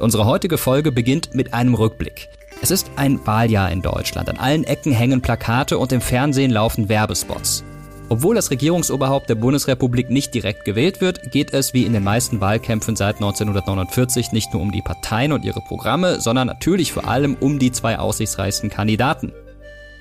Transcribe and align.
Unsere 0.00 0.26
heutige 0.26 0.58
Folge 0.58 0.92
beginnt 0.92 1.34
mit 1.34 1.54
einem 1.54 1.74
Rückblick. 1.74 2.28
Es 2.62 2.70
ist 2.70 2.90
ein 2.96 3.24
Wahljahr 3.26 3.70
in 3.70 3.82
Deutschland. 3.82 4.28
An 4.28 4.38
allen 4.38 4.64
Ecken 4.64 4.92
hängen 4.92 5.20
Plakate 5.20 5.78
und 5.78 5.92
im 5.92 6.00
Fernsehen 6.00 6.50
laufen 6.50 6.88
Werbespots. 6.88 7.64
Obwohl 8.08 8.34
das 8.34 8.50
Regierungsoberhaupt 8.50 9.28
der 9.30 9.36
Bundesrepublik 9.36 10.10
nicht 10.10 10.34
direkt 10.34 10.64
gewählt 10.64 11.00
wird, 11.00 11.32
geht 11.32 11.54
es 11.54 11.72
wie 11.72 11.84
in 11.84 11.94
den 11.94 12.04
meisten 12.04 12.40
Wahlkämpfen 12.40 12.96
seit 12.96 13.16
1949 13.16 14.32
nicht 14.32 14.52
nur 14.52 14.60
um 14.60 14.72
die 14.72 14.82
Parteien 14.82 15.32
und 15.32 15.44
ihre 15.44 15.60
Programme, 15.60 16.20
sondern 16.20 16.48
natürlich 16.48 16.92
vor 16.92 17.08
allem 17.08 17.36
um 17.40 17.58
die 17.58 17.72
zwei 17.72 17.98
aussichtsreichsten 17.98 18.68
Kandidaten. 18.68 19.32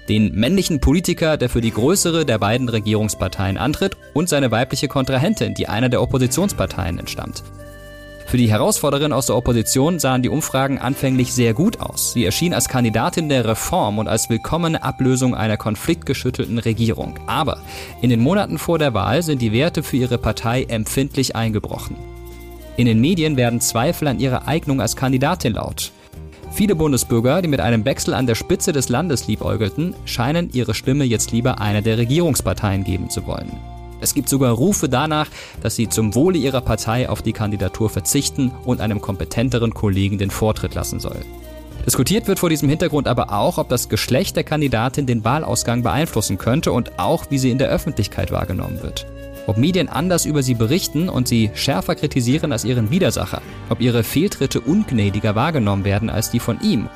Den 0.10 0.36
männlichen 0.36 0.82
Politiker, 0.82 1.38
der 1.38 1.50
für 1.50 1.62
die 1.62 1.72
größere 1.72 2.26
der 2.26 2.40
beiden 2.40 2.68
Regierungsparteien 2.68 3.58
antritt, 3.58 3.96
und 4.14 4.28
seine 4.28 4.52
weibliche 4.52 4.90
Kontrahentin, 4.90 5.54
die 5.54 5.70
einer 5.70 5.88
der 5.88 6.02
Oppositionsparteien 6.02 7.00
entstammt. 7.00 7.44
Für 8.34 8.38
die 8.38 8.50
Herausforderin 8.50 9.14
aus 9.14 9.28
der 9.28 9.36
Opposition 9.36 10.00
sahen 10.00 10.24
die 10.24 10.30
Umfragen 10.30 10.80
anfänglich 10.80 11.32
sehr 11.32 11.54
gut 11.54 11.80
aus. 11.80 12.14
Sie 12.14 12.26
erschien 12.26 12.56
als 12.56 12.68
Kandidatin 12.68 13.30
der 13.30 13.46
Reform 13.46 14.00
und 14.00 14.08
als 14.08 14.28
willkommene 14.28 14.82
Ablösung 14.82 15.36
einer 15.36 15.56
konfliktgeschüttelten 15.56 16.58
Regierung. 16.58 17.20
Aber 17.28 17.60
in 18.02 18.10
den 18.10 18.22
Monaten 18.22 18.58
vor 18.58 18.80
der 18.80 18.96
Wahl 18.96 19.22
sind 19.22 19.40
die 19.40 19.52
Werte 19.52 19.84
für 19.84 19.98
ihre 19.98 20.18
Partei 20.18 20.64
empfindlich 20.64 21.36
eingebrochen. 21.36 21.96
In 22.76 22.88
den 22.88 23.00
Medien 23.00 23.38
werden 23.38 23.62
Zweifel 23.62 24.08
an 24.08 24.20
ihrer 24.20 24.48
Eignung 24.48 24.82
als 24.82 24.96
Kandidatin 24.96 25.54
laut. 25.54 25.92
Viele 26.52 26.74
Bundesbürger, 26.74 27.44
die 27.44 27.50
mit 27.50 27.60
einem 27.60 27.86
Wechsel 27.86 28.16
an 28.16 28.26
der 28.26 28.34
Spitze 28.34 28.72
des 28.72 28.90
Landes 28.90 29.28
liebäugelten, 29.28 29.94
scheinen 30.06 30.50
ihre 30.54 30.74
Stimme 30.74 31.04
jetzt 31.04 31.32
lieber 31.32 31.62
einer 31.62 31.84
der 31.84 32.00
Regierungsparteien 32.00 32.84
geben 32.84 33.12
zu 33.12 33.28
wollen. 33.28 33.52
Es 34.04 34.14
gibt 34.14 34.28
sogar 34.28 34.52
Rufe 34.52 34.90
danach, 34.90 35.30
dass 35.62 35.78
sie 35.78 35.88
zum 35.88 36.14
Wohle 36.14 36.38
ihrer 36.38 36.60
Partei 36.60 37.08
auf 37.08 37.22
die 37.22 37.32
Kandidatur 37.32 37.90
verzichten 37.90 38.52
und 38.66 38.82
einem 38.82 39.00
kompetenteren 39.00 39.74
Kollegen 39.74 40.18
den 40.18 40.30
Vortritt 40.30 40.76
lassen 40.76 41.00
soll. 41.00 41.22
Diskutiert 41.86 42.28
wird 42.28 42.38
vor 42.38 42.50
diesem 42.50 42.68
Hintergrund 42.68 43.08
aber 43.08 43.32
auch, 43.32 43.58
ob 43.58 43.70
das 43.70 43.88
Geschlecht 43.88 44.36
der 44.36 44.44
Kandidatin 44.44 45.06
den 45.06 45.24
Wahlausgang 45.24 45.84
beeinflussen 45.84 46.38
könnte 46.38 46.74
und 46.74 47.00
auch, 47.00 47.28
wie 47.30 47.38
sie 47.38 47.50
in 47.50 47.60
der 47.60 47.70
Öffentlichkeit 47.70 48.34
wahrgenommen 48.34 48.84
wird. 48.84 49.06
Ob 49.48 49.56
Medien 49.56 49.88
anders 49.88 50.26
über 50.26 50.44
sie 50.44 50.56
berichten 50.56 51.08
und 51.08 51.30
sie 51.30 51.52
schärfer 51.54 51.96
kritisieren 51.96 52.52
als 52.52 52.66
ihren 52.66 52.92
Widersacher. 52.92 53.42
Ob 53.70 53.80
ihre 53.80 54.04
Fehltritte 54.04 54.60
ungnädiger 54.60 55.36
wahrgenommen 55.36 55.86
werden 55.86 56.10
als 56.10 56.30
die 56.30 56.40
von 56.42 56.60
ihm. 56.60 56.90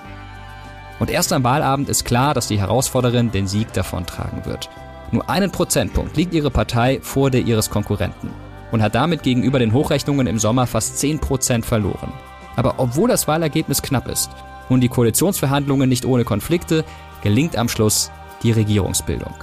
Und 0.99 1.09
erst 1.09 1.31
am 1.31 1.45
Wahlabend 1.45 1.87
ist 1.87 2.03
klar, 2.03 2.33
dass 2.33 2.49
die 2.49 2.59
Herausforderin 2.59 3.31
den 3.31 3.47
Sieg 3.47 3.71
davontragen 3.71 4.45
wird. 4.45 4.69
Nur 5.11 5.29
einen 5.29 5.51
Prozentpunkt 5.51 6.17
liegt 6.17 6.33
ihre 6.33 6.51
Partei 6.51 6.99
vor 7.01 7.31
der 7.31 7.41
ihres 7.41 7.69
Konkurrenten 7.69 8.29
und 8.71 8.81
hat 8.81 8.95
damit 8.95 9.23
gegenüber 9.23 9.59
den 9.59 9.73
Hochrechnungen 9.73 10.27
im 10.27 10.39
Sommer 10.39 10.67
fast 10.67 10.99
10 10.99 11.19
Prozent 11.19 11.65
verloren. 11.65 12.11
Aber 12.55 12.75
obwohl 12.77 13.07
das 13.07 13.27
Wahlergebnis 13.27 13.81
knapp 13.81 14.07
ist 14.07 14.31
und 14.67 14.81
die 14.81 14.89
Koalitionsverhandlungen 14.89 15.87
nicht 15.87 16.05
ohne 16.05 16.25
Konflikte, 16.25 16.83
gelingt 17.23 17.55
am 17.55 17.69
Schluss 17.69 18.11
die 18.43 18.51
Regierungsbildung. 18.51 19.33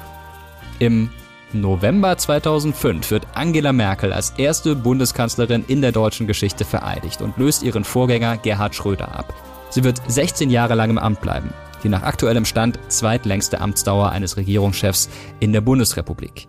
Im 0.78 1.08
November 1.52 2.18
2005 2.18 3.10
wird 3.10 3.26
Angela 3.34 3.72
Merkel 3.72 4.12
als 4.12 4.30
erste 4.36 4.74
Bundeskanzlerin 4.74 5.64
in 5.68 5.80
der 5.80 5.92
deutschen 5.92 6.26
Geschichte 6.26 6.64
vereidigt 6.64 7.22
und 7.22 7.38
löst 7.38 7.62
ihren 7.62 7.84
Vorgänger 7.84 8.36
Gerhard 8.38 8.74
Schröder 8.74 9.16
ab. 9.16 9.32
Sie 9.70 9.84
wird 9.84 10.02
16 10.08 10.50
Jahre 10.50 10.74
lang 10.74 10.90
im 10.90 10.98
Amt 10.98 11.20
bleiben 11.20 11.54
die 11.84 11.88
nach 11.88 12.02
aktuellem 12.02 12.44
Stand 12.44 12.78
zweitlängste 12.88 13.60
Amtsdauer 13.60 14.10
eines 14.10 14.36
Regierungschefs 14.36 15.08
in 15.38 15.52
der 15.52 15.60
Bundesrepublik. 15.60 16.48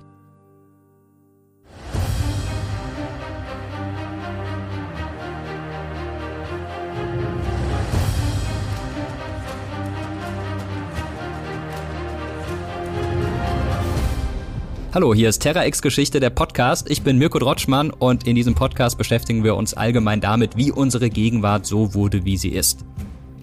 Hallo, 14.96 15.14
hier 15.14 15.28
ist 15.28 15.40
Terra 15.40 15.66
X 15.66 15.82
Geschichte, 15.82 16.22
der 16.22 16.30
Podcast. 16.30 16.90
Ich 16.90 17.02
bin 17.02 17.18
Mirko 17.18 17.38
Drotschmann 17.38 17.90
und 17.90 18.26
in 18.26 18.34
diesem 18.34 18.56
Podcast 18.56 18.98
beschäftigen 18.98 19.44
wir 19.44 19.58
uns 19.58 19.74
allgemein 19.74 20.22
damit, 20.22 20.56
wie 20.56 20.72
unsere 20.72 21.10
Gegenwart 21.10 21.66
so 21.66 21.94
wurde, 21.94 22.24
wie 22.24 22.38
sie 22.38 22.48
ist. 22.48 22.86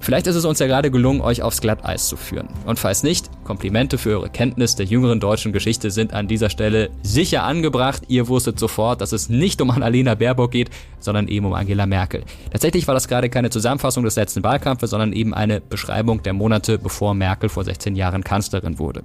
Vielleicht 0.03 0.27
ist 0.27 0.35
es 0.35 0.45
uns 0.45 0.59
ja 0.59 0.67
gerade 0.67 0.91
gelungen, 0.91 1.21
euch 1.21 1.43
aufs 1.43 1.61
Glatteis 1.61 2.09
zu 2.09 2.17
führen. 2.17 2.49
Und 2.67 2.81
falls 2.81 3.05
nicht, 3.05 3.31
Komplimente 3.45 3.99
für 3.99 4.11
eure 4.11 4.31
Kenntnis 4.31 4.75
der 4.75 4.85
jüngeren 4.85 5.21
deutschen 5.21 5.53
Geschichte 5.53 5.93
sind 5.93 6.13
an 6.13 6.27
dieser 6.27 6.51
Stelle 6.51 6.91
sicher 7.05 7.45
angebracht. 7.45 8.03
Ihr 8.09 8.27
wusstet 8.27 8.59
sofort, 8.59 9.01
dass 9.01 9.13
es 9.13 9.29
nicht 9.29 9.61
um 9.61 9.71
Annalena 9.71 10.17
Baerbock 10.17 10.51
geht, 10.51 10.71
sondern 10.99 11.29
eben 11.29 11.47
um 11.47 11.53
Angela 11.53 11.87
Merkel. 11.87 12.25
Tatsächlich 12.51 12.89
war 12.89 12.95
das 12.95 13.07
gerade 13.07 13.31
keine 13.31 13.51
Zusammenfassung 13.51 14.03
des 14.03 14.17
letzten 14.17 14.43
Wahlkampfes, 14.43 14.91
sondern 14.91 15.13
eben 15.13 15.35
eine 15.35 15.61
Beschreibung 15.61 16.21
der 16.25 16.33
Monate, 16.33 16.79
bevor 16.79 17.15
Merkel 17.15 17.49
vor 17.49 17.63
16 17.63 17.95
Jahren 17.95 18.25
Kanzlerin 18.25 18.81
wurde. 18.81 19.05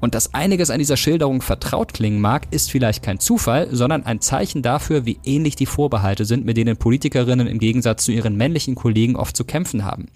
Und 0.00 0.16
dass 0.16 0.34
einiges 0.34 0.70
an 0.70 0.80
dieser 0.80 0.96
Schilderung 0.96 1.42
vertraut 1.42 1.94
klingen 1.94 2.20
mag, 2.20 2.48
ist 2.50 2.72
vielleicht 2.72 3.04
kein 3.04 3.20
Zufall, 3.20 3.68
sondern 3.70 4.04
ein 4.04 4.20
Zeichen 4.20 4.62
dafür, 4.62 5.06
wie 5.06 5.20
ähnlich 5.24 5.54
die 5.54 5.66
Vorbehalte 5.66 6.24
sind, 6.24 6.44
mit 6.44 6.56
denen 6.56 6.76
Politikerinnen 6.76 7.46
im 7.46 7.60
Gegensatz 7.60 8.04
zu 8.04 8.10
ihren 8.10 8.36
männlichen 8.36 8.74
Kollegen 8.74 9.14
oft 9.14 9.36
zu 9.36 9.44
kämpfen 9.44 9.84
haben. 9.84 10.08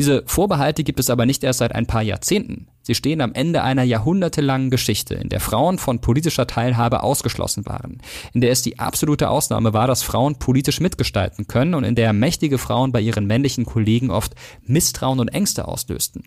Diese 0.00 0.22
Vorbehalte 0.24 0.82
gibt 0.82 0.98
es 0.98 1.10
aber 1.10 1.26
nicht 1.26 1.44
erst 1.44 1.58
seit 1.58 1.74
ein 1.74 1.84
paar 1.84 2.00
Jahrzehnten. 2.00 2.68
Sie 2.80 2.94
stehen 2.94 3.20
am 3.20 3.34
Ende 3.34 3.62
einer 3.62 3.82
jahrhundertelangen 3.82 4.70
Geschichte, 4.70 5.12
in 5.12 5.28
der 5.28 5.40
Frauen 5.40 5.76
von 5.76 6.00
politischer 6.00 6.46
Teilhabe 6.46 7.02
ausgeschlossen 7.02 7.66
waren, 7.66 8.00
in 8.32 8.40
der 8.40 8.50
es 8.50 8.62
die 8.62 8.78
absolute 8.78 9.28
Ausnahme 9.28 9.74
war, 9.74 9.86
dass 9.86 10.02
Frauen 10.02 10.36
politisch 10.36 10.80
mitgestalten 10.80 11.48
können 11.48 11.74
und 11.74 11.84
in 11.84 11.96
der 11.96 12.14
mächtige 12.14 12.56
Frauen 12.56 12.92
bei 12.92 13.02
ihren 13.02 13.26
männlichen 13.26 13.66
Kollegen 13.66 14.10
oft 14.10 14.34
Misstrauen 14.62 15.20
und 15.20 15.28
Ängste 15.28 15.68
auslösten. 15.68 16.24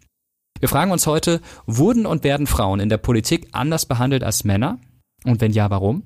Wir 0.59 0.69
fragen 0.69 0.91
uns 0.91 1.07
heute, 1.07 1.41
wurden 1.66 2.06
und 2.06 2.23
werden 2.23 2.45
Frauen 2.45 2.79
in 2.79 2.89
der 2.89 2.97
Politik 2.97 3.47
anders 3.53 3.88
behandelt 3.88 4.23
als 4.23 4.44
Männer? 4.44 4.78
Und 5.25 5.41
wenn 5.41 5.51
ja, 5.51 5.72
warum? 5.72 6.03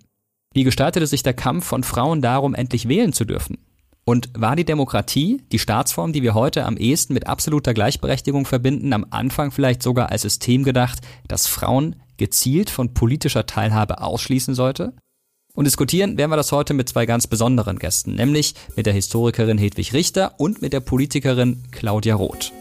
Wie 0.53 0.63
gestaltete 0.63 1.05
sich 1.05 1.21
der 1.21 1.33
Kampf 1.33 1.65
von 1.65 1.83
Frauen 1.83 2.21
darum, 2.21 2.55
endlich 2.55 2.87
wählen 2.87 3.11
zu 3.11 3.25
dürfen? 3.25 3.57
Und 4.07 4.29
war 4.37 4.55
die 4.55 4.63
Demokratie, 4.63 5.41
die 5.51 5.59
Staatsform, 5.59 6.13
die 6.13 6.23
wir 6.23 6.33
heute 6.33 6.63
am 6.63 6.77
ehesten 6.77 7.13
mit 7.13 7.27
absoluter 7.27 7.73
Gleichberechtigung 7.73 8.45
verbinden, 8.45 8.93
am 8.93 9.05
Anfang 9.09 9.51
vielleicht 9.51 9.83
sogar 9.83 10.13
als 10.13 10.21
System 10.21 10.63
gedacht, 10.63 10.99
das 11.27 11.45
Frauen 11.45 11.97
gezielt 12.15 12.69
von 12.69 12.93
politischer 12.93 13.45
Teilhabe 13.45 14.01
ausschließen 14.01 14.55
sollte? 14.55 14.93
Und 15.53 15.65
diskutieren 15.65 16.17
werden 16.17 16.31
wir 16.31 16.37
das 16.37 16.53
heute 16.53 16.73
mit 16.73 16.87
zwei 16.87 17.05
ganz 17.05 17.27
besonderen 17.27 17.79
Gästen, 17.79 18.15
nämlich 18.15 18.55
mit 18.77 18.85
der 18.85 18.93
Historikerin 18.93 19.57
Hedwig 19.57 19.91
Richter 19.91 20.39
und 20.39 20.61
mit 20.61 20.71
der 20.71 20.79
Politikerin 20.79 21.63
Claudia 21.71 22.15
Roth. 22.15 22.53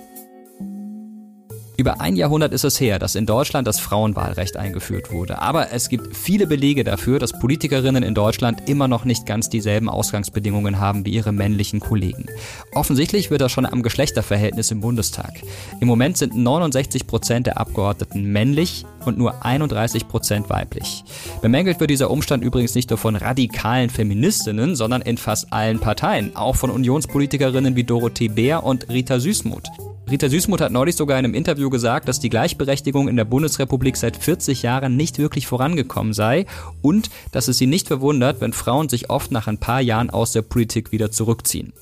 Über 1.78 2.00
ein 2.00 2.16
Jahrhundert 2.16 2.54
ist 2.54 2.64
es 2.64 2.80
her, 2.80 2.98
dass 2.98 3.16
in 3.16 3.26
Deutschland 3.26 3.68
das 3.68 3.80
Frauenwahlrecht 3.80 4.56
eingeführt 4.56 5.12
wurde. 5.12 5.42
Aber 5.42 5.72
es 5.72 5.90
gibt 5.90 6.16
viele 6.16 6.46
Belege 6.46 6.84
dafür, 6.84 7.18
dass 7.18 7.38
Politikerinnen 7.38 8.02
in 8.02 8.14
Deutschland 8.14 8.66
immer 8.66 8.88
noch 8.88 9.04
nicht 9.04 9.26
ganz 9.26 9.50
dieselben 9.50 9.90
Ausgangsbedingungen 9.90 10.80
haben 10.80 11.04
wie 11.04 11.10
ihre 11.10 11.32
männlichen 11.32 11.80
Kollegen. 11.80 12.26
Offensichtlich 12.72 13.30
wird 13.30 13.42
das 13.42 13.52
schon 13.52 13.66
am 13.66 13.82
Geschlechterverhältnis 13.82 14.70
im 14.70 14.80
Bundestag. 14.80 15.34
Im 15.80 15.88
Moment 15.88 16.16
sind 16.16 16.34
69 16.34 17.06
Prozent 17.06 17.46
der 17.46 17.58
Abgeordneten 17.58 18.32
männlich 18.32 18.86
und 19.04 19.18
nur 19.18 19.44
31 19.44 20.08
Prozent 20.08 20.48
weiblich. 20.48 21.04
Bemängelt 21.42 21.78
wird 21.78 21.90
dieser 21.90 22.10
Umstand 22.10 22.42
übrigens 22.42 22.74
nicht 22.74 22.88
nur 22.88 22.98
von 22.98 23.16
radikalen 23.16 23.90
Feministinnen, 23.90 24.76
sondern 24.76 25.02
in 25.02 25.18
fast 25.18 25.52
allen 25.52 25.78
Parteien, 25.78 26.34
auch 26.36 26.56
von 26.56 26.70
Unionspolitikerinnen 26.70 27.76
wie 27.76 27.84
Dorothee 27.84 28.28
Bär 28.28 28.64
und 28.64 28.88
Rita 28.88 29.20
Süßmuth. 29.20 29.68
Rita 30.08 30.28
Süßmuth 30.28 30.60
hat 30.60 30.70
neulich 30.70 30.94
sogar 30.94 31.18
in 31.18 31.24
einem 31.24 31.34
Interview 31.34 31.68
gesagt, 31.68 32.06
dass 32.06 32.20
die 32.20 32.28
Gleichberechtigung 32.30 33.08
in 33.08 33.16
der 33.16 33.24
Bundesrepublik 33.24 33.96
seit 33.96 34.16
40 34.16 34.62
Jahren 34.62 34.96
nicht 34.96 35.18
wirklich 35.18 35.48
vorangekommen 35.48 36.12
sei 36.12 36.46
und 36.80 37.10
dass 37.32 37.48
es 37.48 37.58
sie 37.58 37.66
nicht 37.66 37.88
verwundert, 37.88 38.40
wenn 38.40 38.52
Frauen 38.52 38.88
sich 38.88 39.10
oft 39.10 39.32
nach 39.32 39.48
ein 39.48 39.58
paar 39.58 39.80
Jahren 39.80 40.10
aus 40.10 40.30
der 40.30 40.42
Politik 40.42 40.92
wieder 40.92 41.10
zurückziehen. 41.10 41.72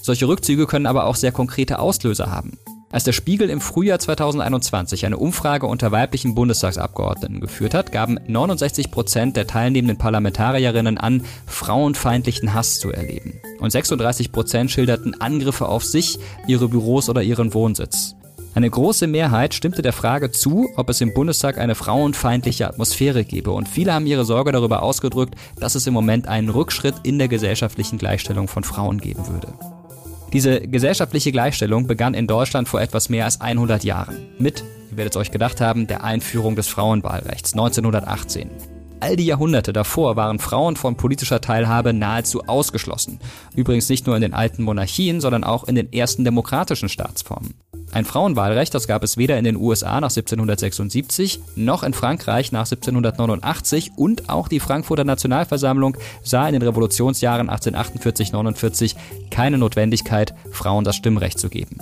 Solche 0.00 0.28
Rückzüge 0.28 0.66
können 0.66 0.86
aber 0.86 1.04
auch 1.04 1.16
sehr 1.16 1.32
konkrete 1.32 1.78
Auslöser 1.78 2.30
haben. 2.30 2.56
Als 2.90 3.04
der 3.04 3.12
Spiegel 3.12 3.50
im 3.50 3.60
Frühjahr 3.60 3.98
2021 3.98 5.04
eine 5.04 5.18
Umfrage 5.18 5.66
unter 5.66 5.92
weiblichen 5.92 6.34
Bundestagsabgeordneten 6.34 7.38
geführt 7.38 7.74
hat, 7.74 7.92
gaben 7.92 8.18
69 8.26 8.90
Prozent 8.90 9.36
der 9.36 9.46
teilnehmenden 9.46 9.98
Parlamentarierinnen 9.98 10.96
an, 10.96 11.22
frauenfeindlichen 11.46 12.54
Hass 12.54 12.80
zu 12.80 12.90
erleben. 12.90 13.34
Und 13.60 13.72
36 13.72 14.32
Prozent 14.32 14.70
schilderten 14.70 15.20
Angriffe 15.20 15.68
auf 15.68 15.84
sich, 15.84 16.18
ihre 16.46 16.68
Büros 16.68 17.10
oder 17.10 17.22
ihren 17.22 17.52
Wohnsitz. 17.52 18.14
Eine 18.54 18.70
große 18.70 19.06
Mehrheit 19.06 19.52
stimmte 19.52 19.82
der 19.82 19.92
Frage 19.92 20.32
zu, 20.32 20.70
ob 20.76 20.88
es 20.88 21.02
im 21.02 21.12
Bundestag 21.12 21.58
eine 21.58 21.74
frauenfeindliche 21.74 22.66
Atmosphäre 22.66 23.24
gebe. 23.24 23.50
Und 23.50 23.68
viele 23.68 23.92
haben 23.92 24.06
ihre 24.06 24.24
Sorge 24.24 24.50
darüber 24.50 24.82
ausgedrückt, 24.82 25.34
dass 25.60 25.74
es 25.74 25.86
im 25.86 25.92
Moment 25.92 26.26
einen 26.26 26.48
Rückschritt 26.48 26.94
in 27.02 27.18
der 27.18 27.28
gesellschaftlichen 27.28 27.98
Gleichstellung 27.98 28.48
von 28.48 28.64
Frauen 28.64 28.98
geben 28.98 29.28
würde. 29.28 29.77
Diese 30.32 30.60
gesellschaftliche 30.60 31.32
Gleichstellung 31.32 31.86
begann 31.86 32.12
in 32.12 32.26
Deutschland 32.26 32.68
vor 32.68 32.80
etwas 32.82 33.08
mehr 33.08 33.24
als 33.24 33.40
100 33.40 33.82
Jahren 33.82 34.16
mit, 34.38 34.62
ihr 34.90 34.96
werdet 34.98 35.14
es 35.14 35.20
euch 35.20 35.30
gedacht 35.30 35.60
haben, 35.60 35.86
der 35.86 36.04
Einführung 36.04 36.54
des 36.54 36.68
Frauenwahlrechts 36.68 37.52
1918. 37.54 38.77
All 39.00 39.16
die 39.16 39.26
Jahrhunderte 39.26 39.72
davor 39.72 40.16
waren 40.16 40.38
Frauen 40.38 40.76
von 40.76 40.96
politischer 40.96 41.40
Teilhabe 41.40 41.92
nahezu 41.92 42.42
ausgeschlossen. 42.46 43.20
Übrigens 43.54 43.88
nicht 43.88 44.06
nur 44.06 44.16
in 44.16 44.22
den 44.22 44.34
alten 44.34 44.62
Monarchien, 44.62 45.20
sondern 45.20 45.44
auch 45.44 45.64
in 45.64 45.74
den 45.74 45.92
ersten 45.92 46.24
demokratischen 46.24 46.88
Staatsformen. 46.88 47.54
Ein 47.92 48.04
Frauenwahlrecht, 48.04 48.74
das 48.74 48.86
gab 48.86 49.02
es 49.02 49.16
weder 49.16 49.38
in 49.38 49.44
den 49.44 49.56
USA 49.56 50.00
nach 50.00 50.10
1776 50.10 51.40
noch 51.56 51.82
in 51.82 51.94
Frankreich 51.94 52.52
nach 52.52 52.66
1789 52.66 53.92
und 53.96 54.28
auch 54.28 54.48
die 54.48 54.60
Frankfurter 54.60 55.04
Nationalversammlung 55.04 55.96
sah 56.22 56.46
in 56.46 56.52
den 56.52 56.62
Revolutionsjahren 56.62 57.48
1848-49 57.48 58.94
keine 59.30 59.58
Notwendigkeit, 59.58 60.34
Frauen 60.50 60.84
das 60.84 60.96
Stimmrecht 60.96 61.38
zu 61.38 61.48
geben. 61.48 61.78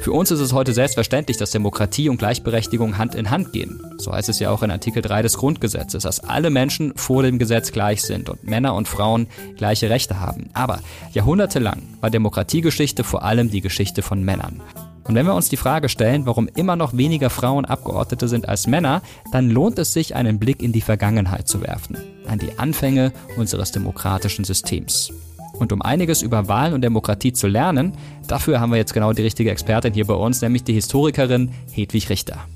Für 0.00 0.12
uns 0.12 0.30
ist 0.30 0.40
es 0.40 0.52
heute 0.52 0.72
selbstverständlich, 0.72 1.36
dass 1.36 1.50
Demokratie 1.50 2.08
und 2.08 2.18
Gleichberechtigung 2.18 2.98
Hand 2.98 3.14
in 3.14 3.30
Hand 3.30 3.52
gehen. 3.52 3.82
So 3.98 4.12
heißt 4.12 4.28
es 4.28 4.38
ja 4.38 4.50
auch 4.50 4.62
in 4.62 4.70
Artikel 4.70 5.02
3 5.02 5.22
des 5.22 5.36
Grundgesetzes, 5.36 6.04
dass 6.04 6.20
alle 6.20 6.50
Menschen 6.50 6.92
vor 6.94 7.22
dem 7.22 7.38
Gesetz 7.38 7.72
gleich 7.72 8.02
sind 8.02 8.28
und 8.28 8.44
Männer 8.44 8.74
und 8.74 8.86
Frauen 8.86 9.26
gleiche 9.56 9.90
Rechte 9.90 10.20
haben. 10.20 10.50
Aber 10.54 10.80
jahrhundertelang 11.12 11.82
war 12.00 12.10
Demokratiegeschichte 12.10 13.02
vor 13.02 13.24
allem 13.24 13.50
die 13.50 13.60
Geschichte 13.60 14.02
von 14.02 14.22
Männern. 14.22 14.62
Und 15.04 15.14
wenn 15.14 15.26
wir 15.26 15.34
uns 15.34 15.48
die 15.48 15.56
Frage 15.56 15.88
stellen, 15.88 16.26
warum 16.26 16.48
immer 16.54 16.76
noch 16.76 16.96
weniger 16.96 17.30
Frauen 17.30 17.64
Abgeordnete 17.64 18.28
sind 18.28 18.48
als 18.48 18.66
Männer, 18.66 19.02
dann 19.32 19.50
lohnt 19.50 19.78
es 19.78 19.94
sich, 19.94 20.14
einen 20.14 20.38
Blick 20.38 20.62
in 20.62 20.72
die 20.72 20.82
Vergangenheit 20.82 21.48
zu 21.48 21.62
werfen, 21.62 21.96
an 22.28 22.38
die 22.38 22.58
Anfänge 22.58 23.12
unseres 23.36 23.72
demokratischen 23.72 24.44
Systems. 24.44 25.10
Und 25.58 25.72
um 25.72 25.82
einiges 25.82 26.22
über 26.22 26.48
Wahlen 26.48 26.72
und 26.72 26.82
Demokratie 26.82 27.32
zu 27.32 27.48
lernen, 27.48 27.92
dafür 28.26 28.60
haben 28.60 28.70
wir 28.70 28.78
jetzt 28.78 28.94
genau 28.94 29.12
die 29.12 29.22
richtige 29.22 29.50
Expertin 29.50 29.92
hier 29.92 30.06
bei 30.06 30.14
uns, 30.14 30.40
nämlich 30.40 30.64
die 30.64 30.74
Historikerin 30.74 31.50
Hedwig 31.72 32.08
Richter 32.10 32.46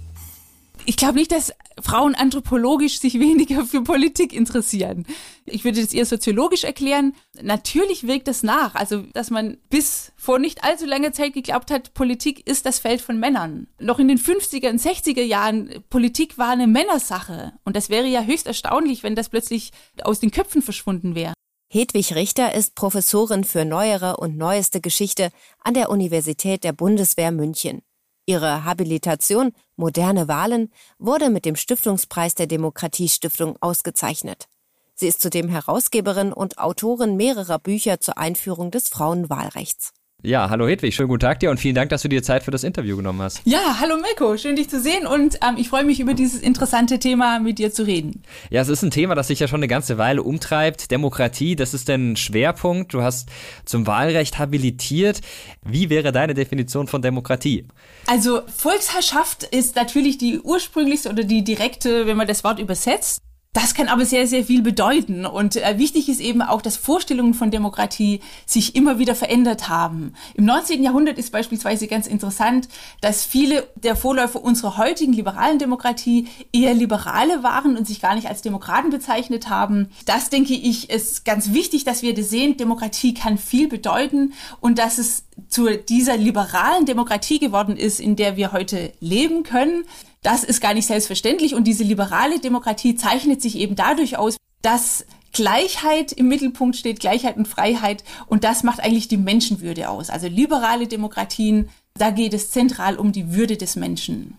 ich 0.85 0.97
glaube 0.97 1.15
nicht, 1.15 1.33
dass 1.33 1.53
Frauen 1.81 2.15
anthropologisch 2.15 2.99
sich 2.99 3.19
weniger 3.19 3.65
für 3.65 3.83
Politik 3.83 4.33
interessieren. 4.33 5.07
Ich 5.45 5.65
würde 5.65 5.81
das 5.81 5.93
eher 5.93 6.07
soziologisch 6.07 6.65
erklären. 6.65 7.15
Natürlich 7.41 8.07
wirkt 8.07 8.29
es 8.29 8.43
nach. 8.43 8.75
Also, 8.75 9.03
dass 9.13 9.31
man 9.31 9.59
bis 9.71 10.13
vor 10.17 10.39
nicht 10.39 10.65
allzu 10.65 10.87
langer 10.87 11.13
Zeit 11.13 11.35
geglaubt 11.35 11.71
hat, 11.71 11.95
Politik 11.95 12.47
ist 12.47 12.67
das 12.67 12.79
Feld 12.79 13.01
von 13.01 13.19
Männern. 13.19 13.67
Noch 13.79 13.99
in 13.99 14.09
den 14.09 14.19
50er 14.19 14.71
und 14.71 14.81
60er 14.81 15.23
Jahren, 15.23 15.71
Politik 15.91 16.39
war 16.39 16.51
eine 16.51 16.67
Männersache. 16.67 17.53
Und 17.65 17.77
das 17.77 17.91
wäre 17.91 18.07
ja 18.07 18.23
höchst 18.23 18.47
erstaunlich, 18.47 19.03
wenn 19.03 19.15
das 19.15 19.29
plötzlich 19.29 19.73
aus 20.03 20.21
den 20.21 20.31
Köpfen 20.31 20.63
verschwunden 20.63 21.15
wäre. 21.15 21.35
Hedwig 21.75 22.15
Richter 22.15 22.55
ist 22.55 22.75
Professorin 22.75 23.45
für 23.45 23.65
neuere 23.65 24.19
und 24.19 24.37
neueste 24.37 24.83
Geschichte 24.83 25.31
an 25.59 25.73
der 25.73 25.89
Universität 25.89 26.65
der 26.65 26.75
Bundeswehr 26.75 27.33
München. 27.33 27.81
Ihre 28.27 28.67
Habilitation 28.67 29.55
Moderne 29.77 30.29
Wahlen 30.29 30.71
wurde 30.99 31.31
mit 31.31 31.47
dem 31.47 31.57
Stiftungspreis 31.57 32.35
der 32.35 32.47
Demokratiestiftung 32.47 33.57
ausgezeichnet. 33.63 34.49
Sie 34.95 35.07
ist 35.07 35.23
zudem 35.23 35.49
Herausgeberin 35.49 36.35
und 36.35 36.59
Autorin 36.59 37.17
mehrerer 37.17 37.59
Bücher 37.59 38.01
zur 38.01 38.19
Einführung 38.19 38.71
des 38.71 38.91
Frauenwahlrechts. 38.91 39.95
Ja, 40.25 40.51
hallo 40.51 40.69
Hedwig, 40.69 40.95
schönen 40.95 41.09
guten 41.09 41.19
Tag 41.19 41.41
dir 41.41 41.51
und 41.51 41.59
vielen 41.59 41.75
Dank, 41.75 41.91
dass 41.91 42.03
du 42.03 42.09
dir 42.09 42.23
Zeit 42.23 42.45
für 42.45 42.53
das 42.53 42.63
Interview 42.63 42.97
genommen 42.97 43.21
hast. 43.21 43.41
Ja, 43.45 43.79
hallo 43.81 43.97
Mirko, 43.97 44.37
schön 44.37 44.55
dich 44.55 44.71
zu 44.71 44.81
sehen 44.81 45.05
und 45.05 45.41
ähm, 45.43 45.57
ich 45.57 45.69
freue 45.69 45.83
mich 45.83 45.99
über 45.99 46.15
dieses 46.15 46.41
interessante 46.41 47.01
Thema 47.01 47.41
mit 47.41 47.59
dir 47.59 47.73
zu 47.73 47.85
reden. 47.85 48.23
Ja, 48.49 48.61
es 48.61 48.69
ist 48.69 48.83
ein 48.85 48.93
Thema, 48.93 49.17
das 49.17 49.27
sich 49.27 49.41
ja 49.41 49.49
schon 49.49 49.59
eine 49.59 49.67
ganze 49.67 49.99
Weile 49.99 50.23
umtreibt. 50.23 50.93
Demokratie, 50.93 51.57
das 51.57 51.75
ist 51.75 51.91
ein 51.91 52.15
Schwerpunkt. 52.15 52.95
Du 52.95 53.03
hast 53.03 53.31
zum 53.65 53.89
Wahlrecht 53.89 54.39
habilitiert. 54.39 55.23
Wie 55.65 55.91
wäre 55.91 56.13
deine 56.13 56.35
Definition 56.35 56.87
von 56.87 57.03
Demokratie? 57.03 57.67
Also 58.07 58.43
Volksherrschaft 58.47 59.43
ist 59.43 59.75
natürlich 59.75 60.19
die 60.19 60.39
ursprünglichste 60.39 61.11
oder 61.11 61.25
die 61.25 61.43
direkte, 61.43 62.07
wenn 62.07 62.17
man 62.17 62.29
das 62.29 62.45
Wort 62.45 62.61
übersetzt. 62.61 63.23
Das 63.55 63.75
kann 63.75 63.89
aber 63.89 64.07
sehr, 64.07 64.27
sehr 64.27 64.45
viel 64.45 64.63
bedeuten. 64.63 65.27
Und 65.27 65.57
äh, 65.57 65.77
wichtig 65.77 66.09
ist 66.09 66.23
eben 66.23 66.41
auch, 66.41 66.63
dass 66.63 66.79
Vorstellungen 66.79 67.35
von 67.35 67.51
Demokratie 67.51 68.21
sich 68.47 68.75
immer 68.75 68.99
wieder 68.99 69.15
verändert 69.15 69.69
haben. 69.69 70.15
Im 70.33 70.47
19. 70.47 70.83
Jahrhundert 70.83 71.19
ist 71.19 71.33
beispielsweise 71.33 71.87
ganz 71.87 72.07
interessant, 72.07 72.69
dass 73.03 73.27
viele 73.27 73.69
der 73.75 73.95
Vorläufer 73.95 74.43
unserer 74.43 74.79
heutigen 74.79 75.13
liberalen 75.13 75.59
Demokratie 75.59 76.29
eher 76.51 76.73
Liberale 76.73 77.43
waren 77.43 77.77
und 77.77 77.87
sich 77.87 78.01
gar 78.01 78.15
nicht 78.15 78.27
als 78.27 78.41
Demokraten 78.41 78.89
bezeichnet 78.89 79.51
haben. 79.51 79.91
Das, 80.07 80.31
denke 80.31 80.55
ich, 80.55 80.89
ist 80.89 81.27
ganz 81.27 81.53
wichtig, 81.53 81.85
dass 81.85 82.01
wir 82.01 82.15
das 82.15 82.31
sehen. 82.31 82.57
Demokratie 82.57 83.13
kann 83.13 83.37
viel 83.37 83.69
bedeuten 83.69 84.33
und 84.61 84.79
dass 84.79 84.97
es 84.97 85.25
zu 85.49 85.69
dieser 85.77 86.17
liberalen 86.17 86.87
Demokratie 86.87 87.39
geworden 87.39 87.77
ist, 87.77 88.01
in 88.01 88.17
der 88.17 88.39
wir 88.39 88.53
heute 88.53 88.95
leben 89.01 89.43
können. 89.43 89.85
Das 90.23 90.45
ist 90.45 90.61
gar 90.61 90.73
nicht 90.73 90.87
selbstverständlich 90.87 91.55
und 91.55 91.65
diese 91.65 91.83
liberale 91.83 92.39
Demokratie 92.39 92.95
zeichnet 92.95 93.43
sich 93.43 93.59
eben 93.59 93.75
dadurch 93.75 94.17
aus, 94.17 94.37
dass 94.63 95.05
Gleichheit 95.33 96.13
im 96.13 96.29
Mittelpunkt 96.29 96.77
steht, 96.77 97.01
Gleichheit 97.01 97.37
und 97.37 97.49
Freiheit 97.49 98.05
und 98.27 98.45
das 98.45 98.63
macht 98.63 98.81
eigentlich 98.81 99.09
die 99.09 99.17
Menschenwürde 99.17 99.89
aus. 99.89 100.11
Also 100.11 100.29
liberale 100.29 100.87
Demokratien, 100.87 101.71
da 101.95 102.11
geht 102.11 102.35
es 102.35 102.51
zentral 102.53 102.97
um 102.97 103.11
die 103.11 103.35
Würde 103.35 103.57
des 103.57 103.75
Menschen. 103.75 104.35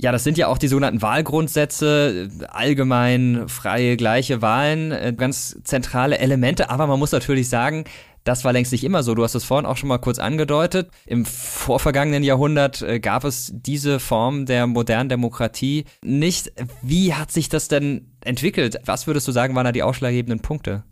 Ja, 0.00 0.12
das 0.12 0.22
sind 0.22 0.38
ja 0.38 0.46
auch 0.46 0.58
die 0.58 0.68
sogenannten 0.68 1.02
Wahlgrundsätze, 1.02 2.30
allgemein 2.48 3.48
freie, 3.48 3.96
gleiche 3.96 4.40
Wahlen, 4.40 4.92
äh, 4.92 5.12
ganz 5.14 5.58
zentrale 5.64 6.18
Elemente. 6.18 6.70
Aber 6.70 6.86
man 6.86 7.00
muss 7.00 7.10
natürlich 7.10 7.48
sagen, 7.48 7.84
das 8.24 8.44
war 8.44 8.52
längst 8.52 8.72
nicht 8.72 8.84
immer 8.84 9.02
so. 9.02 9.14
Du 9.14 9.24
hast 9.24 9.34
es 9.34 9.44
vorhin 9.44 9.66
auch 9.66 9.76
schon 9.76 9.88
mal 9.88 9.98
kurz 9.98 10.18
angedeutet. 10.18 10.90
Im 11.06 11.24
vorvergangenen 11.24 12.22
Jahrhundert 12.22 12.82
äh, 12.82 13.00
gab 13.00 13.24
es 13.24 13.52
diese 13.54 14.00
Form 14.00 14.46
der 14.46 14.66
modernen 14.66 15.08
Demokratie 15.08 15.84
nicht. 16.02 16.52
Wie 16.82 17.14
hat 17.14 17.32
sich 17.32 17.48
das 17.48 17.68
denn 17.68 18.12
entwickelt? 18.22 18.78
Was 18.84 19.06
würdest 19.06 19.28
du 19.28 19.32
sagen, 19.32 19.54
waren 19.54 19.64
da 19.64 19.72
die 19.72 19.82
ausschlaggebenden 19.82 20.40
Punkte? 20.40 20.84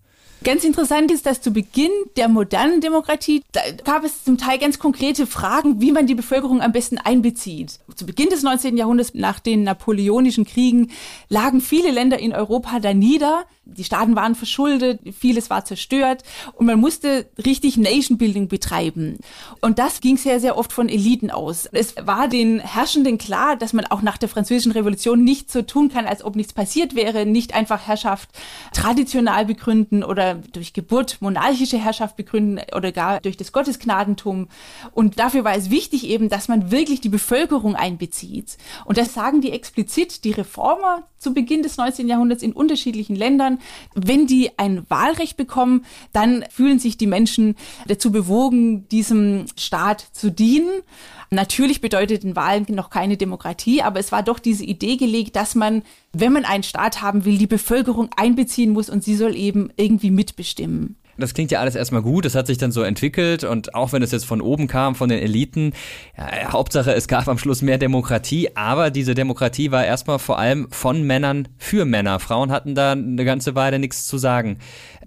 Ganz 0.45 0.65
interessant 0.65 1.11
ist, 1.11 1.27
dass 1.27 1.41
zu 1.41 1.51
Beginn 1.51 1.91
der 2.17 2.29
modernen 2.29 2.81
Demokratie 2.81 3.43
gab 3.85 4.05
es 4.05 4.25
zum 4.25 4.39
Teil 4.39 4.59
ganz 4.59 4.79
konkrete 4.79 5.27
Fragen, 5.27 5.81
wie 5.81 5.93
man 5.93 6.07
die 6.07 6.15
Bevölkerung 6.15 6.61
am 6.61 6.73
besten 6.73 6.99
einbezieht. 6.99 7.81
Zu 7.95 8.07
Beginn 8.07 8.29
des 8.29 8.43
19. 8.43 8.77
Jahrhunderts, 8.77 9.15
nach 9.15 9.41
den 9.41 9.65
napoleonischen 9.65 10.45
Kriegen, 10.45 10.93
lagen 11.29 11.61
viele 11.61 11.91
Länder 11.91 12.19
in 12.19 12.33
Europa 12.33 12.79
da 12.81 12.95
nieder. 12.95 13.45
Die 13.65 13.83
Staaten 13.83 14.15
waren 14.15 14.37
verschuldet, 14.37 15.01
vieles 15.19 15.51
war 15.51 15.65
zerstört 15.65 16.23
und 16.55 16.67
man 16.67 16.79
musste 16.79 17.27
richtig 17.45 17.77
Nation 17.77 18.17
Building 18.17 18.47
betreiben. 18.47 19.19
Und 19.61 19.81
das 19.81 20.01
ging 20.01 20.17
sehr, 20.17 20.39
sehr 20.39 20.57
oft 20.57 20.73
von 20.73 20.89
Eliten 20.89 21.33
aus. 21.33 21.69
Es 21.73 21.95
war 22.01 22.29
den 22.29 22.61
Herrschenden 22.61 23.19
klar, 23.19 23.57
dass 23.57 23.73
man 23.73 23.87
auch 23.87 24.03
nach 24.03 24.19
der 24.19 24.29
Französischen 24.29 24.71
Revolution 24.71 25.25
nicht 25.25 25.51
so 25.51 25.63
tun 25.63 25.89
kann, 25.89 26.07
als 26.07 26.23
ob 26.23 26.37
nichts 26.37 26.53
passiert 26.53 26.95
wäre, 26.95 27.27
nicht 27.27 27.55
einfach 27.55 27.89
Herrschaft 27.89 28.29
traditional 28.73 29.47
begründen 29.47 30.05
oder 30.05 30.26
durch 30.35 30.73
Geburt 30.73 31.19
monarchische 31.21 31.79
Herrschaft 31.79 32.17
begründen 32.17 32.61
oder 32.75 32.93
gar 32.93 33.21
durch 33.21 33.37
das 33.37 33.53
Gottesgnadentum. 33.53 34.49
Und 34.93 35.19
dafür 35.19 35.45
war 35.45 35.55
es 35.55 35.71
wichtig 35.71 36.09
eben, 36.09 36.29
dass 36.29 36.49
man 36.49 36.71
wirklich 36.71 37.01
die 37.01 37.09
Bevölkerung 37.09 37.77
einbezieht. 37.77 38.59
Und 38.85 38.99
das 38.99 39.15
sagen 39.15 39.41
die 39.41 39.53
explizit, 39.53 40.25
die 40.25 40.33
Reformer 40.33 41.05
zu 41.19 41.35
Beginn 41.35 41.63
des 41.63 41.77
19. 41.77 42.09
Jahrhunderts 42.09 42.43
in 42.43 42.53
unterschiedlichen 42.53 43.17
Ländern. 43.17 43.59
Wenn 43.95 44.27
die 44.27 44.51
ein 44.59 44.89
Wahlrecht 44.89 45.37
bekommen, 45.37 45.85
dann 46.13 46.45
fühlen 46.51 46.79
sich 46.79 46.99
die 46.99 47.07
Menschen 47.07 47.57
dazu 47.89 48.13
bewogen, 48.13 48.89
diesem 48.89 49.47
Staat 49.57 50.07
zu 50.13 50.31
dienen. 50.31 50.83
Natürlich 51.31 51.81
bedeuteten 51.81 52.37
Wahlen 52.37 52.67
noch 52.69 52.91
keine 52.91 53.17
Demokratie, 53.17 53.83
aber 53.83 53.99
es 53.99 54.13
war 54.13 54.23
doch 54.23 54.39
diese 54.39 54.65
Idee 54.65 54.97
gelegt, 54.97 55.35
dass 55.35 55.57
man, 55.57 55.83
wenn 56.13 56.33
man 56.33 56.45
einen 56.45 56.63
Staat 56.63 57.03
haben 57.03 57.25
will, 57.25 57.37
die 57.37 57.49
Bevölkerung 57.49 58.11
einbeziehen 58.17 58.73
muss 58.73 58.89
und 58.89 59.03
sie 59.03 59.17
soll 59.17 59.35
eben 59.35 59.71
irgendwie 59.77 60.11
mitbestimmen. 60.17 60.97
Das 61.19 61.33
klingt 61.33 61.51
ja 61.51 61.61
alles 61.61 61.75
erstmal 61.75 62.03
gut, 62.03 62.27
das 62.27 62.35
hat 62.35 62.47
sich 62.47 62.59
dann 62.59 62.73
so 62.73 62.83
entwickelt 62.83 63.43
und 63.43 63.75
auch 63.75 63.93
wenn 63.93 64.03
es 64.03 64.13
jetzt 64.13 64.27
von 64.27 64.43
oben 64.43 64.67
kam, 64.67 64.95
von 64.95 65.09
den 65.09 65.19
Eliten, 65.19 65.73
ja, 66.17 66.53
Hauptsache 66.53 66.93
es 66.93 67.09
gab 67.09 67.27
am 67.29 67.39
Schluss 67.39 67.63
mehr 67.63 67.79
Demokratie, 67.79 68.51
aber 68.55 68.91
diese 68.91 69.15
Demokratie 69.15 69.71
war 69.71 69.87
erstmal 69.87 70.19
vor 70.19 70.39
allem 70.39 70.69
von 70.71 71.03
Männern 71.05 71.49
für 71.57 71.87
Männer. 71.87 72.21
Frauen 72.21 72.53
hatten 72.53 72.75
da 72.75 72.93
eine 72.93 73.25
ganze 73.25 73.55
Weile 73.55 73.79
nichts 73.79 74.07
zu 74.07 74.19
sagen. 74.19 74.59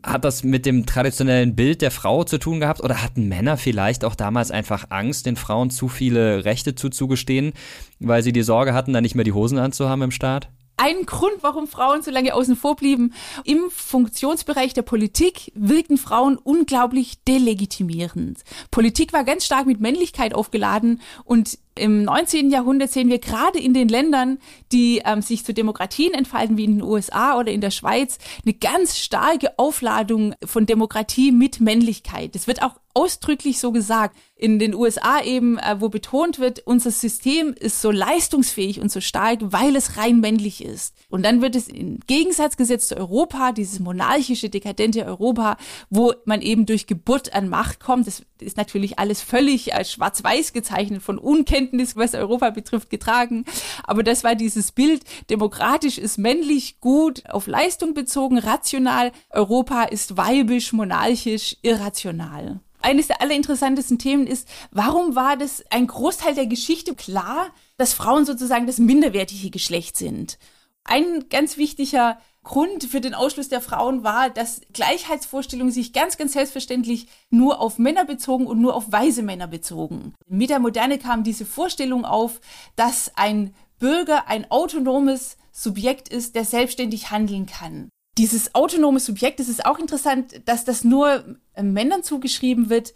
Hat 0.02 0.26
das 0.26 0.44
mit 0.44 0.66
dem 0.66 0.88
traditionellen 0.88 1.56
Bild 1.56 1.82
der 1.82 1.92
Frau 1.92 2.24
zu 2.24 2.40
tun 2.40 2.60
gehabt 2.60 2.82
oder 2.82 3.04
hatten 3.04 3.28
Männer 3.28 3.58
vielleicht 3.58 4.04
auch 4.04 4.16
damals 4.16 4.50
einfach 4.50 4.86
Angst, 4.90 5.28
den 5.28 5.36
Frauen 5.36 5.70
zu 5.70 5.90
viele 5.90 6.44
Rechte 6.44 6.74
zuzugestehen, 6.74 7.54
weil 8.00 8.24
sie 8.24 8.34
die 8.34 8.44
Sorge 8.44 8.74
hatten, 8.74 8.94
da 8.94 9.02
nicht 9.02 9.14
mehr 9.14 9.26
die 9.26 9.34
Hosen 9.34 9.60
anzuhaben 9.60 10.04
im 10.04 10.12
Staat? 10.12 10.50
Ein 10.80 11.06
Grund, 11.06 11.36
warum 11.42 11.68
Frauen 11.68 12.02
so 12.02 12.10
lange 12.10 12.34
außen 12.34 12.56
vor 12.56 12.76
blieben. 12.76 13.14
Im 13.44 13.70
Funktionsbereich 13.70 14.74
der 14.74 14.82
Politik 14.82 15.52
wirkten 15.54 15.98
Frauen 15.98 16.38
unglaublich 16.38 17.24
delegitimierend. 17.26 18.40
Politik 18.72 19.12
war 19.12 19.24
ganz 19.24 19.46
stark 19.46 19.66
mit 19.66 19.82
Männlichkeit 19.82 20.34
aufgeladen 20.34 21.02
und 21.26 21.60
Im 21.80 22.04
19. 22.04 22.52
Jahrhundert 22.52 22.92
sehen 22.92 23.10
wir 23.10 23.20
gerade 23.20 23.60
in 23.60 23.74
den 23.74 23.88
Ländern, 23.88 24.38
die 24.72 25.02
ähm, 25.06 25.22
sich 25.22 25.46
zu 25.46 25.54
Demokratien 25.54 26.14
entfalten, 26.14 26.58
wie 26.58 26.66
in 26.66 26.78
den 26.78 26.84
USA 26.84 27.38
oder 27.40 27.52
in 27.52 27.62
der 27.62 27.72
Schweiz, 27.72 28.18
eine 28.46 28.54
ganz 28.54 28.98
starke 28.98 29.58
Aufladung 29.58 30.36
von 30.46 30.66
Demokratie 30.66 31.32
mit 31.32 31.62
Männlichkeit. 31.62 32.36
Das 32.36 32.48
wird 32.48 32.62
auch 32.62 32.76
ausdrücklich 32.94 33.60
so 33.60 33.72
gesagt. 33.72 34.18
In 34.36 34.58
den 34.58 34.74
USA 34.74 35.22
eben, 35.22 35.58
äh, 35.58 35.80
wo 35.80 35.90
betont 35.90 36.40
wird, 36.40 36.62
unser 36.66 36.92
System 36.92 37.54
ist 37.54 37.82
so 37.82 37.92
leistungsfähig 37.92 38.80
und 38.80 38.92
so 38.92 39.02
stark, 39.02 39.40
weil 39.42 39.76
es 39.76 39.98
rein 39.98 40.20
männlich 40.22 40.64
ist. 40.64 40.96
Und 41.10 41.24
dann 41.24 41.42
wird 41.42 41.56
es 41.56 41.68
in 41.68 42.00
Gegensatz 42.08 42.58
gesetzt 42.58 42.90
zu 42.90 42.98
Europa, 42.98 43.52
dieses 43.52 43.80
monarchische, 43.80 44.50
dekadente 44.50 45.06
Europa, 45.06 45.58
wo 45.90 46.14
man 46.26 46.42
eben 46.42 46.66
durch 46.66 46.88
Geburt 46.88 47.34
an 47.34 47.50
Macht 47.50 47.80
kommt. 47.80 48.08
Das 48.08 48.24
ist 48.40 48.58
natürlich 48.58 48.98
alles 48.98 49.22
völlig 49.22 49.74
als 49.74 49.92
schwarz-weiß 49.92 50.54
gezeichnet, 50.54 51.02
von 51.02 51.18
Unkenntnis, 51.18 51.69
was 51.96 52.14
Europa 52.14 52.50
betrifft, 52.50 52.90
getragen. 52.90 53.46
Aber 53.84 54.04
das 54.04 54.24
war 54.24 54.36
dieses 54.36 54.72
Bild, 54.72 55.04
demokratisch 55.30 55.98
ist 55.98 56.18
männlich, 56.18 56.80
gut, 56.80 57.24
auf 57.30 57.48
Leistung 57.48 57.94
bezogen, 57.94 58.38
rational. 58.38 59.12
Europa 59.30 59.84
ist 59.84 60.18
weibisch, 60.18 60.74
monarchisch, 60.74 61.58
irrational 61.62 62.60
eines 62.82 63.08
der 63.08 63.22
allerinteressantesten 63.22 64.00
Themen 64.00 64.28
ist, 64.28 64.48
warum 64.72 65.16
war 65.16 65.38
das 65.38 65.64
ein 65.70 65.88
Großteil 65.88 66.36
der 66.36 66.46
Geschichte 66.46 66.96
klar, 66.96 67.50
dass 67.78 67.94
Frauen 67.94 68.26
sozusagen 68.26 68.68
das 68.68 68.78
minderwertige 68.78 69.50
Geschlecht 69.50 69.98
sind? 69.98 70.38
Ein 70.84 71.26
ganz 71.30 71.58
wichtiger 71.58 72.20
Grund 72.44 72.86
für 72.86 73.02
den 73.02 73.14
Ausschluss 73.14 73.50
der 73.50 73.62
Frauen 73.62 74.04
war, 74.04 74.30
dass 74.30 74.62
Gleichheitsvorstellungen 74.74 75.74
sich 75.74 75.94
ganz, 75.94 76.18
ganz 76.18 76.34
selbstverständlich 76.34 77.08
nur 77.30 77.60
auf 77.60 77.78
Männer 77.78 78.06
bezogen 78.06 78.48
und 78.48 78.62
nur 78.62 78.76
auf 78.76 78.92
weise 78.92 79.24
Männer 79.24 79.48
bezogen. 79.48 80.14
Mit 80.28 80.50
der 80.50 80.60
Moderne 80.60 80.98
kam 80.98 81.24
diese 81.24 81.46
Vorstellung 81.46 82.06
auf, 82.06 82.40
dass 82.76 83.12
ein 83.16 83.54
Bürger 83.78 84.28
ein 84.28 84.50
autonomes 84.52 85.38
Subjekt 85.52 86.10
ist, 86.10 86.36
der 86.36 86.46
selbstständig 86.46 87.12
handeln 87.12 87.46
kann 87.46 87.90
dieses 88.20 88.54
autonome 88.54 89.00
Subjekt, 89.00 89.40
es 89.40 89.48
ist 89.48 89.66
auch 89.66 89.80
interessant, 89.80 90.42
dass 90.46 90.66
das 90.66 90.84
nur 90.84 91.38
äh, 91.54 91.64
Männern 91.64 92.04
zugeschrieben 92.04 92.70
wird. 92.70 92.94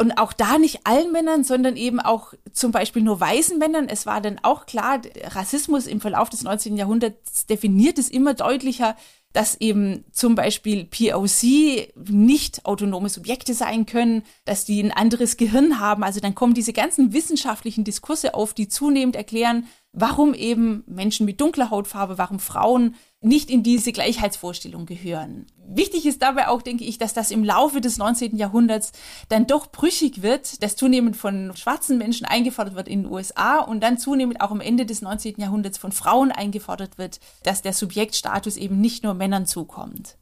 Und 0.00 0.12
auch 0.12 0.32
da 0.32 0.56
nicht 0.56 0.86
allen 0.86 1.12
Männern, 1.12 1.44
sondern 1.44 1.76
eben 1.76 2.00
auch 2.00 2.32
zum 2.54 2.72
Beispiel 2.72 3.02
nur 3.02 3.20
weißen 3.20 3.58
Männern. 3.58 3.86
Es 3.86 4.06
war 4.06 4.22
dann 4.22 4.38
auch 4.42 4.64
klar, 4.64 5.02
Rassismus 5.24 5.86
im 5.86 6.00
Verlauf 6.00 6.30
des 6.30 6.42
19. 6.42 6.78
Jahrhunderts 6.78 7.44
definiert 7.44 7.98
es 7.98 8.08
immer 8.08 8.32
deutlicher, 8.32 8.96
dass 9.34 9.60
eben 9.60 10.06
zum 10.10 10.36
Beispiel 10.36 10.86
POC 10.86 11.92
nicht 12.08 12.64
autonome 12.64 13.10
Subjekte 13.10 13.52
sein 13.52 13.84
können, 13.84 14.22
dass 14.46 14.64
die 14.64 14.82
ein 14.82 14.90
anderes 14.90 15.36
Gehirn 15.36 15.78
haben. 15.80 16.02
Also 16.02 16.18
dann 16.18 16.34
kommen 16.34 16.54
diese 16.54 16.72
ganzen 16.72 17.12
wissenschaftlichen 17.12 17.84
Diskurse 17.84 18.32
auf, 18.32 18.54
die 18.54 18.68
zunehmend 18.68 19.16
erklären, 19.16 19.66
warum 19.92 20.34
eben 20.34 20.84
Menschen 20.86 21.26
mit 21.26 21.40
dunkler 21.40 21.70
Hautfarbe, 21.70 22.18
warum 22.18 22.38
Frauen 22.38 22.94
nicht 23.20 23.50
in 23.50 23.62
diese 23.62 23.92
Gleichheitsvorstellung 23.92 24.86
gehören. 24.86 25.46
Wichtig 25.66 26.06
ist 26.06 26.22
dabei 26.22 26.48
auch, 26.48 26.62
denke 26.62 26.84
ich, 26.84 26.96
dass 26.98 27.12
das 27.12 27.30
im 27.30 27.44
Laufe 27.44 27.80
des 27.80 27.98
19. 27.98 28.36
Jahrhunderts 28.36 28.92
dann 29.28 29.46
doch 29.46 29.70
brüchig 29.70 30.22
wird, 30.22 30.62
dass 30.62 30.76
zunehmend 30.76 31.16
von 31.16 31.52
schwarzen 31.54 31.98
Menschen 31.98 32.24
eingefordert 32.24 32.76
wird 32.76 32.88
in 32.88 33.02
den 33.02 33.12
USA 33.12 33.58
und 33.58 33.80
dann 33.82 33.98
zunehmend 33.98 34.40
auch 34.40 34.50
am 34.50 34.60
Ende 34.60 34.86
des 34.86 35.02
19. 35.02 35.34
Jahrhunderts 35.38 35.78
von 35.78 35.92
Frauen 35.92 36.32
eingefordert 36.32 36.96
wird, 36.96 37.20
dass 37.42 37.62
der 37.62 37.72
Subjektstatus 37.72 38.56
eben 38.56 38.80
nicht 38.80 39.04
nur 39.04 39.14
Männern 39.14 39.46
zukommt. 39.46 40.16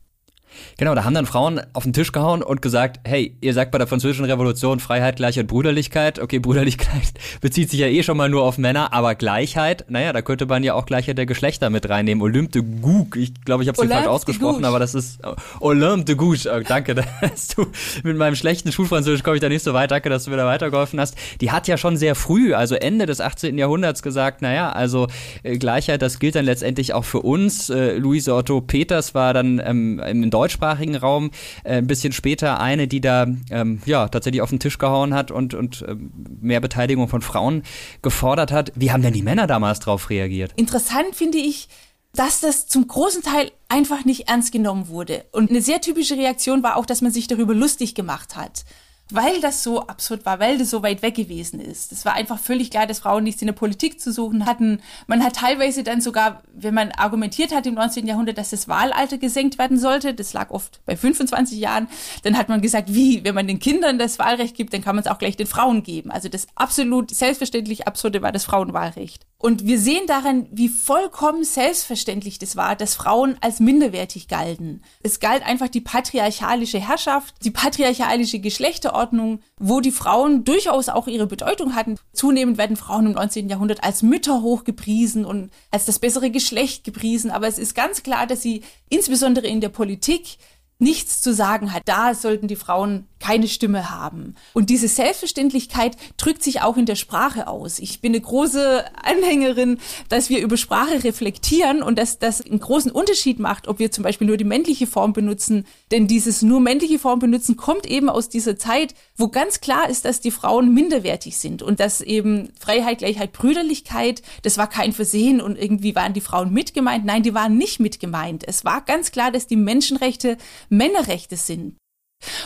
Genau, 0.77 0.95
da 0.95 1.05
haben 1.05 1.15
dann 1.15 1.27
Frauen 1.27 1.61
auf 1.73 1.85
den 1.85 1.93
Tisch 1.93 2.13
gehauen 2.13 2.43
und 2.43 2.63
gesagt, 2.63 3.01
hey, 3.05 3.37
ihr 3.41 3.55
sagt 3.55 3.71
bei 3.71 3.79
der 3.79 3.87
französischen 3.87 4.25
Revolution 4.25 4.81
Freiheit, 4.81 5.17
Gleichheit, 5.17 5.47
Brüderlichkeit. 5.47 6.19
Okay, 6.19 6.39
Brüderlichkeit 6.39 7.15
bezieht 7.41 7.71
sich 7.71 7.81
ja 7.81 7.87
eh 7.87 8.03
schon 8.03 8.17
mal 8.17 8.29
nur 8.29 8.43
auf 8.43 8.59
Männer, 8.59 8.93
aber 8.93 9.15
Gleichheit, 9.15 9.85
naja, 9.89 10.13
da 10.13 10.23
könnte 10.23 10.47
man 10.47 10.63
ja 10.63 10.75
auch 10.75 10.87
Gleichheit 10.87 11.19
der 11.19 11.27
Geschlechter 11.27 11.71
mit 11.71 11.89
reinnehmen. 11.89 12.23
Olympe 12.23 12.61
de 12.61 12.81
Gouges, 12.81 13.23
ich 13.23 13.45
glaube, 13.45 13.63
ich 13.63 13.69
habe 13.69 13.81
sie 13.81 13.89
falsch 13.89 14.07
ausgesprochen, 14.07 14.65
aber 14.65 14.79
das 14.79 14.95
ist 14.95 15.21
oh, 15.25 15.35
Olympe 15.61 16.05
de 16.05 16.15
Gouges. 16.15 16.47
Oh, 16.47 16.61
danke, 16.67 16.95
dass 17.21 17.49
du 17.49 17.67
mit 18.03 18.17
meinem 18.17 18.35
schlechten 18.35 18.73
Schulfranzösisch 18.73 19.23
komme 19.23 19.37
ich 19.37 19.43
da 19.43 19.49
nicht 19.49 19.63
so 19.63 19.75
weit. 19.75 19.91
Danke, 19.91 20.09
dass 20.11 20.25
du 20.25 20.31
mir 20.31 20.37
da 20.37 20.47
weitergeholfen 20.47 21.01
hast. 21.01 21.17
Die 21.41 21.51
hat 21.51 21.69
ja 21.69 21.77
schon 21.77 21.97
sehr 21.97 22.15
früh, 22.15 22.55
also 22.55 22.75
Ende 22.75 23.07
des 23.07 23.21
18. 23.21 23.59
Jahrhunderts 23.59 24.03
gesagt, 24.03 24.43
naja, 24.43 24.71
also 24.71 25.09
äh, 25.43 25.59
Gleichheit, 25.59 26.03
das 26.03 26.19
gilt 26.19 26.35
dann 26.35 26.45
letztendlich 26.45 26.95
auch 26.95 27.05
für 27.05 27.21
uns. 27.21 27.71
Äh, 27.71 27.97
Luise 27.97 28.35
Otto 28.35 28.61
Peters 28.61 29.15
war 29.15 29.35
dann 29.35 29.61
ähm, 29.65 29.99
im 29.99 30.31
deutschsprachigen 30.39 30.97
Raum 30.97 31.31
äh, 31.65 31.79
ein 31.79 31.87
bisschen 31.87 32.13
später 32.13 32.61
eine, 32.61 32.87
die 32.87 33.01
da 33.01 33.27
ähm, 33.51 33.81
ja 33.87 34.09
tatsächlich 34.09 34.43
auf 34.43 34.51
den 34.51 34.61
Tisch 34.61 34.79
gehauen 34.79 35.15
hat 35.15 35.31
und, 35.31 35.55
und 35.55 35.83
äh, 35.83 35.97
mehr 36.41 36.61
Beteiligung 36.61 37.09
von 37.09 37.23
Frauen 37.23 37.63
gefordert 38.03 38.53
hat. 38.53 38.73
Wie 38.77 38.93
haben 38.93 39.03
denn 39.03 39.15
die 39.15 39.23
Männer 39.23 39.47
damals 39.47 39.81
darauf 39.81 40.11
reagiert? 40.11 40.53
Interessant 40.57 41.15
finde 41.15 41.39
ich, 41.39 41.69
dass 42.15 42.41
das 42.41 42.69
zum 42.69 42.87
großen 42.87 43.23
Teil 43.23 43.51
einfach 43.69 44.05
nicht 44.05 44.29
ernst 44.29 44.53
genommen 44.53 44.89
wurde. 44.89 45.25
Und 45.33 45.51
eine 45.51 45.61
sehr 45.61 45.81
typische 45.81 46.17
Reaktion 46.17 46.63
war 46.63 46.77
auch, 46.77 46.87
dass 46.87 47.03
man 47.03 47.13
sich 47.13 47.27
darüber 47.27 47.55
lustig 47.55 47.95
gemacht 47.95 48.37
hat 48.37 48.65
weil 49.11 49.41
das 49.41 49.63
so 49.63 49.87
absurd 49.87 50.27
war, 50.27 50.39
weil 50.41 50.59
das 50.59 50.71
so 50.71 50.83
weit 50.83 51.03
weg 51.03 51.15
gewesen 51.15 51.61
ist. 51.61 51.93
Es 51.93 52.05
war 52.05 52.15
einfach 52.15 52.39
völlig 52.39 52.71
klar, 52.71 52.87
dass 52.87 53.01
Frauen 53.01 53.25
nichts 53.25 53.41
in 53.43 53.47
der 53.47 53.55
Politik 53.55 54.01
zu 54.01 54.13
suchen 54.13 54.47
hatten. 54.47 54.81
Man 55.07 55.25
hat 55.25 55.37
teilweise 55.37 55.83
dann 55.83 56.01
sogar, 56.01 56.43
wenn 56.53 56.75
man 56.75 56.93
argumentiert 56.93 57.55
hat 57.55 57.67
im 57.67 57.75
19. 57.75 58.07
Jahrhundert, 58.07 58.39
dass 58.39 58.51
das 58.51 58.69
Wahlalter 58.69 59.19
gesenkt 59.19 59.59
werden 59.59 59.79
sollte, 59.79 60.15
das 60.15 60.33
lag 60.33 60.51
oft 60.51 60.81
bei 60.85 60.97
25 60.97 61.59
Jahren, 61.59 61.89
dann 62.23 62.37
hat 62.37 62.49
man 62.49 62.61
gesagt, 62.61 62.93
wie, 62.93 63.25
wenn 63.25 63.35
man 63.35 63.47
den 63.47 63.59
Kindern 63.59 63.99
das 63.99 64.19
Wahlrecht 64.19 64.57
gibt, 64.57 64.75
dann 64.75 64.83
kann 64.83 64.97
man 64.97 65.05
es 65.05 65.11
auch 65.11 65.19
gleich 65.19 65.37
den 65.37 65.47
Frauen 65.47 65.83
geben. 65.83 66.11
Also 66.11 66.29
das 66.29 66.47
absolut 66.55 67.11
selbstverständlich 67.11 67.87
absurde 67.87 68.23
war 68.23 68.33
das 68.33 68.45
Frauenwahlrecht. 68.45 69.28
Und 69.41 69.67
wir 69.67 69.79
sehen 69.79 70.09
daran, 70.09 70.49
wie 70.51 70.69
vollkommen 70.69 71.45
selbstverständlich 71.45 72.41
das 72.41 72.57
war, 72.57 72.75
dass 72.75 72.97
Frauen 72.97 73.37
als 73.41 73.61
minderwertig 73.61 74.27
galten. 74.27 74.83
Es 75.01 75.21
galt 75.21 75.47
einfach 75.47 75.69
die 75.69 75.81
patriarchalische 75.81 76.81
Herrschaft, 76.81 77.37
die 77.45 77.53
patriarchalische 77.53 78.41
Geschlechterordnung, 78.41 79.41
wo 79.57 79.81
die 79.81 79.93
Frauen 79.93 80.43
durchaus 80.43 80.89
auch 80.89 81.07
ihre 81.07 81.29
Bedeutung 81.29 81.77
hatten. 81.77 82.01
Zunehmend 82.13 82.59
werden 82.59 82.77
Frauen 82.77 83.07
im 83.07 83.13
19. 83.13 83.49
Jahrhundert 83.49 83.85
als 83.85 84.03
Mütter 84.03 84.43
hochgepriesen 84.43 85.25
und 85.25 85.53
als 85.71 85.85
das 85.85 86.01
bessere 86.01 86.33
Geschlecht 86.33 86.83
gepriesen. 86.83 87.31
Aber 87.31 87.47
es 87.47 87.59
ist 87.59 87.77
ganz 87.77 88.03
klar, 88.03 88.27
dass 88.27 88.43
sie 88.43 88.63
insbesondere 88.89 89.47
in 89.47 89.61
der 89.61 89.69
Politik 89.69 90.39
nichts 90.81 91.21
zu 91.21 91.33
sagen 91.33 91.73
hat. 91.73 91.83
Da 91.87 92.15
sollten 92.15 92.49
die 92.49 92.57
Frauen 92.57 93.07
keine 93.21 93.49
Stimme 93.49 93.91
haben. 93.91 94.35
Und 94.55 94.71
diese 94.71 94.89
Selbstverständlichkeit 94.89 95.97
drückt 96.17 96.43
sich 96.43 96.63
auch 96.63 96.77
in 96.77 96.87
der 96.87 96.97
Sprache 96.97 97.47
aus. 97.49 97.79
Ich 97.79 98.01
bin 98.01 98.13
eine 98.13 98.21
große 98.21 98.85
Anhängerin, 99.03 99.79
dass 100.09 100.31
wir 100.31 100.41
über 100.41 100.57
Sprache 100.57 101.05
reflektieren 101.05 101.83
und 101.83 101.99
dass 101.99 102.19
das 102.19 102.41
einen 102.41 102.61
großen 102.61 102.91
Unterschied 102.91 103.39
macht, 103.39 103.69
ob 103.69 103.79
wir 103.79 103.91
zum 103.91 104.05
Beispiel 104.05 104.27
nur 104.27 104.37
die 104.37 104.45
männliche 104.45 104.87
Form 104.87 105.13
benutzen. 105.13 105.67
Denn 105.91 106.07
dieses 106.07 106.43
nur 106.43 106.61
männliche 106.61 106.99
Form 106.99 107.19
benutzen 107.19 107.57
kommt 107.57 107.87
eben 107.87 108.09
aus 108.09 108.29
dieser 108.29 108.59
Zeit, 108.59 108.95
wo 109.17 109.29
ganz 109.29 109.61
klar 109.61 109.89
ist, 109.89 110.05
dass 110.05 110.21
die 110.21 110.31
Frauen 110.31 110.73
minderwertig 110.73 111.39
sind 111.39 111.63
und 111.63 111.81
dass 111.81 112.01
eben 112.01 112.51
Freiheit, 112.59 112.99
Gleichheit, 112.99 113.33
Brüderlichkeit, 113.33 114.23
das 114.43 114.59
war 114.59 114.69
kein 114.69 114.93
Versehen 114.93 115.41
und 115.41 115.59
irgendwie 115.59 115.95
waren 115.95 116.13
die 116.13 116.21
Frauen 116.21 116.53
mitgemeint. 116.53 117.05
Nein, 117.05 117.23
die 117.23 117.35
waren 117.35 117.57
nicht 117.57 117.81
mitgemeint. 117.81 118.47
Es 118.47 118.65
war 118.65 118.83
ganz 118.83 119.11
klar, 119.11 119.31
dass 119.31 119.47
die 119.47 119.57
Menschenrechte 119.57 120.37
Männerrechte 120.69 121.37
sind. 121.37 121.77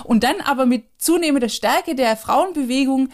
Und 0.05 0.25
dann 0.25 0.41
aber 0.41 0.67
mit 0.67 0.85
zunehmender 0.99 1.49
Stärke 1.49 1.95
der 1.95 2.17
Frauenbewegung 2.17 3.09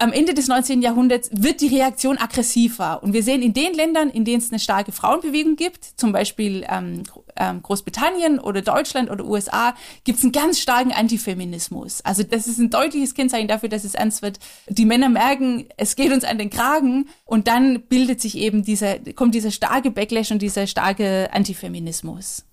am 0.00 0.12
Ende 0.12 0.32
des 0.32 0.46
19. 0.46 0.80
Jahrhunderts 0.80 1.28
wird 1.32 1.60
die 1.60 1.66
Reaktion 1.66 2.18
aggressiver. 2.18 3.02
Und 3.02 3.12
wir 3.12 3.24
sehen 3.24 3.42
in 3.42 3.52
den 3.52 3.74
Ländern, 3.74 4.10
in 4.10 4.24
denen 4.24 4.38
es 4.38 4.50
eine 4.50 4.60
starke 4.60 4.92
Frauenbewegung 4.92 5.56
gibt, 5.56 5.84
zum 5.84 6.12
Beispiel 6.12 6.64
ähm, 6.70 7.02
ähm, 7.36 7.62
Großbritannien 7.62 8.38
oder 8.38 8.62
Deutschland 8.62 9.10
oder 9.10 9.24
USA, 9.24 9.74
gibt 10.04 10.18
es 10.18 10.24
einen 10.24 10.32
ganz 10.32 10.60
starken 10.60 10.92
Antifeminismus. 10.92 12.00
Also 12.02 12.22
das 12.22 12.46
ist 12.46 12.58
ein 12.58 12.70
deutliches 12.70 13.14
Kennzeichen 13.14 13.48
dafür, 13.48 13.68
dass 13.68 13.82
es 13.82 13.94
ernst 13.94 14.22
wird. 14.22 14.38
Die 14.68 14.84
Männer 14.84 15.08
merken, 15.08 15.66
es 15.76 15.96
geht 15.96 16.12
uns 16.12 16.22
an 16.22 16.38
den 16.38 16.50
Kragen 16.50 17.08
und 17.24 17.48
dann 17.48 17.82
bildet 17.82 18.20
sich 18.20 18.38
eben 18.38 18.62
dieser, 18.62 19.00
kommt 19.16 19.34
dieser 19.34 19.50
starke 19.50 19.90
Backlash 19.90 20.30
und 20.30 20.40
dieser 20.40 20.68
starke 20.68 21.28
Antifeminismus. 21.32 22.44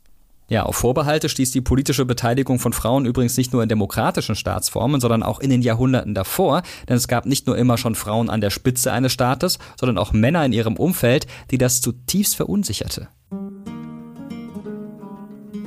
Ja, 0.47 0.63
auf 0.63 0.75
Vorbehalte 0.75 1.27
stieß 1.27 1.51
die 1.51 1.61
politische 1.61 2.05
Beteiligung 2.05 2.59
von 2.59 2.71
Frauen 2.71 3.05
übrigens 3.05 3.35
nicht 3.35 3.51
nur 3.51 3.63
in 3.63 3.69
demokratischen 3.69 4.35
Staatsformen, 4.35 5.01
sondern 5.01 5.23
auch 5.23 5.39
in 5.39 5.49
den 5.49 5.63
Jahrhunderten 5.63 6.13
davor, 6.13 6.61
denn 6.87 6.97
es 6.97 7.07
gab 7.07 7.25
nicht 7.25 7.47
nur 7.47 7.57
immer 7.57 7.79
schon 7.79 7.95
Frauen 7.95 8.29
an 8.29 8.41
der 8.41 8.51
Spitze 8.51 8.91
eines 8.91 9.11
Staates, 9.11 9.57
sondern 9.79 9.97
auch 9.97 10.13
Männer 10.13 10.45
in 10.45 10.53
ihrem 10.53 10.77
Umfeld, 10.77 11.25
die 11.49 11.57
das 11.57 11.81
zutiefst 11.81 12.35
verunsicherte. 12.35 13.07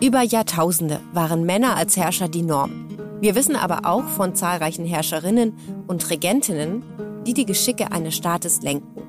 Über 0.00 0.23
Jahrtausende 0.23 1.00
waren 1.12 1.44
Männer 1.44 1.75
als 1.75 1.97
Herrscher 1.97 2.28
die 2.28 2.42
Norm. 2.42 2.87
Wir 3.20 3.35
wissen 3.35 3.56
aber 3.56 3.80
auch 3.85 4.04
von 4.04 4.37
zahlreichen 4.37 4.87
Herrscherinnen 4.87 5.54
und 5.88 6.08
Regentinnen, 6.08 6.85
die 7.26 7.35
die 7.35 7.47
Geschicke 7.47 7.90
eines 7.90 8.14
Staates 8.14 8.62
lenken. 8.62 9.02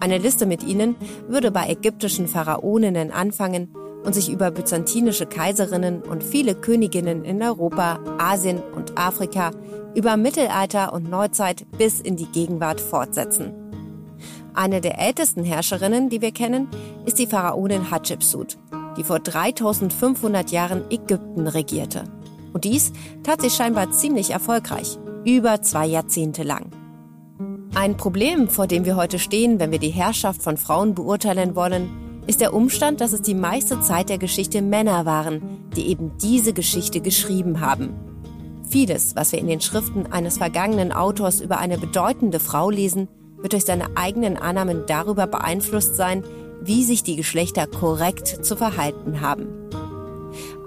Eine 0.00 0.16
Liste 0.16 0.46
mit 0.46 0.62
ihnen 0.62 0.96
würde 1.28 1.50
bei 1.50 1.68
ägyptischen 1.68 2.26
Pharaoninnen 2.26 3.10
anfangen 3.10 3.68
und 4.08 4.14
sich 4.14 4.32
über 4.32 4.50
byzantinische 4.50 5.26
Kaiserinnen 5.26 6.00
und 6.00 6.24
viele 6.24 6.54
Königinnen 6.54 7.26
in 7.26 7.42
Europa, 7.42 8.00
Asien 8.16 8.62
und 8.74 8.96
Afrika, 8.96 9.50
über 9.94 10.16
Mittelalter 10.16 10.94
und 10.94 11.10
Neuzeit 11.10 11.66
bis 11.76 12.00
in 12.00 12.16
die 12.16 12.24
Gegenwart 12.24 12.80
fortsetzen. 12.80 13.52
Eine 14.54 14.80
der 14.80 14.98
ältesten 14.98 15.44
Herrscherinnen, 15.44 16.08
die 16.08 16.22
wir 16.22 16.32
kennen, 16.32 16.68
ist 17.04 17.18
die 17.18 17.26
Pharaonin 17.26 17.90
Hatschepsut, 17.90 18.56
die 18.96 19.04
vor 19.04 19.18
3500 19.18 20.52
Jahren 20.52 20.84
Ägypten 20.90 21.46
regierte. 21.46 22.04
Und 22.54 22.64
dies 22.64 22.92
tat 23.24 23.42
sie 23.42 23.50
scheinbar 23.50 23.90
ziemlich 23.90 24.30
erfolgreich, 24.30 24.98
über 25.26 25.60
zwei 25.60 25.84
Jahrzehnte 25.84 26.44
lang. 26.44 26.70
Ein 27.74 27.98
Problem, 27.98 28.48
vor 28.48 28.66
dem 28.66 28.86
wir 28.86 28.96
heute 28.96 29.18
stehen, 29.18 29.60
wenn 29.60 29.70
wir 29.70 29.78
die 29.78 29.90
Herrschaft 29.90 30.42
von 30.42 30.56
Frauen 30.56 30.94
beurteilen 30.94 31.54
wollen, 31.54 32.07
ist 32.28 32.42
der 32.42 32.52
Umstand, 32.52 33.00
dass 33.00 33.12
es 33.12 33.22
die 33.22 33.34
meiste 33.34 33.80
Zeit 33.80 34.10
der 34.10 34.18
Geschichte 34.18 34.60
Männer 34.60 35.06
waren, 35.06 35.70
die 35.74 35.88
eben 35.88 36.12
diese 36.18 36.52
Geschichte 36.52 37.00
geschrieben 37.00 37.60
haben. 37.62 37.94
Vieles, 38.68 39.16
was 39.16 39.32
wir 39.32 39.38
in 39.38 39.46
den 39.46 39.62
Schriften 39.62 40.06
eines 40.12 40.36
vergangenen 40.36 40.92
Autors 40.92 41.40
über 41.40 41.58
eine 41.58 41.78
bedeutende 41.78 42.38
Frau 42.38 42.68
lesen, 42.68 43.08
wird 43.38 43.54
durch 43.54 43.64
seine 43.64 43.96
eigenen 43.96 44.36
Annahmen 44.36 44.82
darüber 44.86 45.26
beeinflusst 45.26 45.96
sein, 45.96 46.22
wie 46.62 46.84
sich 46.84 47.02
die 47.02 47.16
Geschlechter 47.16 47.66
korrekt 47.66 48.44
zu 48.44 48.56
verhalten 48.56 49.22
haben. 49.22 49.46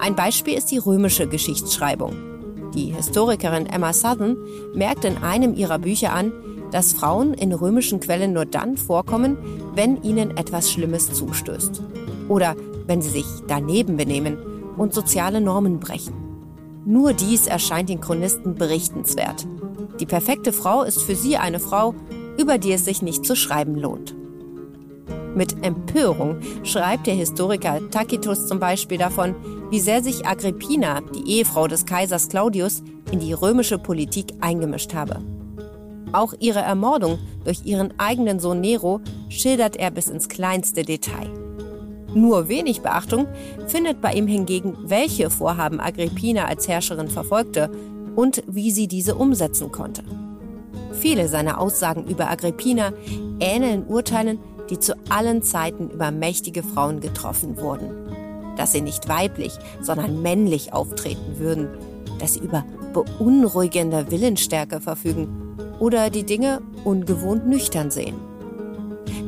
Ein 0.00 0.16
Beispiel 0.16 0.54
ist 0.54 0.72
die 0.72 0.78
römische 0.78 1.28
Geschichtsschreibung. 1.28 2.16
Die 2.74 2.86
Historikerin 2.86 3.66
Emma 3.66 3.92
Southern 3.92 4.36
merkt 4.74 5.04
in 5.04 5.18
einem 5.18 5.54
ihrer 5.54 5.78
Bücher 5.78 6.12
an, 6.12 6.32
dass 6.72 6.92
Frauen 6.92 7.34
in 7.34 7.52
römischen 7.52 8.00
Quellen 8.00 8.32
nur 8.32 8.46
dann 8.46 8.76
vorkommen, 8.76 9.36
wenn 9.74 10.02
ihnen 10.02 10.36
etwas 10.36 10.72
Schlimmes 10.72 11.12
zustößt. 11.12 11.82
Oder 12.28 12.56
wenn 12.86 13.00
sie 13.02 13.10
sich 13.10 13.26
daneben 13.46 13.96
benehmen 13.96 14.38
und 14.76 14.92
soziale 14.92 15.40
Normen 15.40 15.78
brechen. 15.78 16.14
Nur 16.84 17.12
dies 17.12 17.46
erscheint 17.46 17.88
den 17.88 18.00
Chronisten 18.00 18.56
berichtenswert. 18.56 19.46
Die 20.00 20.06
perfekte 20.06 20.52
Frau 20.52 20.82
ist 20.82 21.02
für 21.02 21.14
sie 21.14 21.36
eine 21.36 21.60
Frau, 21.60 21.94
über 22.38 22.58
die 22.58 22.72
es 22.72 22.84
sich 22.84 23.02
nicht 23.02 23.24
zu 23.24 23.36
schreiben 23.36 23.76
lohnt. 23.76 24.16
Mit 25.34 25.64
Empörung 25.64 26.40
schreibt 26.62 27.06
der 27.06 27.14
Historiker 27.14 27.78
Tacitus 27.90 28.46
zum 28.46 28.58
Beispiel 28.58 28.98
davon, 28.98 29.34
wie 29.70 29.80
sehr 29.80 30.02
sich 30.02 30.26
Agrippina, 30.26 31.00
die 31.14 31.38
Ehefrau 31.38 31.68
des 31.68 31.86
Kaisers 31.86 32.28
Claudius, 32.28 32.82
in 33.10 33.20
die 33.20 33.32
römische 33.32 33.78
Politik 33.78 34.32
eingemischt 34.40 34.92
habe. 34.94 35.20
Auch 36.12 36.34
ihre 36.38 36.60
Ermordung 36.60 37.18
durch 37.44 37.64
ihren 37.64 37.98
eigenen 37.98 38.38
Sohn 38.38 38.60
Nero 38.60 39.00
schildert 39.28 39.76
er 39.76 39.90
bis 39.90 40.08
ins 40.08 40.28
kleinste 40.28 40.82
Detail. 40.82 41.30
Nur 42.14 42.48
wenig 42.48 42.82
Beachtung 42.82 43.26
findet 43.66 44.02
bei 44.02 44.12
ihm 44.12 44.26
hingegen, 44.26 44.76
welche 44.82 45.30
Vorhaben 45.30 45.80
Agrippina 45.80 46.44
als 46.44 46.68
Herrscherin 46.68 47.08
verfolgte 47.08 47.70
und 48.14 48.42
wie 48.46 48.70
sie 48.70 48.86
diese 48.86 49.14
umsetzen 49.14 49.72
konnte. 49.72 50.02
Viele 50.92 51.28
seiner 51.28 51.58
Aussagen 51.58 52.06
über 52.06 52.28
Agrippina 52.30 52.92
ähneln 53.40 53.86
Urteilen, 53.86 54.38
die 54.68 54.78
zu 54.78 54.94
allen 55.08 55.42
Zeiten 55.42 55.88
über 55.88 56.10
mächtige 56.10 56.62
Frauen 56.62 57.00
getroffen 57.00 57.56
wurden. 57.58 57.90
Dass 58.58 58.72
sie 58.72 58.82
nicht 58.82 59.08
weiblich, 59.08 59.54
sondern 59.80 60.20
männlich 60.20 60.74
auftreten 60.74 61.38
würden, 61.38 61.68
dass 62.18 62.34
sie 62.34 62.40
über 62.40 62.64
beunruhigende 62.92 64.10
Willensstärke 64.10 64.80
verfügen 64.80 65.41
oder 65.82 66.10
die 66.10 66.22
Dinge 66.22 66.62
ungewohnt 66.84 67.48
nüchtern 67.48 67.90
sehen. 67.90 68.14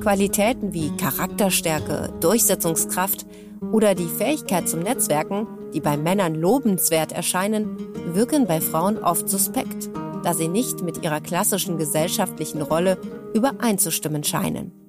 Qualitäten 0.00 0.73
wie 0.73 0.96
Charakterstärke, 0.96 2.12
Durchsetzungskraft 2.20 3.26
oder 3.73 3.96
die 3.96 4.06
Fähigkeit 4.06 4.68
zum 4.68 4.78
Netzwerken, 4.80 5.49
die 5.75 5.80
bei 5.80 5.96
Männern 5.96 6.37
lobenswert 6.37 7.11
erscheinen, 7.11 7.76
wirken 8.14 8.46
bei 8.46 8.61
Frauen 8.61 8.99
oft 8.99 9.28
suspekt, 9.28 9.90
da 10.23 10.32
sie 10.32 10.46
nicht 10.46 10.80
mit 10.80 11.02
ihrer 11.02 11.20
klassischen 11.20 11.76
gesellschaftlichen 11.76 12.62
Rolle 12.62 12.99
übereinzustimmen 13.34 14.23
scheinen. 14.23 14.84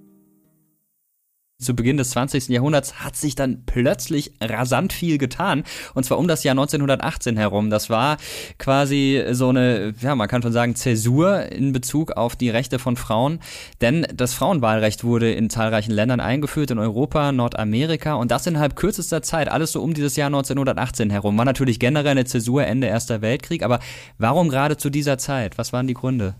Zu 1.57 1.73
Beginn 1.73 1.95
des 1.95 2.09
20. 2.09 2.49
Jahrhunderts 2.49 2.99
hat 2.99 3.15
sich 3.15 3.33
dann 3.33 3.63
plötzlich 3.65 4.33
rasant 4.41 4.91
viel 4.91 5.17
getan. 5.17 5.63
Und 5.93 6.03
zwar 6.03 6.17
um 6.17 6.27
das 6.27 6.43
Jahr 6.43 6.51
1918 6.51 7.37
herum. 7.37 7.69
Das 7.69 7.89
war 7.89 8.17
quasi 8.57 9.23
so 9.31 9.47
eine, 9.49 9.93
ja, 10.01 10.15
man 10.15 10.27
kann 10.27 10.41
schon 10.41 10.51
sagen, 10.51 10.75
Zäsur 10.75 11.49
in 11.49 11.71
Bezug 11.71 12.11
auf 12.11 12.35
die 12.35 12.49
Rechte 12.49 12.77
von 12.77 12.97
Frauen. 12.97 13.39
Denn 13.79 14.05
das 14.13 14.33
Frauenwahlrecht 14.33 15.05
wurde 15.05 15.31
in 15.31 15.49
zahlreichen 15.49 15.91
Ländern 15.91 16.19
eingeführt, 16.19 16.71
in 16.71 16.77
Europa, 16.77 17.31
Nordamerika. 17.31 18.15
Und 18.15 18.31
das 18.31 18.45
innerhalb 18.47 18.75
kürzester 18.75 19.21
Zeit, 19.21 19.49
alles 19.49 19.71
so 19.71 19.81
um 19.81 19.93
dieses 19.93 20.17
Jahr 20.17 20.27
1918 20.27 21.09
herum. 21.09 21.37
War 21.37 21.45
natürlich 21.45 21.79
generell 21.79 22.11
eine 22.11 22.25
Zäsur, 22.25 22.65
Ende 22.65 22.87
Erster 22.87 23.21
Weltkrieg. 23.21 23.63
Aber 23.63 23.79
warum 24.17 24.49
gerade 24.49 24.75
zu 24.75 24.89
dieser 24.89 25.17
Zeit? 25.17 25.57
Was 25.57 25.71
waren 25.71 25.87
die 25.87 25.93
Gründe? 25.93 26.35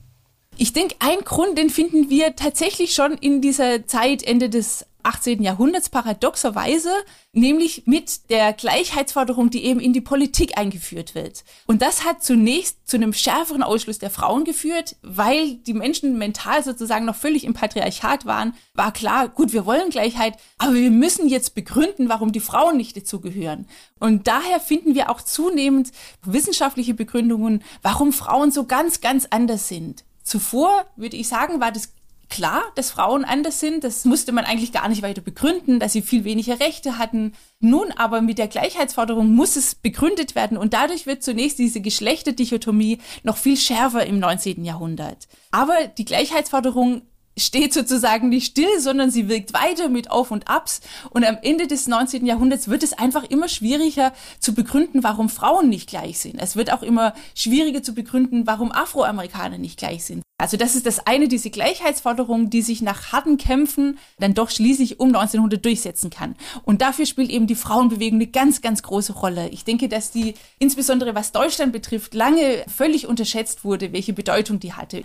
Ich 0.58 0.74
denke, 0.74 0.96
ein 1.00 1.20
Grund, 1.24 1.58
den 1.58 1.70
finden 1.70 2.10
wir 2.10 2.36
tatsächlich 2.36 2.94
schon 2.94 3.14
in 3.14 3.40
dieser 3.40 3.88
Zeit 3.88 4.22
Ende 4.22 4.50
des 4.50 4.86
18. 5.06 5.44
Jahrhunderts 5.44 5.90
paradoxerweise, 5.90 6.92
nämlich 7.32 7.84
mit 7.86 8.30
der 8.30 8.54
Gleichheitsforderung, 8.54 9.50
die 9.50 9.64
eben 9.64 9.80
in 9.80 9.94
die 9.94 10.02
Politik 10.02 10.58
eingeführt 10.58 11.16
wird. 11.16 11.44
Und 11.68 11.82
das 11.82 12.04
hat 12.04 12.24
zunächst 12.24 12.88
zu 12.88 12.98
einem 12.98 13.14
schärferen 13.14 13.64
Ausschluss 13.64 14.00
der 14.00 14.10
Frauen 14.10 14.44
geführt, 14.44 14.96
weil 15.02 15.56
die 15.56 15.74
Menschen 15.74 16.18
mental 16.18 16.64
sozusagen 16.64 17.06
noch 17.06 17.16
völlig 17.16 17.44
im 17.44 17.54
Patriarchat 17.54 18.26
waren. 18.26 18.54
War 18.74 18.92
klar, 18.92 19.30
gut, 19.30 19.54
wir 19.54 19.66
wollen 19.66 19.90
Gleichheit, 19.90 20.38
aber 20.58 20.74
wir 20.74 20.92
müssen 20.92 21.28
jetzt 21.28 21.56
begründen, 21.56 22.10
warum 22.10 22.32
die 22.32 22.40
Frauen 22.40 22.78
nicht 22.78 22.98
dazugehören. 22.98 23.68
Und 24.00 24.28
daher 24.28 24.60
finden 24.60 24.96
wir 24.96 25.10
auch 25.10 25.22
zunehmend 25.22 25.92
wissenschaftliche 26.24 26.94
Begründungen, 26.94 27.64
warum 27.82 28.14
Frauen 28.14 28.52
so 28.52 28.66
ganz, 28.66 29.02
ganz 29.02 29.28
anders 29.30 29.68
sind. 29.68 30.04
Zuvor, 30.24 30.86
würde 30.96 31.18
ich 31.18 31.28
sagen, 31.28 31.60
war 31.60 31.72
das 31.72 31.94
klar, 32.36 32.64
dass 32.76 32.92
Frauen 32.92 33.24
anders 33.24 33.62
sind. 33.62 33.86
Das 33.86 34.04
musste 34.04 34.34
man 34.34 34.44
eigentlich 34.44 34.74
gar 34.74 34.90
nicht 34.90 35.02
weiter 35.02 35.22
begründen, 35.22 35.80
dass 35.80 35.94
sie 35.94 36.02
viel 36.02 36.26
weniger 36.26 36.60
Rechte 36.60 36.98
hatten. 36.98 37.32
Nun 37.62 37.94
aber 37.94 38.22
mit 38.22 38.38
der 38.38 38.50
Gleichheitsforderung 38.50 39.34
muss 39.34 39.56
es 39.56 39.74
begründet 39.74 40.36
werden 40.36 40.58
und 40.58 40.74
dadurch 40.74 41.06
wird 41.06 41.24
zunächst 41.24 41.60
diese 41.60 41.80
Geschlechterdichotomie 41.80 43.00
noch 43.24 43.38
viel 43.38 43.56
schärfer 43.56 44.06
im 44.06 44.20
19. 44.20 44.66
Jahrhundert. 44.66 45.30
Aber 45.52 45.76
die 45.98 46.04
Gleichheitsforderung 46.04 47.04
steht 47.38 47.74
sozusagen 47.74 48.30
nicht 48.30 48.52
still, 48.52 48.80
sondern 48.80 49.12
sie 49.12 49.28
wirkt 49.28 49.54
weiter 49.54 49.90
mit 49.90 50.10
Auf 50.10 50.32
und 50.32 50.48
Abs. 50.48 50.82
Und 51.10 51.26
am 51.26 51.38
Ende 51.42 51.68
des 51.68 51.88
19. 51.88 52.26
Jahrhunderts 52.26 52.68
wird 52.68 52.84
es 52.84 52.94
einfach 52.94 53.24
immer 53.24 53.50
schwieriger 53.50 54.14
zu 54.40 54.54
begründen, 54.54 55.04
warum 55.04 55.30
Frauen 55.30 55.70
nicht 55.70 55.90
gleich 55.90 56.20
sind. 56.20 56.40
Es 56.40 56.56
wird 56.56 56.72
auch 56.72 56.82
immer 56.82 57.14
schwieriger 57.36 57.84
zu 57.84 57.94
begründen, 57.94 58.48
warum 58.48 58.72
Afroamerikaner 58.72 59.58
nicht 59.58 59.78
gleich 59.78 60.06
sind. 60.06 60.24
Also 60.38 60.58
das 60.58 60.76
ist 60.76 60.86
das 60.86 61.00
eine, 61.08 61.30
diese 61.30 61.50
Gleichheitsforderung, 61.50 62.50
die 62.50 62.62
sich 62.62 62.82
nach 62.82 63.14
harten 63.14 63.38
Kämpfen 63.38 63.98
dann 64.20 64.34
doch 64.34 64.50
schließlich 64.50 65.00
um 65.00 65.08
1900 65.08 65.64
durchsetzen 65.64 66.10
kann. 66.10 66.36
Und 66.64 66.82
dafür 66.82 67.06
spielt 67.06 67.30
eben 67.30 67.48
die 67.48 67.56
Frauenbewegung 67.56 68.18
eine 68.18 68.28
ganz, 68.28 68.62
ganz 68.62 68.84
große 68.84 69.14
Rolle. 69.14 69.48
Ich 69.50 69.64
denke, 69.64 69.88
dass 69.88 70.12
die, 70.12 70.34
insbesondere 70.60 71.16
was 71.16 71.32
Deutschland 71.32 71.72
betrifft, 71.72 72.14
lange 72.14 72.66
völlig 72.68 73.08
unterschätzt 73.08 73.64
wurde, 73.64 73.94
welche 73.94 74.12
Bedeutung 74.12 74.60
die 74.60 74.74
hatte. 74.74 75.04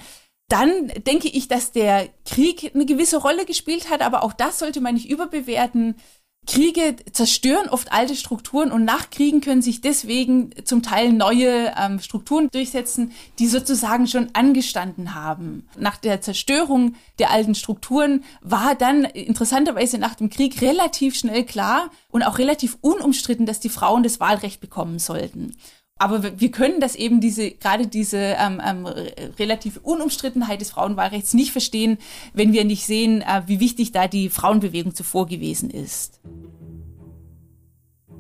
Dann 0.51 0.89
denke 1.07 1.29
ich, 1.29 1.47
dass 1.47 1.71
der 1.71 2.09
Krieg 2.27 2.73
eine 2.75 2.85
gewisse 2.85 3.19
Rolle 3.19 3.47
gespielt 3.47 3.89
hat, 3.89 4.03
aber 4.03 4.25
auch 4.25 4.33
das 4.33 4.59
sollte 4.59 4.81
man 4.81 4.95
nicht 4.95 5.09
überbewerten. 5.09 5.95
Kriege 6.47 6.97
zerstören 7.13 7.69
oft 7.69 7.93
alte 7.93 8.17
Strukturen 8.17 8.73
und 8.73 8.85
nach 8.85 9.11
Kriegen 9.11 9.41
können 9.41 9.63
sich 9.63 9.81
deswegen 9.81 10.51
zum 10.65 10.83
Teil 10.83 11.13
neue 11.13 11.73
ähm, 11.79 12.01
Strukturen 12.01 12.49
durchsetzen, 12.51 13.13
die 13.39 13.47
sozusagen 13.47 14.09
schon 14.09 14.31
angestanden 14.33 15.15
haben. 15.15 15.69
Nach 15.79 15.99
der 15.99 16.21
Zerstörung 16.21 16.97
der 17.21 17.31
alten 17.31 17.55
Strukturen 17.55 18.25
war 18.41 18.75
dann 18.75 19.05
interessanterweise 19.05 19.99
nach 19.99 20.17
dem 20.17 20.31
Krieg 20.31 20.61
relativ 20.63 21.15
schnell 21.15 21.45
klar 21.45 21.91
und 22.09 22.25
auch 22.25 22.39
relativ 22.39 22.77
unumstritten, 22.81 23.47
dass 23.47 23.61
die 23.61 23.69
Frauen 23.69 24.03
das 24.03 24.19
Wahlrecht 24.19 24.61
bekommen 24.61 24.99
sollten. 24.99 25.55
Aber 26.01 26.41
wir 26.41 26.51
können 26.51 26.81
das 26.81 26.97
eben 26.97 27.21
diese, 27.21 27.51
gerade 27.51 27.87
diese 27.87 28.17
ähm, 28.17 28.59
ähm, 28.67 28.87
relative 29.39 29.81
Unumstrittenheit 29.81 30.63
des 30.63 30.71
Frauenwahlrechts 30.71 31.35
nicht 31.35 31.53
verstehen, 31.53 31.99
wenn 32.33 32.55
wir 32.55 32.65
nicht 32.65 32.87
sehen, 32.87 33.21
äh, 33.21 33.43
wie 33.47 33.61
wichtig 33.61 33.93
da 33.93 34.09
die 34.09 34.31
Frauenbewegung 34.31 34.95
zuvor 34.95 35.27
gewesen 35.27 35.69
ist. 35.69 36.19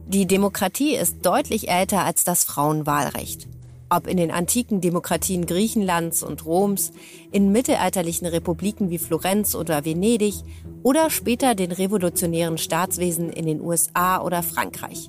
Die 0.06 0.26
Demokratie 0.26 0.94
ist 0.94 1.24
deutlich 1.24 1.70
älter 1.70 2.04
als 2.04 2.22
das 2.22 2.44
Frauenwahlrecht. 2.44 3.48
Ob 3.88 4.06
in 4.06 4.18
den 4.18 4.30
antiken 4.30 4.82
Demokratien 4.82 5.46
Griechenlands 5.46 6.22
und 6.22 6.44
Roms, 6.44 6.92
in 7.32 7.50
mittelalterlichen 7.50 8.26
Republiken 8.26 8.90
wie 8.90 8.98
Florenz 8.98 9.54
oder 9.54 9.86
Venedig 9.86 10.34
oder 10.82 11.08
später 11.08 11.54
den 11.54 11.72
revolutionären 11.72 12.58
Staatswesen 12.58 13.30
in 13.30 13.46
den 13.46 13.62
USA 13.62 14.20
oder 14.20 14.42
Frankreich. 14.42 15.08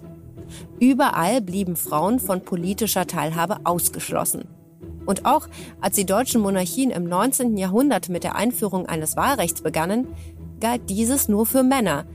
Überall 0.79 1.41
blieben 1.41 1.75
Frauen 1.75 2.19
von 2.19 2.41
politischer 2.41 3.07
Teilhabe 3.07 3.57
ausgeschlossen. 3.63 4.47
Und 5.05 5.25
auch 5.25 5.47
als 5.81 5.95
die 5.95 6.05
deutschen 6.05 6.41
Monarchien 6.41 6.91
im 6.91 7.05
19. 7.05 7.57
Jahrhundert 7.57 8.09
mit 8.09 8.23
der 8.23 8.35
Einführung 8.35 8.85
eines 8.85 9.15
Wahlrechts 9.15 9.61
begannen, 9.61 10.07
galt 10.59 10.89
dieses 10.89 11.27
nur 11.27 11.45
für 11.45 11.63
Männer, 11.63 12.05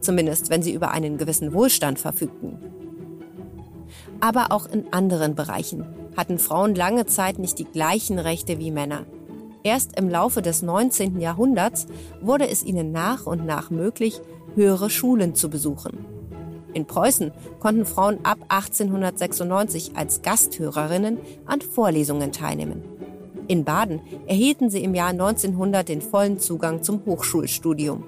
zumindest 0.00 0.50
wenn 0.50 0.62
sie 0.62 0.72
über 0.72 0.90
einen 0.90 1.18
gewissen 1.18 1.52
Wohlstand 1.52 1.98
verfügten. 1.98 2.58
Aber 4.20 4.52
auch 4.52 4.66
in 4.66 4.92
anderen 4.92 5.34
Bereichen 5.34 5.86
hatten 6.16 6.38
Frauen 6.38 6.74
lange 6.74 7.06
Zeit 7.06 7.38
nicht 7.38 7.58
die 7.58 7.64
gleichen 7.64 8.18
Rechte 8.18 8.58
wie 8.58 8.70
Männer. 8.70 9.06
Erst 9.64 9.98
im 9.98 10.08
Laufe 10.08 10.42
des 10.42 10.62
19. 10.62 11.20
Jahrhunderts 11.20 11.86
wurde 12.20 12.48
es 12.48 12.64
ihnen 12.64 12.92
nach 12.92 13.26
und 13.26 13.46
nach 13.46 13.70
möglich, 13.70 14.20
höhere 14.54 14.90
Schulen 14.90 15.34
zu 15.34 15.48
besuchen. 15.48 16.04
In 16.74 16.86
Preußen 16.86 17.32
konnten 17.60 17.84
Frauen 17.84 18.18
ab 18.24 18.38
1896 18.48 19.92
als 19.94 20.22
Gasthörerinnen 20.22 21.18
an 21.46 21.60
Vorlesungen 21.60 22.32
teilnehmen. 22.32 22.82
In 23.48 23.64
Baden 23.64 24.00
erhielten 24.26 24.70
sie 24.70 24.82
im 24.82 24.94
Jahr 24.94 25.10
1900 25.10 25.88
den 25.88 26.00
vollen 26.00 26.38
Zugang 26.38 26.82
zum 26.82 27.04
Hochschulstudium. 27.04 28.04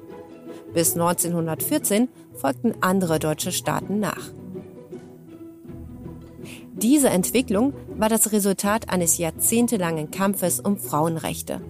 Bis 0.72 0.94
1914 0.94 2.08
folgten 2.34 2.74
andere 2.80 3.18
deutsche 3.18 3.52
Staaten 3.52 4.00
nach. 4.00 4.30
Diese 6.72 7.08
Entwicklung 7.08 7.72
war 7.96 8.08
das 8.08 8.32
Resultat 8.32 8.88
eines 8.88 9.18
jahrzehntelangen 9.18 10.10
Kampfes 10.10 10.60
um 10.60 10.78
Frauenrechte. 10.78 11.60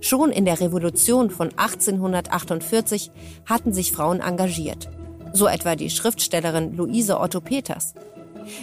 Schon 0.00 0.30
in 0.30 0.44
der 0.44 0.60
Revolution 0.60 1.30
von 1.30 1.48
1848 1.56 3.10
hatten 3.46 3.72
sich 3.72 3.92
Frauen 3.92 4.20
engagiert 4.20 4.88
so 5.32 5.46
etwa 5.46 5.76
die 5.76 5.90
Schriftstellerin 5.90 6.76
Luise 6.76 7.18
Otto 7.18 7.40
Peters. 7.40 7.94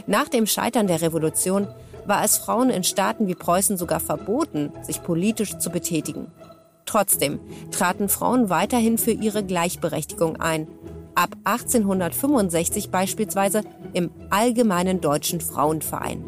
Nach 0.05 0.27
dem 0.27 0.47
Scheitern 0.47 0.87
der 0.87 1.01
Revolution 1.01 1.67
war 2.05 2.23
es 2.23 2.37
Frauen 2.37 2.69
in 2.69 2.83
Staaten 2.83 3.27
wie 3.27 3.35
Preußen 3.35 3.77
sogar 3.77 3.99
verboten, 3.99 4.71
sich 4.81 5.03
politisch 5.03 5.57
zu 5.57 5.69
betätigen. 5.69 6.31
Trotzdem 6.85 7.39
traten 7.71 8.07
Frauen 8.07 8.49
weiterhin 8.49 8.97
für 8.97 9.11
ihre 9.11 9.43
Gleichberechtigung 9.43 10.37
ein. 10.37 10.67
Ab 11.15 11.35
1865 11.43 12.89
beispielsweise 12.89 13.61
im 13.93 14.11
Allgemeinen 14.29 15.01
Deutschen 15.01 15.41
Frauenverein. 15.41 16.23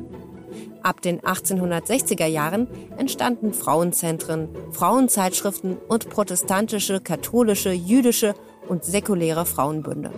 Ab 0.81 1.01
den 1.01 1.19
1860er 1.19 2.25
Jahren 2.25 2.67
entstanden 2.97 3.53
Frauenzentren, 3.53 4.49
Frauenzeitschriften 4.71 5.77
und 5.87 6.09
protestantische, 6.09 7.01
katholische, 7.01 7.71
jüdische 7.71 8.33
und 8.69 8.85
säkuläre 8.85 9.45
Frauenbünde. 9.45 10.11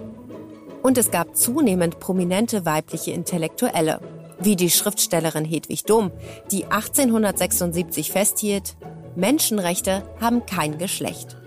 Und 0.84 0.98
es 0.98 1.12
gab 1.12 1.36
zunehmend 1.36 2.00
prominente 2.00 2.66
weibliche 2.66 3.12
Intellektuelle, 3.12 4.00
wie 4.40 4.56
die 4.56 4.70
Schriftstellerin 4.70 5.46
Hedwig 5.46 5.86
Dohm, 5.86 6.12
die 6.52 6.66
1876 6.66 8.12
festhielt, 8.12 8.76
Menschenrechte 9.16 10.04
haben 10.20 10.46
kein 10.46 10.78
Geschlecht. 10.78 11.38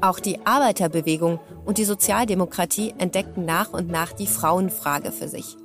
Auch 0.00 0.18
die 0.18 0.44
Arbeiterbewegung 0.44 1.38
und 1.64 1.78
die 1.78 1.84
Sozialdemokratie 1.84 2.94
entdeckten 2.98 3.44
nach 3.44 3.72
und 3.72 3.88
nach 3.88 4.12
die 4.12 4.26
Frauenfrage 4.26 5.12
für 5.12 5.28
sich. 5.28 5.56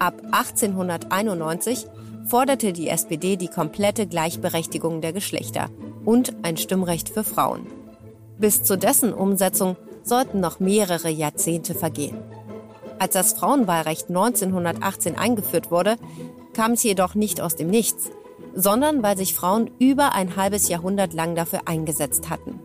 Ab 0.00 0.20
1891 0.32 1.86
forderte 2.26 2.72
die 2.72 2.88
SPD 2.88 3.36
die 3.36 3.48
komplette 3.48 4.06
Gleichberechtigung 4.06 5.00
der 5.00 5.12
Geschlechter 5.12 5.70
und 6.04 6.34
ein 6.42 6.56
Stimmrecht 6.56 7.08
für 7.08 7.22
Frauen. 7.22 7.66
Bis 8.38 8.62
zu 8.62 8.76
dessen 8.76 9.12
Umsetzung 9.12 9.76
sollten 10.02 10.40
noch 10.40 10.60
mehrere 10.60 11.08
Jahrzehnte 11.08 11.74
vergehen. 11.74 12.18
Als 12.98 13.14
das 13.14 13.32
Frauenwahlrecht 13.34 14.08
1918 14.08 15.16
eingeführt 15.16 15.70
wurde, 15.70 15.96
kam 16.52 16.72
es 16.72 16.82
jedoch 16.82 17.14
nicht 17.14 17.40
aus 17.40 17.54
dem 17.54 17.68
Nichts, 17.68 18.10
sondern 18.54 19.02
weil 19.02 19.16
sich 19.16 19.34
Frauen 19.34 19.70
über 19.78 20.14
ein 20.14 20.36
halbes 20.36 20.68
Jahrhundert 20.68 21.12
lang 21.12 21.36
dafür 21.36 21.60
eingesetzt 21.66 22.28
hatten. 22.28 22.58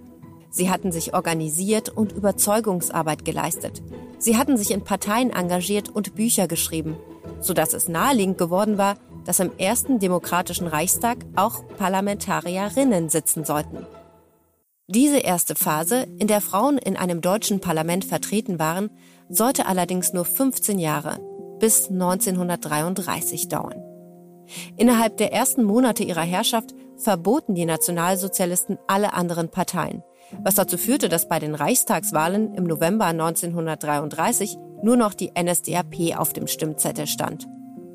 Sie 0.50 0.70
hatten 0.70 0.92
sich 0.92 1.14
organisiert 1.14 1.90
und 1.90 2.12
Überzeugungsarbeit 2.12 3.26
geleistet. 3.26 3.82
Sie 4.18 4.38
hatten 4.38 4.58
sich 4.58 4.72
in 4.72 4.84
Parteien 4.84 5.32
engagiert 5.32 5.90
und 5.90 6.16
Bücher 6.16 6.48
geschrieben, 6.48 6.96
sodass 7.40 7.74
es 7.74 7.88
naheliegend 7.88 8.38
geworden 8.38 8.78
war, 8.78 8.96
dass 9.26 9.40
im 9.40 9.52
ersten 9.58 10.00
demokratischen 10.00 10.68
Reichstag 10.68 11.18
auch 11.36 11.64
Parlamentarierinnen 11.78 13.10
sitzen 13.10 13.46
sollten. 13.46 13.86
Diese 14.88 15.20
erste 15.20 15.56
Phase, 15.56 16.08
in 16.20 16.28
der 16.28 16.42
Frauen 16.42 16.78
in 16.78 16.98
einem 16.98 17.22
deutschen 17.22 17.62
Parlament 17.62 18.04
vertreten 18.04 18.60
waren, 18.60 18.90
sollte 19.30 19.66
allerdings 19.66 20.12
nur 20.12 20.26
15 20.26 20.78
Jahre 20.78 21.20
bis 21.60 21.90
1933 21.90 23.48
dauern. 23.48 23.82
Innerhalb 24.76 25.16
der 25.16 25.32
ersten 25.32 25.64
Monate 25.64 26.04
ihrer 26.04 26.24
Herrschaft 26.24 26.76
verboten 26.98 27.56
die 27.56 27.64
Nationalsozialisten 27.64 28.78
alle 28.86 29.14
anderen 29.14 29.50
Parteien, 29.50 30.04
was 30.44 30.56
dazu 30.56 30.78
führte, 30.78 31.08
dass 31.08 31.30
bei 31.30 31.40
den 31.40 31.56
Reichstagswahlen 31.56 32.54
im 32.54 32.66
November 32.66 33.06
1933 33.06 34.58
nur 34.82 34.98
noch 34.98 35.14
die 35.14 35.32
NSDAP 35.32 36.18
auf 36.18 36.34
dem 36.34 36.48
Stimmzettel 36.48 37.08
stand. 37.08 37.48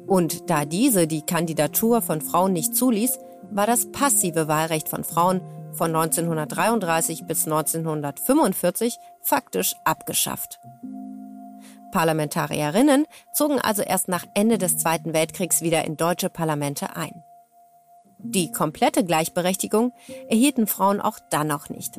Und 0.07 0.49
da 0.49 0.65
diese 0.65 1.07
die 1.07 1.21
Kandidatur 1.21 2.01
von 2.01 2.23
Frauen 2.23 2.55
nicht 2.55 2.75
zuließ, 2.75 3.19
war 3.51 3.67
das 3.67 3.93
passive 3.93 4.49
Wahlrecht 4.49 4.89
von 4.89 5.05
Frauen 5.05 5.43
von 5.79 5.95
1933 5.95 7.25
bis 7.27 7.47
1945 7.47 8.99
faktisch 9.23 9.75
abgeschafft. 9.85 10.59
Parlamentarierinnen 11.93 13.07
zogen 13.33 13.61
also 13.61 13.83
erst 13.83 14.09
nach 14.09 14.27
Ende 14.35 14.59
des 14.59 14.77
Zweiten 14.77 15.15
Weltkriegs 15.15 15.63
wieder 15.63 15.85
in 15.85 15.97
deutsche 15.97 16.29
Parlamente 16.29 16.97
ein. 16.97 17.23
Die 18.19 18.51
komplette 18.51 19.05
Gleichberechtigung 19.05 19.93
erhielten 20.29 20.67
Frauen 20.67 21.01
auch 21.01 21.19
dann 21.31 21.47
noch 21.47 21.71
nicht. 21.71 21.99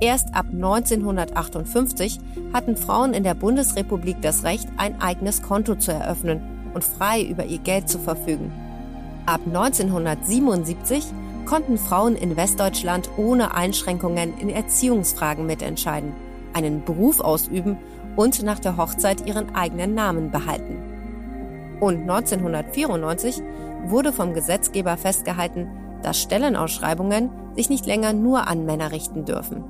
Erst 0.00 0.34
ab 0.34 0.46
1958 0.52 2.18
hatten 2.52 2.76
Frauen 2.76 3.14
in 3.14 3.22
der 3.22 3.34
Bundesrepublik 3.34 4.20
das 4.20 4.42
Recht, 4.42 4.68
ein 4.76 5.00
eigenes 5.00 5.40
Konto 5.40 5.76
zu 5.76 5.92
eröffnen 5.92 6.70
und 6.74 6.82
frei 6.82 7.22
über 7.22 7.44
ihr 7.44 7.58
Geld 7.60 7.88
zu 7.88 8.00
verfügen. 8.00 8.52
Ab 9.26 9.40
1977 9.46 11.04
konnten 11.44 11.78
Frauen 11.78 12.16
in 12.16 12.36
Westdeutschland 12.36 13.10
ohne 13.16 13.54
Einschränkungen 13.54 14.38
in 14.38 14.50
Erziehungsfragen 14.50 15.46
mitentscheiden, 15.46 16.12
einen 16.52 16.84
Beruf 16.84 17.20
ausüben 17.20 17.78
und 18.16 18.42
nach 18.42 18.58
der 18.58 18.76
Hochzeit 18.76 19.26
ihren 19.26 19.54
eigenen 19.54 19.94
Namen 19.94 20.30
behalten. 20.30 20.82
Und 21.80 22.02
1994 22.02 23.42
wurde 23.86 24.12
vom 24.12 24.34
Gesetzgeber 24.34 24.96
festgehalten, 24.96 25.68
dass 26.02 26.20
Stellenausschreibungen 26.20 27.30
sich 27.56 27.70
nicht 27.70 27.86
länger 27.86 28.12
nur 28.12 28.46
an 28.48 28.64
Männer 28.64 28.92
richten 28.92 29.24
dürfen. 29.24 29.64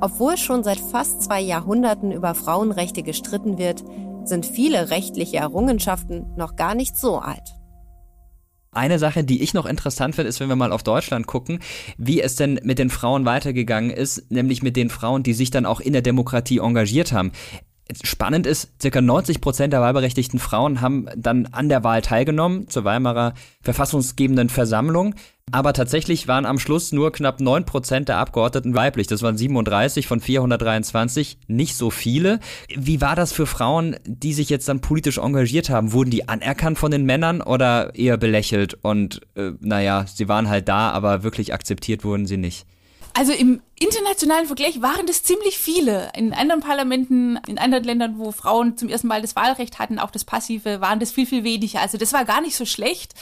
Obwohl 0.00 0.36
schon 0.36 0.62
seit 0.62 0.78
fast 0.78 1.22
zwei 1.22 1.40
Jahrhunderten 1.40 2.12
über 2.12 2.34
Frauenrechte 2.34 3.02
gestritten 3.02 3.58
wird, 3.58 3.84
sind 4.24 4.46
viele 4.46 4.90
rechtliche 4.90 5.38
Errungenschaften 5.38 6.26
noch 6.36 6.56
gar 6.56 6.74
nicht 6.74 6.96
so 6.96 7.18
alt. 7.18 7.56
Eine 8.76 8.98
Sache, 8.98 9.24
die 9.24 9.42
ich 9.42 9.54
noch 9.54 9.64
interessant 9.64 10.14
finde, 10.14 10.28
ist, 10.28 10.38
wenn 10.38 10.48
wir 10.48 10.56
mal 10.56 10.70
auf 10.70 10.82
Deutschland 10.82 11.26
gucken, 11.26 11.60
wie 11.96 12.20
es 12.20 12.36
denn 12.36 12.60
mit 12.62 12.78
den 12.78 12.90
Frauen 12.90 13.24
weitergegangen 13.24 13.90
ist, 13.90 14.30
nämlich 14.30 14.62
mit 14.62 14.76
den 14.76 14.90
Frauen, 14.90 15.22
die 15.22 15.32
sich 15.32 15.50
dann 15.50 15.64
auch 15.64 15.80
in 15.80 15.94
der 15.94 16.02
Demokratie 16.02 16.58
engagiert 16.58 17.12
haben. 17.12 17.32
Spannend 18.02 18.46
ist, 18.46 18.70
circa 18.82 19.00
90 19.00 19.40
Prozent 19.40 19.72
der 19.72 19.80
wahlberechtigten 19.80 20.40
Frauen 20.40 20.80
haben 20.80 21.06
dann 21.16 21.46
an 21.46 21.68
der 21.68 21.84
Wahl 21.84 22.02
teilgenommen 22.02 22.68
zur 22.68 22.84
Weimarer 22.84 23.34
verfassungsgebenden 23.62 24.48
Versammlung. 24.48 25.14
Aber 25.52 25.72
tatsächlich 25.72 26.26
waren 26.26 26.46
am 26.46 26.58
Schluss 26.58 26.90
nur 26.90 27.12
knapp 27.12 27.40
9 27.40 27.64
Prozent 27.64 28.08
der 28.08 28.16
Abgeordneten 28.16 28.74
weiblich. 28.74 29.06
Das 29.06 29.22
waren 29.22 29.38
37 29.38 30.08
von 30.08 30.18
423, 30.18 31.38
nicht 31.46 31.76
so 31.76 31.90
viele. 31.90 32.40
Wie 32.74 33.00
war 33.00 33.14
das 33.14 33.32
für 33.32 33.46
Frauen, 33.46 33.94
die 34.04 34.32
sich 34.32 34.50
jetzt 34.50 34.68
dann 34.68 34.80
politisch 34.80 35.18
engagiert 35.18 35.70
haben? 35.70 35.92
Wurden 35.92 36.10
die 36.10 36.28
anerkannt 36.28 36.78
von 36.78 36.90
den 36.90 37.04
Männern 37.04 37.40
oder 37.40 37.94
eher 37.94 38.16
belächelt? 38.16 38.74
Und 38.82 39.20
äh, 39.36 39.52
naja, 39.60 40.06
sie 40.12 40.26
waren 40.26 40.48
halt 40.48 40.68
da, 40.68 40.90
aber 40.90 41.22
wirklich 41.22 41.54
akzeptiert 41.54 42.02
wurden 42.02 42.26
sie 42.26 42.38
nicht. 42.38 42.66
Also 43.14 43.32
im 43.32 43.62
internationalen 43.78 44.46
Vergleich 44.46 44.80
waren 44.80 45.06
das 45.06 45.22
ziemlich 45.22 45.58
viele. 45.58 46.10
In 46.16 46.32
anderen 46.32 46.62
Parlamenten, 46.62 47.38
in 47.46 47.58
anderen 47.58 47.84
Ländern, 47.84 48.18
wo 48.18 48.32
Frauen 48.32 48.78
zum 48.78 48.88
ersten 48.88 49.08
Mal 49.08 49.20
das 49.20 49.36
Wahlrecht 49.36 49.78
hatten, 49.78 49.98
auch 49.98 50.10
das 50.10 50.24
Passive, 50.24 50.80
waren 50.80 50.98
das 50.98 51.10
viel, 51.10 51.26
viel 51.26 51.44
weniger. 51.44 51.80
Also 51.80 51.98
das 51.98 52.14
war 52.14 52.24
gar 52.24 52.40
nicht 52.40 52.56
so 52.56 52.64
schlecht. 52.64 53.14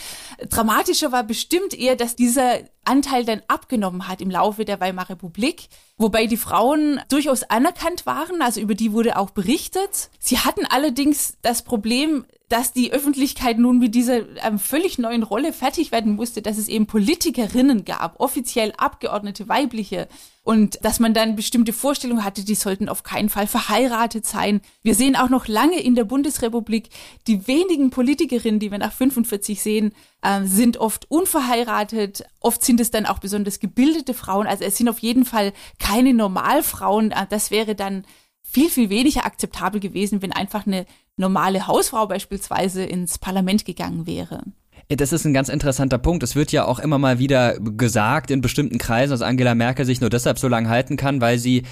Dramatischer 0.48 1.10
war 1.10 1.24
bestimmt 1.24 1.74
eher, 1.74 1.96
dass 1.96 2.14
dieser 2.14 2.60
Anteil 2.84 3.24
dann 3.24 3.42
abgenommen 3.48 4.06
hat 4.08 4.20
im 4.20 4.30
Laufe 4.30 4.64
der 4.64 4.80
Weimarer 4.80 5.10
Republik, 5.10 5.68
wobei 5.96 6.26
die 6.26 6.36
Frauen 6.36 7.00
durchaus 7.08 7.42
anerkannt 7.44 8.06
waren, 8.06 8.42
also 8.42 8.60
über 8.60 8.74
die 8.74 8.92
wurde 8.92 9.16
auch 9.16 9.30
berichtet. 9.30 10.10
Sie 10.18 10.38
hatten 10.38 10.66
allerdings 10.66 11.36
das 11.42 11.62
Problem, 11.62 12.26
dass 12.48 12.72
die 12.72 12.92
Öffentlichkeit 12.92 13.58
nun 13.58 13.78
mit 13.78 13.94
dieser 13.94 14.20
ähm, 14.44 14.58
völlig 14.58 14.98
neuen 14.98 15.22
Rolle 15.22 15.52
fertig 15.52 15.92
werden 15.92 16.14
musste, 16.14 16.42
dass 16.42 16.58
es 16.58 16.68
eben 16.68 16.86
Politikerinnen 16.86 17.84
gab, 17.84 18.20
offiziell 18.20 18.72
Abgeordnete, 18.76 19.48
weibliche, 19.48 20.08
und 20.44 20.78
dass 20.84 21.00
man 21.00 21.14
dann 21.14 21.36
bestimmte 21.36 21.72
Vorstellungen 21.72 22.22
hatte, 22.22 22.44
die 22.44 22.54
sollten 22.54 22.90
auf 22.90 23.02
keinen 23.02 23.30
Fall 23.30 23.46
verheiratet 23.46 24.26
sein. 24.26 24.60
Wir 24.82 24.94
sehen 24.94 25.16
auch 25.16 25.30
noch 25.30 25.48
lange 25.48 25.80
in 25.80 25.94
der 25.94 26.04
Bundesrepublik, 26.04 26.90
die 27.26 27.46
wenigen 27.46 27.88
Politikerinnen, 27.88 28.60
die 28.60 28.70
wir 28.70 28.76
nach 28.76 28.92
45 28.92 29.62
sehen, 29.62 29.94
äh, 30.20 30.44
sind 30.44 30.76
oft 30.76 31.10
unverheiratet. 31.10 32.24
Oft 32.40 32.62
sind 32.62 32.78
es 32.80 32.90
dann 32.90 33.06
auch 33.06 33.20
besonders 33.20 33.58
gebildete 33.58 34.12
Frauen. 34.12 34.46
Also 34.46 34.64
es 34.64 34.76
sind 34.76 34.90
auf 34.90 34.98
jeden 34.98 35.24
Fall 35.24 35.54
keine 35.78 36.12
Normalfrauen. 36.12 37.10
Äh, 37.10 37.26
das 37.30 37.50
wäre 37.50 37.74
dann 37.74 38.04
viel, 38.42 38.68
viel 38.68 38.90
weniger 38.90 39.24
akzeptabel 39.24 39.80
gewesen, 39.80 40.20
wenn 40.20 40.32
einfach 40.32 40.66
eine 40.66 40.84
normale 41.16 41.66
Hausfrau 41.66 42.06
beispielsweise 42.06 42.84
ins 42.84 43.18
Parlament 43.18 43.64
gegangen 43.64 44.06
wäre. 44.06 44.42
Das 44.88 45.12
ist 45.12 45.24
ein 45.24 45.32
ganz 45.32 45.48
interessanter 45.48 45.98
Punkt. 45.98 46.22
Es 46.22 46.36
wird 46.36 46.52
ja 46.52 46.66
auch 46.66 46.78
immer 46.78 46.98
mal 46.98 47.18
wieder 47.18 47.58
gesagt 47.58 48.30
in 48.30 48.40
bestimmten 48.40 48.78
Kreisen, 48.78 49.12
dass 49.12 49.22
Angela 49.22 49.54
Merkel 49.54 49.86
sich 49.86 50.00
nur 50.00 50.10
deshalb 50.10 50.38
so 50.38 50.48
lange 50.48 50.68
halten 50.68 50.96
kann, 50.96 51.20
weil 51.20 51.38
sie 51.38 51.62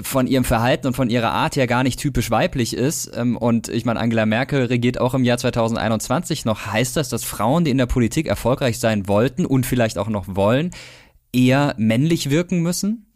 von 0.00 0.26
ihrem 0.26 0.44
Verhalten 0.44 0.88
und 0.88 0.94
von 0.94 1.08
ihrer 1.08 1.30
Art 1.30 1.56
her 1.56 1.66
gar 1.66 1.82
nicht 1.82 1.98
typisch 1.98 2.30
weiblich 2.30 2.74
ist. 2.74 3.10
Ähm, 3.14 3.36
und 3.36 3.68
ich 3.68 3.84
meine, 3.84 4.00
Angela 4.00 4.26
Merkel 4.26 4.66
regiert 4.66 5.00
auch 5.00 5.14
im 5.14 5.24
Jahr 5.24 5.38
2021 5.38 6.44
noch. 6.44 6.66
Heißt 6.66 6.96
das, 6.96 7.08
dass 7.08 7.24
Frauen, 7.24 7.64
die 7.64 7.70
in 7.70 7.78
der 7.78 7.86
Politik 7.86 8.26
erfolgreich 8.26 8.78
sein 8.78 9.08
wollten 9.08 9.46
und 9.46 9.64
vielleicht 9.64 9.96
auch 9.96 10.08
noch 10.08 10.24
wollen, 10.28 10.72
eher 11.32 11.74
männlich 11.78 12.30
wirken 12.30 12.60
müssen? 12.60 13.06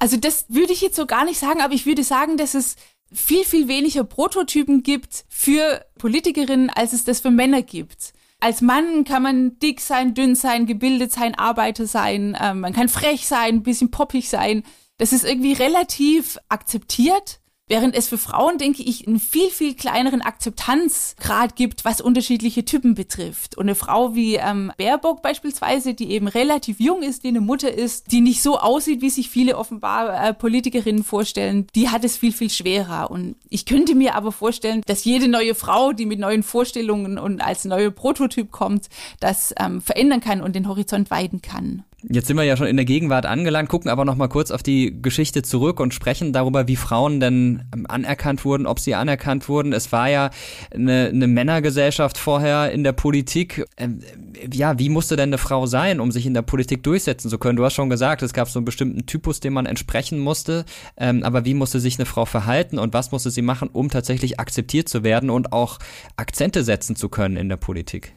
Also 0.00 0.16
das 0.16 0.46
würde 0.48 0.72
ich 0.72 0.80
jetzt 0.80 0.96
so 0.96 1.06
gar 1.06 1.24
nicht 1.24 1.38
sagen, 1.38 1.60
aber 1.60 1.72
ich 1.72 1.86
würde 1.86 2.02
sagen, 2.02 2.36
dass 2.36 2.54
es 2.54 2.76
viel, 3.12 3.44
viel 3.44 3.68
weniger 3.68 4.02
Prototypen 4.02 4.82
gibt 4.82 5.24
für 5.28 5.84
Politikerinnen, 5.98 6.70
als 6.70 6.92
es 6.92 7.04
das 7.04 7.20
für 7.20 7.30
Männer 7.30 7.62
gibt. 7.62 8.13
Als 8.44 8.60
Mann 8.60 9.04
kann 9.04 9.22
man 9.22 9.58
dick 9.58 9.80
sein, 9.80 10.12
dünn 10.12 10.34
sein, 10.34 10.66
gebildet 10.66 11.10
sein, 11.10 11.34
Arbeiter 11.34 11.86
sein, 11.86 12.34
äh, 12.34 12.52
man 12.52 12.74
kann 12.74 12.90
frech 12.90 13.26
sein, 13.26 13.54
ein 13.54 13.62
bisschen 13.62 13.90
poppig 13.90 14.28
sein. 14.28 14.64
Das 14.98 15.14
ist 15.14 15.24
irgendwie 15.24 15.54
relativ 15.54 16.36
akzeptiert. 16.50 17.40
Während 17.66 17.96
es 17.96 18.08
für 18.08 18.18
Frauen, 18.18 18.58
denke 18.58 18.82
ich, 18.82 19.06
einen 19.06 19.18
viel, 19.18 19.48
viel 19.48 19.74
kleineren 19.74 20.20
Akzeptanzgrad 20.20 21.56
gibt, 21.56 21.86
was 21.86 22.02
unterschiedliche 22.02 22.66
Typen 22.66 22.94
betrifft. 22.94 23.56
Und 23.56 23.64
eine 23.64 23.74
Frau 23.74 24.14
wie 24.14 24.34
ähm, 24.34 24.70
Baerbock 24.76 25.22
beispielsweise, 25.22 25.94
die 25.94 26.10
eben 26.10 26.28
relativ 26.28 26.78
jung 26.78 27.02
ist, 27.02 27.24
die 27.24 27.28
eine 27.28 27.40
Mutter 27.40 27.72
ist, 27.72 28.12
die 28.12 28.20
nicht 28.20 28.42
so 28.42 28.58
aussieht, 28.58 29.00
wie 29.00 29.08
sich 29.08 29.30
viele 29.30 29.56
offenbar 29.56 30.28
äh, 30.28 30.34
Politikerinnen 30.34 31.04
vorstellen, 31.04 31.66
die 31.74 31.88
hat 31.88 32.04
es 32.04 32.18
viel, 32.18 32.32
viel 32.32 32.50
schwerer. 32.50 33.10
Und 33.10 33.36
ich 33.48 33.64
könnte 33.64 33.94
mir 33.94 34.14
aber 34.14 34.30
vorstellen, 34.30 34.82
dass 34.84 35.04
jede 35.04 35.28
neue 35.28 35.54
Frau, 35.54 35.94
die 35.94 36.04
mit 36.04 36.18
neuen 36.18 36.42
Vorstellungen 36.42 37.18
und 37.18 37.40
als 37.40 37.64
neue 37.64 37.90
Prototyp 37.90 38.50
kommt, 38.50 38.90
das 39.20 39.54
ähm, 39.58 39.80
verändern 39.80 40.20
kann 40.20 40.42
und 40.42 40.54
den 40.54 40.68
Horizont 40.68 41.10
weiten 41.10 41.40
kann. 41.40 41.82
Jetzt 42.10 42.26
sind 42.26 42.36
wir 42.36 42.44
ja 42.44 42.56
schon 42.56 42.66
in 42.66 42.76
der 42.76 42.84
Gegenwart 42.84 43.24
angelangt, 43.24 43.70
gucken 43.70 43.90
aber 43.90 44.04
noch 44.04 44.16
mal 44.16 44.28
kurz 44.28 44.50
auf 44.50 44.62
die 44.62 45.00
Geschichte 45.00 45.42
zurück 45.42 45.80
und 45.80 45.94
sprechen 45.94 46.34
darüber, 46.34 46.68
wie 46.68 46.76
Frauen 46.76 47.18
denn 47.18 47.62
anerkannt 47.88 48.44
wurden, 48.44 48.66
ob 48.66 48.78
sie 48.78 48.94
anerkannt 48.94 49.48
wurden. 49.48 49.72
Es 49.72 49.90
war 49.90 50.10
ja 50.10 50.30
eine, 50.74 51.06
eine 51.06 51.26
Männergesellschaft 51.26 52.18
vorher 52.18 52.72
in 52.72 52.84
der 52.84 52.92
Politik. 52.92 53.64
Ähm, 53.78 54.00
ja, 54.52 54.78
wie 54.78 54.90
musste 54.90 55.16
denn 55.16 55.30
eine 55.30 55.38
Frau 55.38 55.64
sein, 55.64 55.98
um 55.98 56.12
sich 56.12 56.26
in 56.26 56.34
der 56.34 56.42
Politik 56.42 56.82
durchsetzen 56.82 57.30
zu 57.30 57.38
können? 57.38 57.56
Du 57.56 57.64
hast 57.64 57.74
schon 57.74 57.88
gesagt, 57.88 58.22
es 58.22 58.34
gab 58.34 58.50
so 58.50 58.58
einen 58.58 58.66
bestimmten 58.66 59.06
Typus, 59.06 59.40
dem 59.40 59.54
man 59.54 59.64
entsprechen 59.64 60.18
musste. 60.18 60.66
Ähm, 60.98 61.22
aber 61.22 61.46
wie 61.46 61.54
musste 61.54 61.80
sich 61.80 61.98
eine 61.98 62.06
Frau 62.06 62.26
verhalten 62.26 62.78
und 62.78 62.92
was 62.92 63.12
musste 63.12 63.30
sie 63.30 63.42
machen, 63.42 63.70
um 63.72 63.88
tatsächlich 63.88 64.38
akzeptiert 64.38 64.90
zu 64.90 65.04
werden 65.04 65.30
und 65.30 65.52
auch 65.52 65.78
Akzente 66.16 66.64
setzen 66.64 66.96
zu 66.96 67.08
können 67.08 67.38
in 67.38 67.48
der 67.48 67.56
Politik? 67.56 68.12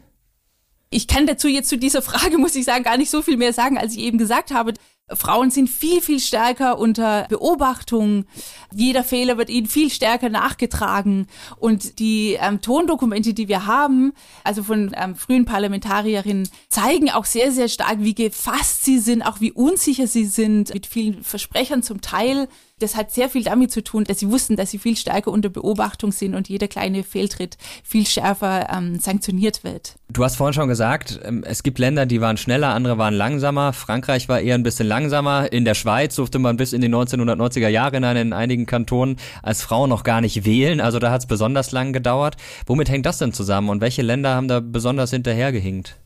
Ich 0.89 1.07
kann 1.07 1.27
dazu 1.27 1.47
jetzt 1.47 1.69
zu 1.69 1.77
dieser 1.77 2.01
Frage, 2.01 2.37
muss 2.37 2.55
ich 2.55 2.65
sagen, 2.65 2.83
gar 2.83 2.97
nicht 2.97 3.09
so 3.09 3.21
viel 3.21 3.37
mehr 3.37 3.53
sagen, 3.53 3.77
als 3.77 3.93
ich 3.93 3.99
eben 3.99 4.17
gesagt 4.17 4.51
habe. 4.51 4.73
Frauen 5.13 5.51
sind 5.51 5.69
viel, 5.69 6.01
viel 6.01 6.19
stärker 6.19 6.77
unter 6.79 7.27
Beobachtung. 7.29 8.25
Jeder 8.73 9.05
Fehler 9.05 9.37
wird 9.37 9.49
ihnen 9.49 9.67
viel 9.67 9.89
stärker 9.89 10.27
nachgetragen. 10.27 11.27
Und 11.57 11.99
die 11.99 12.37
ähm, 12.41 12.59
Tondokumente, 12.59 13.33
die 13.33 13.47
wir 13.47 13.65
haben, 13.65 14.11
also 14.43 14.63
von 14.63 14.91
ähm, 14.97 15.15
frühen 15.15 15.45
Parlamentarierinnen, 15.45 16.49
zeigen 16.67 17.09
auch 17.09 17.23
sehr, 17.23 17.53
sehr 17.53 17.69
stark, 17.69 17.99
wie 17.99 18.15
gefasst 18.15 18.83
sie 18.83 18.99
sind, 18.99 19.21
auch 19.21 19.39
wie 19.39 19.53
unsicher 19.53 20.07
sie 20.07 20.25
sind, 20.25 20.73
mit 20.73 20.85
vielen 20.85 21.23
Versprechern 21.23 21.83
zum 21.83 22.01
Teil. 22.01 22.49
Das 22.79 22.95
hat 22.95 23.11
sehr 23.11 23.27
viel 23.27 23.43
damit 23.43 23.71
zu 23.71 23.83
tun, 23.83 24.03
dass 24.03 24.19
sie 24.19 24.29
wussten, 24.29 24.55
dass 24.55 24.69
sie 24.69 24.77
viel 24.77 24.95
stärker 24.95 25.31
unter 25.31 25.49
Beobachtung 25.49 26.11
sind 26.11 26.35
und 26.35 26.47
jeder 26.47 26.67
kleine 26.67 27.03
Fehltritt 27.03 27.57
viel 27.83 28.05
schärfer 28.05 28.69
ähm, 28.71 28.99
sanktioniert 28.99 29.63
wird. 29.63 29.95
Du 30.09 30.23
hast 30.23 30.35
vorhin 30.35 30.53
schon 30.53 30.67
gesagt, 30.67 31.19
ähm, 31.23 31.43
es 31.43 31.63
gibt 31.63 31.79
Länder, 31.79 32.05
die 32.05 32.21
waren 32.21 32.37
schneller, 32.37 32.75
andere 32.75 32.99
waren 32.99 33.15
langsamer. 33.15 33.73
Frankreich 33.73 34.29
war 34.29 34.41
eher 34.41 34.53
ein 34.53 34.61
bisschen 34.61 34.87
langsamer. 34.87 35.51
In 35.51 35.65
der 35.65 35.73
Schweiz 35.73 36.13
durfte 36.15 36.37
man 36.37 36.57
bis 36.57 36.71
in 36.71 36.81
die 36.81 36.87
1990er 36.87 37.67
Jahre 37.67 37.95
hinein 37.95 38.17
in 38.17 38.31
einigen 38.33 38.67
Kantonen 38.67 39.17
als 39.41 39.63
Frau 39.63 39.87
noch 39.87 40.03
gar 40.03 40.21
nicht 40.21 40.45
wählen. 40.45 40.79
Also 40.79 40.99
da 40.99 41.09
hat 41.09 41.21
es 41.21 41.27
besonders 41.27 41.71
lang 41.71 41.93
gedauert. 41.93 42.37
Womit 42.67 42.89
hängt 42.89 43.07
das 43.07 43.17
denn 43.17 43.33
zusammen 43.33 43.69
und 43.69 43.81
welche 43.81 44.03
Länder 44.03 44.35
haben 44.35 44.47
da 44.47 44.59
besonders 44.59 45.09
hinterhergehinkt? 45.09 45.97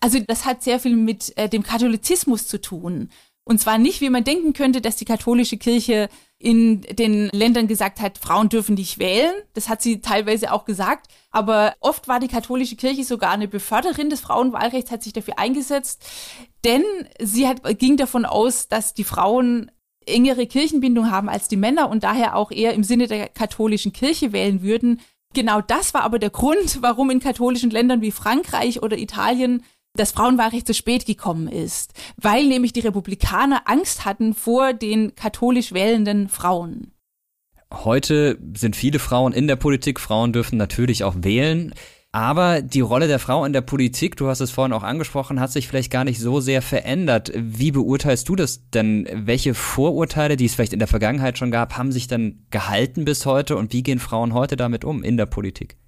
Also 0.00 0.18
das 0.26 0.44
hat 0.44 0.62
sehr 0.62 0.78
viel 0.78 0.94
mit 0.94 1.32
äh, 1.38 1.48
dem 1.48 1.62
Katholizismus 1.62 2.46
zu 2.46 2.60
tun. 2.60 3.08
Und 3.44 3.58
zwar 3.58 3.78
nicht, 3.78 4.00
wie 4.00 4.10
man 4.10 4.24
denken 4.24 4.52
könnte, 4.52 4.80
dass 4.80 4.96
die 4.96 5.04
katholische 5.04 5.56
Kirche 5.56 6.08
in 6.38 6.80
den 6.82 7.28
Ländern 7.30 7.66
gesagt 7.66 8.00
hat, 8.00 8.18
Frauen 8.18 8.48
dürfen 8.48 8.74
nicht 8.74 8.98
wählen. 8.98 9.32
Das 9.54 9.68
hat 9.68 9.82
sie 9.82 10.00
teilweise 10.00 10.52
auch 10.52 10.64
gesagt. 10.64 11.06
Aber 11.30 11.74
oft 11.80 12.08
war 12.08 12.20
die 12.20 12.28
katholische 12.28 12.76
Kirche 12.76 13.04
sogar 13.04 13.30
eine 13.30 13.48
Beförderin 13.48 14.10
des 14.10 14.20
Frauenwahlrechts, 14.20 14.90
hat 14.90 15.02
sich 15.02 15.12
dafür 15.12 15.38
eingesetzt. 15.38 16.04
Denn 16.64 16.84
sie 17.20 17.48
hat, 17.48 17.62
ging 17.78 17.96
davon 17.96 18.24
aus, 18.24 18.68
dass 18.68 18.94
die 18.94 19.04
Frauen 19.04 19.70
engere 20.06 20.46
Kirchenbindung 20.46 21.10
haben 21.10 21.28
als 21.28 21.48
die 21.48 21.56
Männer 21.56 21.88
und 21.90 22.02
daher 22.02 22.36
auch 22.36 22.50
eher 22.50 22.74
im 22.74 22.84
Sinne 22.84 23.06
der 23.06 23.28
katholischen 23.28 23.92
Kirche 23.92 24.32
wählen 24.32 24.62
würden. 24.62 25.00
Genau 25.34 25.60
das 25.60 25.94
war 25.94 26.02
aber 26.02 26.18
der 26.18 26.30
Grund, 26.30 26.78
warum 26.82 27.10
in 27.10 27.20
katholischen 27.20 27.70
Ländern 27.70 28.02
wie 28.02 28.12
Frankreich 28.12 28.82
oder 28.82 28.98
Italien 28.98 29.64
das 29.94 30.12
Frauenwahlrecht 30.12 30.66
zu 30.66 30.74
spät 30.74 31.06
gekommen 31.06 31.48
ist, 31.48 31.92
weil 32.16 32.46
nämlich 32.46 32.72
die 32.72 32.80
Republikaner 32.80 33.62
Angst 33.66 34.04
hatten 34.04 34.34
vor 34.34 34.72
den 34.72 35.14
katholisch 35.14 35.72
wählenden 35.72 36.28
Frauen. 36.28 36.92
Heute 37.72 38.38
sind 38.54 38.76
viele 38.76 38.98
Frauen 38.98 39.32
in 39.32 39.46
der 39.46 39.56
Politik. 39.56 39.98
Frauen 40.00 40.32
dürfen 40.32 40.58
natürlich 40.58 41.04
auch 41.04 41.14
wählen. 41.18 41.74
Aber 42.14 42.60
die 42.60 42.82
Rolle 42.82 43.08
der 43.08 43.18
Frau 43.18 43.46
in 43.46 43.54
der 43.54 43.62
Politik, 43.62 44.16
du 44.16 44.28
hast 44.28 44.40
es 44.40 44.50
vorhin 44.50 44.74
auch 44.74 44.82
angesprochen, 44.82 45.40
hat 45.40 45.50
sich 45.50 45.66
vielleicht 45.66 45.90
gar 45.90 46.04
nicht 46.04 46.20
so 46.20 46.40
sehr 46.40 46.60
verändert. 46.60 47.32
Wie 47.34 47.70
beurteilst 47.70 48.28
du 48.28 48.36
das 48.36 48.68
denn? 48.68 49.08
Welche 49.10 49.54
Vorurteile, 49.54 50.36
die 50.36 50.44
es 50.44 50.54
vielleicht 50.54 50.74
in 50.74 50.78
der 50.78 50.88
Vergangenheit 50.88 51.38
schon 51.38 51.50
gab, 51.50 51.78
haben 51.78 51.90
sich 51.90 52.08
dann 52.08 52.44
gehalten 52.50 53.06
bis 53.06 53.24
heute 53.24 53.56
und 53.56 53.72
wie 53.72 53.82
gehen 53.82 53.98
Frauen 53.98 54.34
heute 54.34 54.56
damit 54.56 54.84
um 54.84 55.02
in 55.02 55.16
der 55.16 55.24
Politik? 55.24 55.78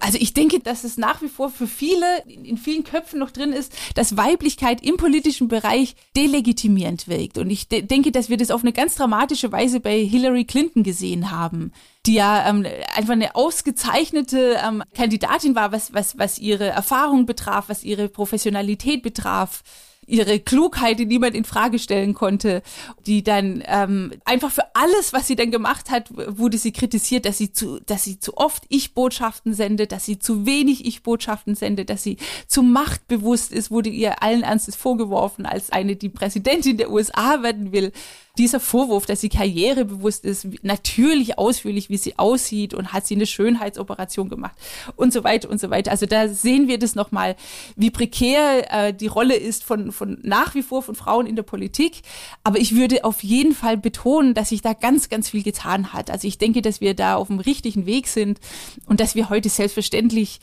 Also 0.00 0.18
ich 0.20 0.34
denke, 0.34 0.60
dass 0.60 0.84
es 0.84 0.96
nach 0.96 1.22
wie 1.22 1.28
vor 1.28 1.50
für 1.50 1.66
viele, 1.66 2.22
in 2.26 2.58
vielen 2.58 2.84
Köpfen 2.84 3.18
noch 3.18 3.30
drin 3.30 3.52
ist, 3.52 3.72
dass 3.94 4.16
Weiblichkeit 4.16 4.82
im 4.82 4.96
politischen 4.96 5.48
Bereich 5.48 5.96
delegitimierend 6.16 7.08
wirkt. 7.08 7.38
Und 7.38 7.50
ich 7.50 7.68
de 7.68 7.82
denke, 7.82 8.12
dass 8.12 8.28
wir 8.28 8.36
das 8.36 8.50
auf 8.50 8.62
eine 8.62 8.72
ganz 8.72 8.94
dramatische 8.94 9.52
Weise 9.52 9.80
bei 9.80 9.98
Hillary 10.04 10.44
Clinton 10.44 10.82
gesehen 10.82 11.30
haben 11.30 11.72
die 12.06 12.14
ja 12.14 12.48
ähm, 12.48 12.64
einfach 12.94 13.12
eine 13.12 13.34
ausgezeichnete 13.34 14.58
ähm, 14.64 14.82
Kandidatin 14.94 15.54
war, 15.54 15.72
was, 15.72 15.92
was, 15.92 16.16
was 16.18 16.38
ihre 16.38 16.68
Erfahrung 16.68 17.26
betraf, 17.26 17.68
was 17.68 17.82
ihre 17.82 18.08
Professionalität 18.08 19.02
betraf 19.02 19.62
ihre 20.06 20.40
Klugheit, 20.40 20.98
die 20.98 21.06
niemand 21.06 21.34
in 21.34 21.44
Frage 21.44 21.78
stellen 21.78 22.14
konnte, 22.14 22.62
die 23.06 23.22
dann 23.22 23.62
ähm, 23.66 24.12
einfach 24.24 24.50
für 24.50 24.74
alles, 24.74 25.12
was 25.12 25.26
sie 25.26 25.36
dann 25.36 25.50
gemacht 25.50 25.90
hat, 25.90 26.10
wurde 26.14 26.58
sie 26.58 26.72
kritisiert, 26.72 27.26
dass 27.26 27.38
sie 27.38 27.52
zu, 27.52 27.80
dass 27.80 28.04
sie 28.04 28.18
zu 28.20 28.36
oft 28.36 28.64
Ich-Botschaften 28.68 29.54
sendet, 29.54 29.92
dass 29.92 30.04
sie 30.04 30.18
zu 30.18 30.46
wenig 30.46 30.84
Ich-Botschaften 30.86 31.54
sendet, 31.54 31.90
dass 31.90 32.02
sie 32.02 32.18
zu 32.46 32.62
machtbewusst 32.62 33.52
ist, 33.52 33.70
wurde 33.70 33.90
ihr 33.90 34.22
allen 34.22 34.42
Ernstes 34.42 34.76
vorgeworfen 34.76 35.46
als 35.46 35.70
eine, 35.70 35.96
die 35.96 36.08
Präsidentin 36.08 36.76
der 36.76 36.90
USA 36.90 37.42
werden 37.42 37.72
will 37.72 37.92
dieser 38.38 38.60
Vorwurf, 38.60 39.06
dass 39.06 39.20
sie 39.20 39.28
karrierebewusst 39.28 40.24
ist, 40.24 40.46
natürlich 40.62 41.38
ausführlich, 41.38 41.90
wie 41.90 41.96
sie 41.96 42.18
aussieht 42.18 42.74
und 42.74 42.92
hat 42.92 43.06
sie 43.06 43.14
eine 43.14 43.26
Schönheitsoperation 43.26 44.28
gemacht 44.28 44.56
und 44.96 45.12
so 45.12 45.24
weiter 45.24 45.50
und 45.50 45.60
so 45.60 45.70
weiter. 45.70 45.90
Also 45.90 46.06
da 46.06 46.28
sehen 46.28 46.68
wir 46.68 46.78
das 46.78 46.94
nochmal, 46.94 47.36
wie 47.76 47.90
prekär 47.90 48.88
äh, 48.88 48.94
die 48.94 49.06
Rolle 49.06 49.36
ist 49.36 49.64
von, 49.64 49.92
von 49.92 50.18
nach 50.22 50.54
wie 50.54 50.62
vor 50.62 50.82
von 50.82 50.94
Frauen 50.94 51.26
in 51.26 51.36
der 51.36 51.42
Politik. 51.42 52.02
Aber 52.44 52.58
ich 52.58 52.74
würde 52.74 53.04
auf 53.04 53.22
jeden 53.22 53.54
Fall 53.54 53.76
betonen, 53.76 54.34
dass 54.34 54.50
sich 54.50 54.62
da 54.62 54.72
ganz, 54.72 55.08
ganz 55.08 55.30
viel 55.30 55.42
getan 55.42 55.92
hat. 55.92 56.10
Also 56.10 56.28
ich 56.28 56.38
denke, 56.38 56.62
dass 56.62 56.80
wir 56.80 56.94
da 56.94 57.16
auf 57.16 57.28
dem 57.28 57.40
richtigen 57.40 57.86
Weg 57.86 58.08
sind 58.08 58.40
und 58.86 59.00
dass 59.00 59.14
wir 59.14 59.30
heute 59.30 59.48
selbstverständlich 59.48 60.40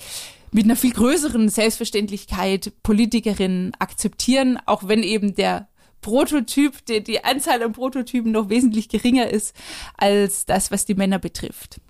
mit 0.51 0.65
einer 0.65 0.75
viel 0.75 0.93
größeren 0.93 1.49
Selbstverständlichkeit 1.49 2.71
Politikerinnen 2.83 3.73
akzeptieren, 3.79 4.59
auch 4.65 4.87
wenn 4.87 5.01
eben 5.01 5.33
der 5.33 5.67
Prototyp, 6.03 6.85
die, 6.85 7.03
die 7.03 7.23
Anzahl 7.23 7.63
an 7.63 7.71
Prototypen 7.71 8.31
noch 8.31 8.49
wesentlich 8.49 8.89
geringer 8.89 9.27
ist 9.27 9.55
als 9.97 10.45
das, 10.45 10.69
was 10.69 10.85
die 10.85 10.93
Männer 10.93 11.17
betrifft. 11.17 11.81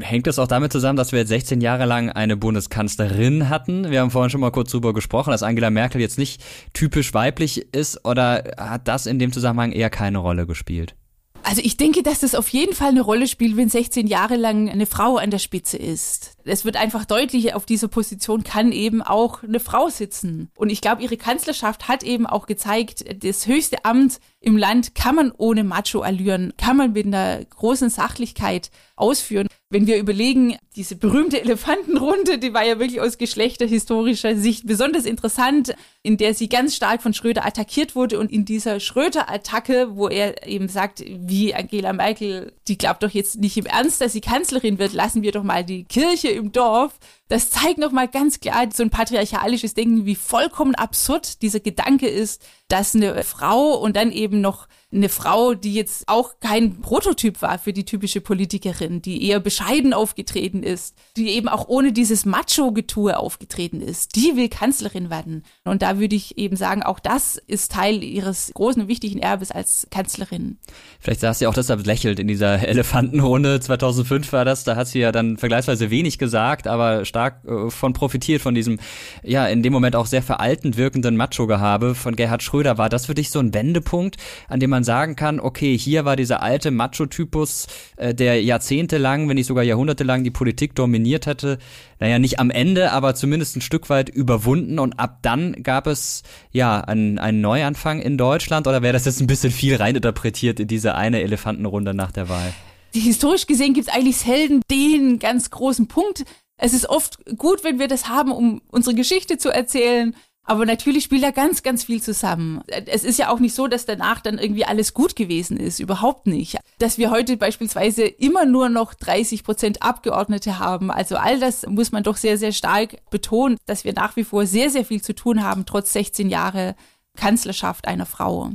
Hängt 0.00 0.26
das 0.26 0.38
auch 0.38 0.48
damit 0.48 0.72
zusammen, 0.72 0.96
dass 0.96 1.12
wir 1.12 1.18
jetzt 1.18 1.28
16 1.28 1.60
Jahre 1.60 1.84
lang 1.84 2.08
eine 2.08 2.36
Bundeskanzlerin 2.36 3.50
hatten? 3.50 3.90
Wir 3.90 4.00
haben 4.00 4.10
vorhin 4.10 4.30
schon 4.30 4.40
mal 4.40 4.50
kurz 4.50 4.70
drüber 4.70 4.94
gesprochen, 4.94 5.30
dass 5.30 5.42
Angela 5.42 5.68
Merkel 5.68 6.00
jetzt 6.00 6.18
nicht 6.18 6.42
typisch 6.72 7.12
weiblich 7.12 7.74
ist 7.74 8.04
oder 8.06 8.42
hat 8.56 8.88
das 8.88 9.04
in 9.04 9.18
dem 9.18 9.32
Zusammenhang 9.32 9.70
eher 9.70 9.90
keine 9.90 10.18
Rolle 10.18 10.46
gespielt? 10.46 10.96
Also 11.44 11.60
ich 11.64 11.76
denke, 11.76 12.02
dass 12.02 12.20
das 12.20 12.34
auf 12.34 12.48
jeden 12.48 12.72
Fall 12.72 12.90
eine 12.90 13.00
Rolle 13.00 13.26
spielt, 13.26 13.56
wenn 13.56 13.68
16 13.68 14.06
Jahre 14.06 14.36
lang 14.36 14.68
eine 14.68 14.86
Frau 14.86 15.16
an 15.16 15.30
der 15.30 15.38
Spitze 15.38 15.76
ist. 15.76 16.36
Es 16.44 16.64
wird 16.64 16.76
einfach 16.76 17.04
deutlich, 17.04 17.54
auf 17.54 17.66
dieser 17.66 17.88
Position 17.88 18.44
kann 18.44 18.72
eben 18.72 19.02
auch 19.02 19.42
eine 19.42 19.60
Frau 19.60 19.88
sitzen. 19.88 20.50
Und 20.56 20.70
ich 20.70 20.80
glaube, 20.80 21.02
ihre 21.02 21.16
Kanzlerschaft 21.16 21.88
hat 21.88 22.02
eben 22.02 22.26
auch 22.26 22.46
gezeigt, 22.46 23.04
das 23.24 23.46
höchste 23.46 23.84
Amt 23.84 24.18
im 24.40 24.56
Land 24.56 24.94
kann 24.94 25.14
man 25.14 25.32
ohne 25.36 25.64
Macho-Allüren, 25.64 26.54
kann 26.56 26.76
man 26.76 26.92
mit 26.92 27.06
einer 27.06 27.44
großen 27.44 27.90
Sachlichkeit 27.90 28.70
ausführen. 28.96 29.46
Wenn 29.70 29.86
wir 29.86 29.98
überlegen, 29.98 30.56
diese 30.76 30.96
berühmte 30.96 31.40
Elefantenrunde, 31.42 32.38
die 32.38 32.54
war 32.54 32.64
ja 32.64 32.78
wirklich 32.78 33.00
aus 33.00 33.18
geschlechterhistorischer 33.18 34.36
Sicht 34.36 34.66
besonders 34.66 35.04
interessant, 35.04 35.74
in 36.04 36.16
der 36.16 36.34
sie 36.34 36.48
ganz 36.48 36.74
stark 36.74 37.00
von 37.00 37.14
Schröder 37.14 37.46
attackiert 37.46 37.94
wurde 37.94 38.18
und 38.18 38.32
in 38.32 38.44
dieser 38.44 38.80
Schröder-Attacke, 38.80 39.94
wo 39.94 40.08
er 40.08 40.46
eben 40.46 40.68
sagt, 40.68 41.04
wie 41.06 41.54
Angela 41.54 41.92
Merkel, 41.92 42.52
die 42.66 42.76
glaubt 42.76 43.04
doch 43.04 43.10
jetzt 43.10 43.38
nicht 43.38 43.56
im 43.56 43.66
Ernst, 43.66 44.00
dass 44.00 44.12
sie 44.12 44.20
Kanzlerin 44.20 44.78
wird, 44.78 44.94
lassen 44.94 45.22
wir 45.22 45.30
doch 45.30 45.44
mal 45.44 45.64
die 45.64 45.84
Kirche 45.84 46.28
im 46.28 46.50
Dorf. 46.50 46.98
Das 47.28 47.50
zeigt 47.50 47.78
nochmal 47.78 48.08
ganz 48.08 48.40
klar 48.40 48.66
so 48.74 48.82
ein 48.82 48.90
patriarchalisches 48.90 49.74
Denken, 49.74 50.04
wie 50.04 50.16
vollkommen 50.16 50.74
absurd 50.74 51.40
dieser 51.40 51.60
Gedanke 51.60 52.08
ist, 52.08 52.42
dass 52.68 52.94
eine 52.94 53.22
Frau 53.22 53.74
und 53.74 53.96
dann 53.96 54.10
eben 54.10 54.40
noch 54.40 54.66
eine 54.92 55.08
Frau, 55.08 55.54
die 55.54 55.72
jetzt 55.72 56.08
auch 56.08 56.40
kein 56.40 56.80
Prototyp 56.80 57.40
war 57.40 57.58
für 57.58 57.72
die 57.72 57.84
typische 57.84 58.20
Politikerin, 58.20 59.00
die 59.00 59.26
eher 59.26 59.40
bescheiden 59.40 59.94
aufgetreten 59.94 60.62
ist, 60.62 60.94
die 61.16 61.30
eben 61.30 61.48
auch 61.48 61.68
ohne 61.68 61.92
dieses 61.92 62.26
Macho-Getue 62.26 63.16
aufgetreten 63.16 63.80
ist, 63.80 64.16
die 64.16 64.36
will 64.36 64.48
Kanzlerin 64.48 65.08
werden. 65.08 65.44
Und 65.64 65.82
da 65.82 65.91
würde 65.98 66.16
ich 66.16 66.38
eben 66.38 66.56
sagen, 66.56 66.82
auch 66.82 67.00
das 67.00 67.36
ist 67.46 67.72
Teil 67.72 68.02
ihres 68.02 68.52
großen 68.54 68.82
und 68.82 68.88
wichtigen 68.88 69.18
Erbes 69.18 69.50
als 69.50 69.86
Kanzlerin. 69.90 70.58
Vielleicht 71.00 71.20
saß 71.20 71.38
sie 71.38 71.46
auch 71.46 71.54
deshalb 71.54 71.86
lächelt 71.86 72.18
in 72.18 72.28
dieser 72.28 72.62
Elefantenrunde. 72.68 73.60
2005 73.60 74.32
war 74.32 74.44
das, 74.44 74.64
da 74.64 74.76
hat 74.76 74.88
sie 74.88 75.00
ja 75.00 75.12
dann 75.12 75.36
vergleichsweise 75.36 75.90
wenig 75.90 76.18
gesagt, 76.18 76.66
aber 76.66 77.04
stark 77.04 77.44
äh, 77.44 77.70
von 77.70 77.92
profitiert, 77.92 78.42
von 78.42 78.54
diesem, 78.54 78.78
ja, 79.22 79.46
in 79.46 79.62
dem 79.62 79.72
Moment 79.72 79.96
auch 79.96 80.06
sehr 80.06 80.22
veraltend 80.22 80.76
wirkenden 80.76 81.16
Macho-Gehabe 81.16 81.94
von 81.94 82.16
Gerhard 82.16 82.42
Schröder. 82.42 82.78
War 82.78 82.88
das 82.88 83.06
für 83.06 83.14
dich 83.14 83.30
so 83.30 83.38
ein 83.38 83.54
Wendepunkt, 83.54 84.16
an 84.48 84.60
dem 84.60 84.70
man 84.70 84.84
sagen 84.84 85.16
kann, 85.16 85.40
okay, 85.40 85.76
hier 85.76 86.04
war 86.04 86.16
dieser 86.16 86.42
alte 86.42 86.70
Macho-Typus, 86.70 87.66
äh, 87.96 88.14
der 88.14 88.42
jahrzehntelang, 88.42 89.28
wenn 89.28 89.36
nicht 89.36 89.46
sogar 89.46 89.64
jahrhundertelang 89.64 90.24
die 90.24 90.30
Politik 90.30 90.74
dominiert 90.74 91.26
hatte, 91.26 91.58
naja, 92.02 92.18
nicht 92.18 92.40
am 92.40 92.50
Ende, 92.50 92.90
aber 92.90 93.14
zumindest 93.14 93.56
ein 93.56 93.60
Stück 93.60 93.88
weit 93.88 94.08
überwunden 94.08 94.80
und 94.80 94.98
ab 94.98 95.20
dann 95.22 95.52
gab 95.62 95.81
es 95.86 96.22
ja 96.50 96.80
einen, 96.80 97.18
einen 97.18 97.40
Neuanfang 97.40 98.00
in 98.00 98.18
Deutschland 98.18 98.66
oder 98.66 98.82
wäre 98.82 98.92
das 98.92 99.04
jetzt 99.04 99.20
ein 99.20 99.26
bisschen 99.26 99.50
viel 99.50 99.76
reininterpretiert 99.76 100.60
in 100.60 100.68
diese 100.68 100.94
eine 100.94 101.22
Elefantenrunde 101.22 101.94
nach 101.94 102.12
der 102.12 102.28
Wahl? 102.28 102.52
Historisch 102.94 103.46
gesehen 103.46 103.74
gibt 103.74 103.88
es 103.88 103.94
eigentlich 103.94 104.18
selten 104.18 104.60
den 104.70 105.18
ganz 105.18 105.50
großen 105.50 105.88
Punkt. 105.88 106.24
Es 106.56 106.74
ist 106.74 106.88
oft 106.88 107.18
gut, 107.38 107.64
wenn 107.64 107.78
wir 107.78 107.88
das 107.88 108.08
haben, 108.08 108.32
um 108.32 108.60
unsere 108.68 108.94
Geschichte 108.94 109.38
zu 109.38 109.48
erzählen. 109.48 110.14
Aber 110.44 110.66
natürlich 110.66 111.04
spielt 111.04 111.22
da 111.22 111.30
ganz, 111.30 111.62
ganz 111.62 111.84
viel 111.84 112.02
zusammen. 112.02 112.62
Es 112.86 113.04
ist 113.04 113.18
ja 113.18 113.30
auch 113.30 113.38
nicht 113.38 113.54
so, 113.54 113.68
dass 113.68 113.86
danach 113.86 114.20
dann 114.20 114.38
irgendwie 114.38 114.64
alles 114.64 114.92
gut 114.92 115.14
gewesen 115.14 115.56
ist. 115.56 115.78
Überhaupt 115.78 116.26
nicht. 116.26 116.58
Dass 116.78 116.98
wir 116.98 117.10
heute 117.10 117.36
beispielsweise 117.36 118.04
immer 118.04 118.44
nur 118.44 118.68
noch 118.68 118.94
30 118.94 119.44
Prozent 119.44 119.82
Abgeordnete 119.82 120.58
haben. 120.58 120.90
Also 120.90 121.16
all 121.16 121.38
das 121.38 121.64
muss 121.66 121.92
man 121.92 122.02
doch 122.02 122.16
sehr, 122.16 122.38
sehr 122.38 122.52
stark 122.52 122.96
betonen, 123.10 123.56
dass 123.66 123.84
wir 123.84 123.92
nach 123.92 124.16
wie 124.16 124.24
vor 124.24 124.46
sehr, 124.46 124.68
sehr 124.68 124.84
viel 124.84 125.00
zu 125.00 125.14
tun 125.14 125.44
haben, 125.44 125.64
trotz 125.64 125.92
16 125.92 126.28
Jahre 126.28 126.74
Kanzlerschaft 127.16 127.86
einer 127.86 128.06
Frau. 128.06 128.50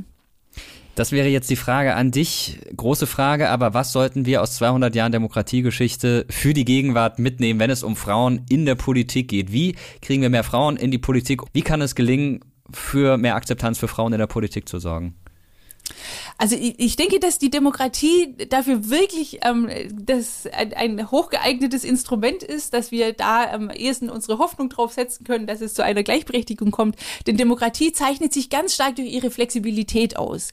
Das 0.98 1.12
wäre 1.12 1.28
jetzt 1.28 1.48
die 1.48 1.54
Frage 1.54 1.94
an 1.94 2.10
dich. 2.10 2.58
Große 2.76 3.06
Frage, 3.06 3.50
aber 3.50 3.72
was 3.72 3.92
sollten 3.92 4.26
wir 4.26 4.42
aus 4.42 4.56
200 4.56 4.96
Jahren 4.96 5.12
Demokratiegeschichte 5.12 6.26
für 6.28 6.54
die 6.54 6.64
Gegenwart 6.64 7.20
mitnehmen, 7.20 7.60
wenn 7.60 7.70
es 7.70 7.84
um 7.84 7.94
Frauen 7.94 8.44
in 8.48 8.66
der 8.66 8.74
Politik 8.74 9.28
geht? 9.28 9.52
Wie 9.52 9.76
kriegen 10.02 10.22
wir 10.22 10.28
mehr 10.28 10.42
Frauen 10.42 10.76
in 10.76 10.90
die 10.90 10.98
Politik? 10.98 11.42
Wie 11.52 11.62
kann 11.62 11.82
es 11.82 11.94
gelingen, 11.94 12.40
für 12.72 13.16
mehr 13.16 13.36
Akzeptanz 13.36 13.78
für 13.78 13.86
Frauen 13.86 14.12
in 14.12 14.18
der 14.18 14.26
Politik 14.26 14.68
zu 14.68 14.80
sorgen? 14.80 15.14
Also 16.40 16.54
ich, 16.54 16.78
ich 16.78 16.94
denke, 16.94 17.18
dass 17.18 17.38
die 17.38 17.50
Demokratie 17.50 18.34
dafür 18.48 18.88
wirklich 18.88 19.40
ähm, 19.42 19.68
das 19.92 20.46
ein, 20.52 20.72
ein 20.72 21.10
hochgeeignetes 21.10 21.82
Instrument 21.82 22.44
ist, 22.44 22.74
dass 22.74 22.92
wir 22.92 23.12
da 23.12 23.50
am 23.50 23.70
ehesten 23.70 24.08
unsere 24.08 24.38
Hoffnung 24.38 24.68
drauf 24.68 24.92
setzen 24.92 25.24
können, 25.24 25.48
dass 25.48 25.60
es 25.60 25.74
zu 25.74 25.82
einer 25.82 26.04
Gleichberechtigung 26.04 26.70
kommt. 26.70 26.94
Denn 27.26 27.36
Demokratie 27.36 27.90
zeichnet 27.90 28.32
sich 28.32 28.50
ganz 28.50 28.74
stark 28.74 28.96
durch 28.96 29.10
ihre 29.10 29.32
Flexibilität 29.32 30.16
aus. 30.16 30.50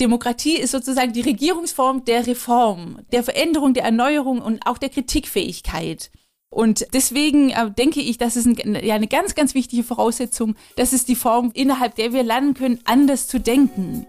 Demokratie 0.00 0.56
ist 0.56 0.70
sozusagen 0.70 1.12
die 1.12 1.22
Regierungsform 1.22 2.04
der 2.04 2.28
Reform, 2.28 3.00
der 3.10 3.24
Veränderung, 3.24 3.74
der 3.74 3.84
Erneuerung 3.84 4.40
und 4.40 4.64
auch 4.68 4.78
der 4.78 4.88
Kritikfähigkeit. 4.88 6.12
Und 6.48 6.86
deswegen 6.94 7.50
äh, 7.50 7.72
denke 7.72 8.00
ich, 8.00 8.18
das 8.18 8.36
ist 8.36 8.46
ein, 8.46 8.78
ja, 8.84 8.94
eine 8.94 9.08
ganz, 9.08 9.34
ganz 9.34 9.54
wichtige 9.56 9.82
Voraussetzung. 9.82 10.54
Das 10.76 10.92
ist 10.92 11.08
die 11.08 11.16
Form, 11.16 11.50
innerhalb 11.54 11.96
der 11.96 12.12
wir 12.12 12.22
lernen 12.22 12.54
können, 12.54 12.78
anders 12.84 13.26
zu 13.26 13.40
denken. 13.40 14.06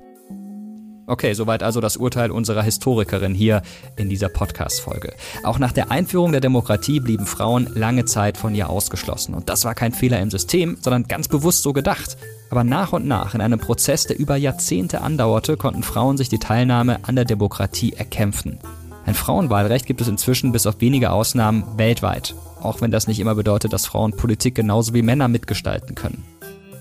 Okay, 1.07 1.33
soweit 1.33 1.61
also 1.61 1.81
das 1.81 1.97
Urteil 1.97 2.31
unserer 2.31 2.63
Historikerin 2.63 3.35
hier 3.35 3.61
in 3.95 4.09
dieser 4.09 4.27
Podcast-Folge. 4.27 5.13
Auch 5.43 5.59
nach 5.59 5.71
der 5.71 5.91
Einführung 5.91 6.31
der 6.31 6.41
Demokratie 6.41 6.99
blieben 6.99 7.27
Frauen 7.27 7.69
lange 7.75 8.05
Zeit 8.05 8.37
von 8.37 8.55
ihr 8.55 8.69
ausgeschlossen. 8.69 9.35
Und 9.35 9.47
das 9.47 9.65
war 9.65 9.75
kein 9.75 9.91
Fehler 9.91 10.19
im 10.19 10.31
System, 10.31 10.77
sondern 10.81 11.03
ganz 11.03 11.27
bewusst 11.27 11.61
so 11.61 11.73
gedacht. 11.73 12.17
Aber 12.49 12.63
nach 12.63 12.91
und 12.91 13.05
nach, 13.05 13.35
in 13.35 13.41
einem 13.41 13.59
Prozess, 13.59 14.05
der 14.07 14.17
über 14.17 14.35
Jahrzehnte 14.35 15.01
andauerte, 15.01 15.57
konnten 15.57 15.83
Frauen 15.83 16.17
sich 16.17 16.29
die 16.29 16.39
Teilnahme 16.39 16.99
an 17.03 17.15
der 17.15 17.25
Demokratie 17.25 17.93
erkämpfen. 17.93 18.57
Ein 19.05 19.13
Frauenwahlrecht 19.13 19.85
gibt 19.85 20.01
es 20.01 20.07
inzwischen 20.07 20.51
bis 20.51 20.65
auf 20.65 20.81
wenige 20.81 21.11
Ausnahmen 21.11 21.65
weltweit. 21.77 22.33
Auch 22.59 22.81
wenn 22.81 22.89
das 22.89 23.07
nicht 23.07 23.19
immer 23.19 23.35
bedeutet, 23.35 23.73
dass 23.73 23.85
Frauen 23.85 24.13
Politik 24.13 24.55
genauso 24.55 24.95
wie 24.95 25.03
Männer 25.03 25.27
mitgestalten 25.27 25.93
können. 25.93 26.23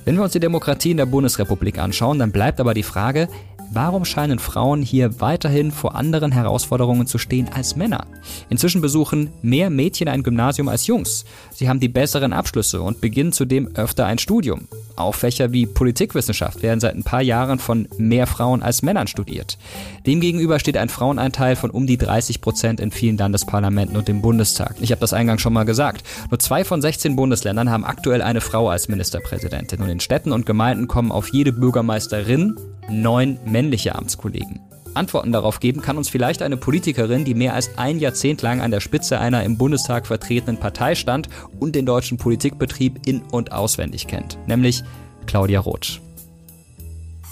Wenn 0.07 0.17
wir 0.17 0.23
uns 0.23 0.33
die 0.33 0.41
Demokratie 0.41 0.91
in 0.91 0.99
der 0.99 1.07
Bundesrepublik 1.07 1.79
anschauen, 1.79 2.19
dann 2.19 2.31
bleibt 2.31 2.61
aber 2.61 2.75
die 2.75 2.83
Frage, 2.83 3.29
Warum 3.75 4.05
scheinen 4.05 4.39
Frauen 4.39 4.83
hier 4.83 5.21
weiterhin 5.21 5.73
vor 5.73 5.97
anderen 5.97 6.31
Herausforderungen 6.31 7.09
zu 7.09 7.19
stehen 7.19 7.49
als 7.53 7.75
Männer? 7.75 8.07
Inzwischen 8.49 8.81
besuchen 8.81 9.31
mehr 9.43 9.69
Mädchen 9.69 10.07
ein 10.07 10.23
Gymnasium 10.23 10.69
als 10.69 10.87
Jungs. 10.87 11.25
Sie 11.53 11.69
haben 11.69 11.81
die 11.81 11.89
besseren 11.89 12.33
Abschlüsse 12.33 12.81
und 12.81 13.01
beginnen 13.01 13.33
zudem 13.33 13.75
öfter 13.75 14.07
ein 14.07 14.19
Studium. 14.19 14.69
Auch 14.95 15.17
Fächer 15.17 15.51
wie 15.51 15.67
Politikwissenschaft 15.67 16.63
werden 16.63 16.79
seit 16.79 16.95
ein 16.95 17.03
paar 17.03 17.21
Jahren 17.21 17.59
von 17.59 17.89
mehr 17.99 18.29
Frauen 18.29 18.63
als 18.63 18.83
Männern 18.83 19.09
studiert. 19.09 19.59
Demgegenüber 20.07 20.61
steht 20.61 20.77
ein 20.77 20.89
Frauenanteil 20.89 21.57
von 21.57 21.71
um 21.71 21.89
die 21.89 21.99
30 21.99 22.41
Prozent 22.41 22.79
in 22.79 22.93
vielen 22.93 23.19
Landesparlamenten 23.19 23.97
und 23.97 24.09
im 24.09 24.23
Bundestag. 24.23 24.77
Ich 24.83 24.93
habe 24.93 25.01
das 25.01 25.13
eingangs 25.13 25.43
schon 25.43 25.53
mal 25.53 25.65
gesagt. 25.65 26.05
Nur 26.31 26.39
zwei 26.39 26.63
von 26.63 26.81
16 26.81 27.17
Bundesländern 27.17 27.71
haben 27.71 27.85
aktuell 27.85 28.23
eine 28.23 28.41
Frau 28.41 28.69
als 28.69 28.87
Ministerpräsidentin. 28.87 29.83
Und 29.83 29.89
in 29.89 29.99
Städten 29.99 30.31
und 30.31 30.47
Gemeinden 30.47 30.87
kommen 30.87 31.11
auf 31.11 31.33
jede 31.33 31.53
Bürgermeisterin 31.53 32.55
neun 32.89 33.39
männliche 33.65 33.95
Amtskollegen. 33.95 34.61
Antworten 34.93 35.33
darauf 35.33 35.59
geben 35.59 35.81
kann 35.81 35.97
uns 35.97 36.09
vielleicht 36.09 36.43
eine 36.43 36.57
Politikerin, 36.57 37.25
die 37.25 37.35
mehr 37.35 37.55
als 37.55 37.79
ein 37.79 37.99
Jahrzehnt 37.99 38.43
lang 38.43 38.61
an 38.61 38.71
der 38.71 38.81
Spitze 38.81 39.19
einer 39.19 39.43
im 39.43 39.57
Bundestag 39.57 40.07
vertretenen 40.07 40.61
Partei 40.61 40.95
stand 40.95 41.29
und 41.59 41.75
den 41.75 41.87
deutschen 41.87 42.19
Politikbetrieb 42.19 43.07
in- 43.07 43.23
und 43.23 43.53
auswendig 43.53 44.07
kennt, 44.07 44.39
nämlich 44.47 44.85
Claudia 45.27 45.61
Roth. 45.61 46.01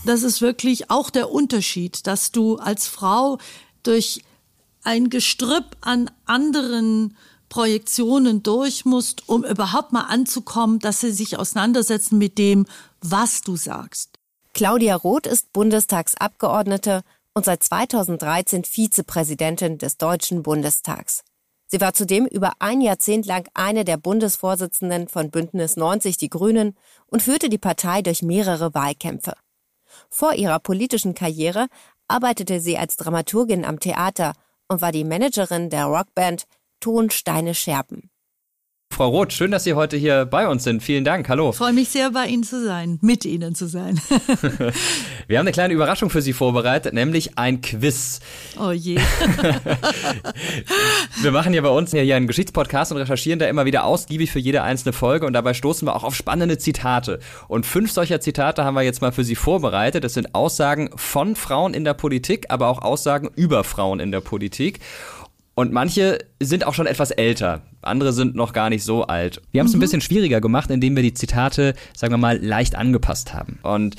Das 0.07 0.23
ist 0.23 0.41
wirklich 0.41 0.91
auch 0.91 1.11
der 1.11 1.31
Unterschied, 1.31 2.07
dass 2.07 2.33
du 2.33 2.57
als 2.57 2.89
Frau 2.89 3.39
durch 3.83 4.23
ein 4.83 5.11
Gestrüpp 5.11 5.77
an 5.83 6.11
anderen 6.25 7.17
Projektionen 7.51 8.43
durch 8.43 8.87
musst, 8.87 9.29
um 9.29 9.45
überhaupt 9.45 9.93
mal 9.93 10.07
anzukommen, 10.07 10.79
dass 10.79 11.01
sie 11.01 11.13
sich 11.13 11.39
auseinandersetzen 11.39 12.17
mit 12.17 12.39
dem, 12.39 12.65
was 13.03 13.43
du 13.43 13.57
sagst. 13.57 14.22
Claudia 14.55 14.97
Roth 14.97 15.27
ist 15.27 15.51
Bundestagsabgeordnete 15.55 17.03
und 17.33 17.47
seit 17.47 17.63
2013 17.63 18.65
Vizepräsidentin 18.65 19.79
des 19.79 19.97
Deutschen 19.97 20.43
Bundestags. 20.43 21.25
Sie 21.69 21.81
war 21.81 21.95
zudem 21.95 22.27
über 22.27 22.53
ein 22.59 22.83
Jahrzehnt 22.83 23.25
lang 23.25 23.49
eine 23.55 23.87
der 23.87 23.97
Bundesvorsitzenden 23.97 25.09
von 25.09 25.31
Bündnis 25.31 25.77
90 25.77 26.19
Die 26.19 26.29
Grünen 26.29 26.77
und 27.07 27.23
führte 27.23 27.49
die 27.49 27.57
Partei 27.57 28.03
durch 28.03 28.23
mehrere 28.23 28.75
Wahlkämpfe. 28.75 29.33
Vor 30.11 30.35
ihrer 30.35 30.59
politischen 30.59 31.15
Karriere 31.15 31.69
arbeitete 32.07 32.61
sie 32.61 32.77
als 32.77 32.97
Dramaturgin 32.97 33.65
am 33.65 33.81
Theater 33.81 34.35
und 34.69 34.83
war 34.83 34.93
die 34.93 35.05
Managerin 35.05 35.71
der 35.71 35.87
Rockband 35.87 36.47
Ton 36.79 37.09
Steine 37.09 37.55
Scherben. 37.55 38.12
Frau 38.93 39.09
Roth, 39.09 39.33
schön, 39.33 39.51
dass 39.51 39.65
Sie 39.65 39.73
heute 39.73 39.97
hier 39.97 40.27
bei 40.27 40.47
uns 40.47 40.65
sind. 40.65 40.83
Vielen 40.83 41.03
Dank. 41.03 41.27
Hallo. 41.31 41.51
Ich 41.51 41.57
freue 41.57 41.73
mich 41.73 41.89
sehr, 41.89 42.11
bei 42.11 42.27
Ihnen 42.27 42.43
zu 42.43 42.63
sein, 42.63 42.99
mit 43.01 43.25
Ihnen 43.25 43.55
zu 43.55 43.67
sein. 43.67 43.99
Wir 45.29 45.39
haben 45.39 45.47
eine 45.47 45.53
kleine 45.53 45.73
Überraschung 45.73 46.11
für 46.11 46.21
Sie 46.21 46.35
vorbereitet, 46.35 46.93
nämlich 46.93 47.39
ein 47.39 47.63
Quiz. 47.63 48.21
Oh 48.61 48.71
je. 48.71 48.97
wir 51.23 51.31
machen 51.31 51.55
ja 51.55 51.63
bei 51.63 51.71
uns 51.71 51.93
hier 51.93 52.15
einen 52.15 52.27
Geschichtspodcast 52.27 52.93
und 52.93 52.99
recherchieren 52.99 53.39
da 53.39 53.47
immer 53.47 53.65
wieder 53.65 53.85
ausgiebig 53.85 54.31
für 54.31 54.41
jede 54.41 54.63
einzelne 54.63 54.93
Folge 54.93 55.25
und 55.25 55.33
dabei 55.33 55.55
stoßen 55.55 55.89
wir 55.89 55.97
auch 55.97 56.05
auf 56.05 56.15
spannende 56.15 56.59
Zitate. 56.59 57.19
Und 57.49 57.65
fünf 57.65 57.93
solcher 57.93 58.21
Zitate 58.21 58.65
haben 58.65 58.75
wir 58.75 58.83
jetzt 58.83 59.01
mal 59.01 59.13
für 59.13 59.25
Sie 59.25 59.37
vorbereitet. 59.37 60.05
Das 60.05 60.13
sind 60.13 60.35
Aussagen 60.35 60.91
von 60.97 61.35
Frauen 61.35 61.73
in 61.73 61.85
der 61.85 61.95
Politik, 61.95 62.47
aber 62.51 62.69
auch 62.69 62.83
Aussagen 62.83 63.31
über 63.37 63.65
Frauen 63.65 64.01
in 64.01 64.13
der 64.13 64.21
Politik. 64.21 64.81
Und 65.55 65.73
manche 65.73 66.19
sind 66.41 66.67
auch 66.67 66.73
schon 66.73 66.87
etwas 66.87 67.11
älter, 67.11 67.61
andere 67.83 68.13
sind 68.13 68.35
noch 68.35 68.53
gar 68.55 68.71
nicht 68.71 68.85
so 68.85 69.05
alt. 69.05 69.43
Wir 69.51 69.61
haben 69.61 69.67
es 69.67 69.75
mhm. 69.75 69.79
ein 69.79 69.81
bisschen 69.81 70.01
schwieriger 70.01 70.41
gemacht, 70.41 70.71
indem 70.71 70.97
wir 70.97 71.03
die 71.03 71.13
Zitate, 71.13 71.75
sagen 71.95 72.13
wir 72.13 72.19
mal, 72.19 72.39
leicht 72.43 72.75
angepasst 72.75 73.35
haben. 73.35 73.59
Und 73.63 73.97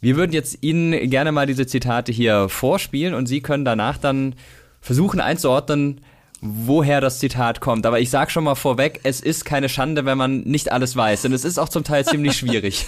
wir 0.00 0.16
würden 0.16 0.32
jetzt 0.32 0.58
Ihnen 0.62 1.10
gerne 1.10 1.32
mal 1.32 1.46
diese 1.46 1.66
Zitate 1.66 2.12
hier 2.12 2.48
vorspielen 2.48 3.14
und 3.14 3.26
Sie 3.26 3.42
können 3.42 3.64
danach 3.64 3.98
dann 3.98 4.34
versuchen 4.80 5.20
einzuordnen, 5.20 6.00
woher 6.40 7.00
das 7.00 7.18
Zitat 7.18 7.60
kommt. 7.60 7.84
Aber 7.84 8.00
ich 8.00 8.10
sage 8.10 8.30
schon 8.30 8.44
mal 8.44 8.54
vorweg, 8.54 9.00
es 9.02 9.20
ist 9.20 9.44
keine 9.44 9.68
Schande, 9.68 10.04
wenn 10.04 10.16
man 10.16 10.42
nicht 10.42 10.70
alles 10.70 10.94
weiß. 10.94 11.22
Denn 11.22 11.32
es 11.32 11.44
ist 11.44 11.58
auch 11.58 11.68
zum 11.68 11.84
Teil 11.84 12.04
ziemlich 12.04 12.36
schwierig. 12.38 12.86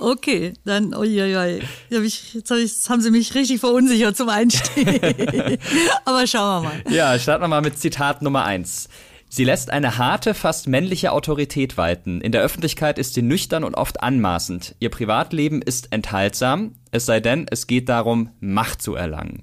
Okay, 0.00 0.54
dann, 0.64 0.94
uiuiui. 0.94 1.62
Jetzt, 1.90 2.34
jetzt, 2.34 2.50
jetzt 2.50 2.90
haben 2.90 3.00
Sie 3.00 3.10
mich 3.10 3.34
richtig 3.34 3.60
verunsichert 3.60 4.16
zum 4.16 4.28
Einstieg. 4.28 4.88
Aber 6.04 6.26
schauen 6.26 6.64
wir 6.64 6.68
mal. 6.68 6.94
Ja, 6.94 7.18
starten 7.18 7.42
wir 7.42 7.48
mal 7.48 7.60
mit 7.60 7.78
Zitat 7.78 8.22
Nummer 8.22 8.44
eins. 8.44 8.88
Sie 9.28 9.44
lässt 9.44 9.70
eine 9.70 9.96
harte, 9.96 10.34
fast 10.34 10.68
männliche 10.68 11.12
Autorität 11.12 11.78
walten. 11.78 12.20
In 12.20 12.32
der 12.32 12.42
Öffentlichkeit 12.42 12.98
ist 12.98 13.14
sie 13.14 13.22
nüchtern 13.22 13.64
und 13.64 13.76
oft 13.76 14.02
anmaßend. 14.02 14.74
Ihr 14.78 14.90
Privatleben 14.90 15.62
ist 15.62 15.88
enthaltsam, 15.90 16.74
es 16.90 17.06
sei 17.06 17.20
denn, 17.20 17.46
es 17.50 17.66
geht 17.66 17.88
darum, 17.88 18.30
Macht 18.40 18.82
zu 18.82 18.94
erlangen. 18.94 19.42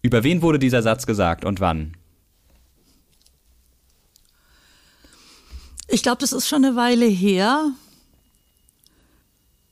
Über 0.00 0.24
wen 0.24 0.40
wurde 0.40 0.58
dieser 0.58 0.82
Satz 0.82 1.06
gesagt 1.06 1.44
und 1.44 1.60
wann? 1.60 1.94
Ich 5.88 6.02
glaube, 6.02 6.18
das 6.18 6.32
ist 6.32 6.48
schon 6.48 6.64
eine 6.64 6.74
Weile 6.74 7.04
her 7.04 7.72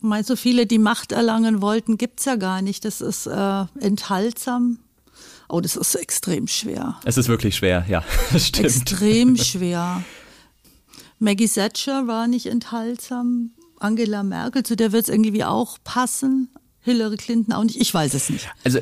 meine, 0.02 0.24
so 0.24 0.36
viele, 0.36 0.66
die 0.66 0.78
Macht 0.78 1.12
erlangen 1.12 1.60
wollten, 1.62 1.98
gibt's 1.98 2.24
ja 2.24 2.36
gar 2.36 2.62
nicht. 2.62 2.84
Das 2.84 3.00
ist 3.00 3.26
äh, 3.26 3.64
enthaltsam. 3.80 4.78
Oh, 5.48 5.60
das 5.60 5.76
ist 5.76 5.94
extrem 5.96 6.46
schwer. 6.46 7.00
Es 7.04 7.16
ist 7.16 7.28
wirklich 7.28 7.56
schwer, 7.56 7.84
ja. 7.88 8.04
Stimmt. 8.38 8.66
Extrem 8.66 9.36
schwer. 9.36 10.04
Maggie 11.18 11.48
Thatcher 11.48 12.06
war 12.06 12.26
nicht 12.26 12.46
enthaltsam. 12.46 13.50
Angela 13.78 14.22
Merkel, 14.22 14.62
zu 14.62 14.76
der 14.76 14.92
wird 14.92 15.04
es 15.04 15.08
irgendwie 15.08 15.44
auch 15.44 15.78
passen. 15.84 16.50
Hillary 16.82 17.16
Clinton 17.16 17.52
auch 17.52 17.64
nicht. 17.64 17.80
Ich 17.80 17.92
weiß 17.92 18.14
es 18.14 18.30
nicht. 18.30 18.48
Also 18.64 18.78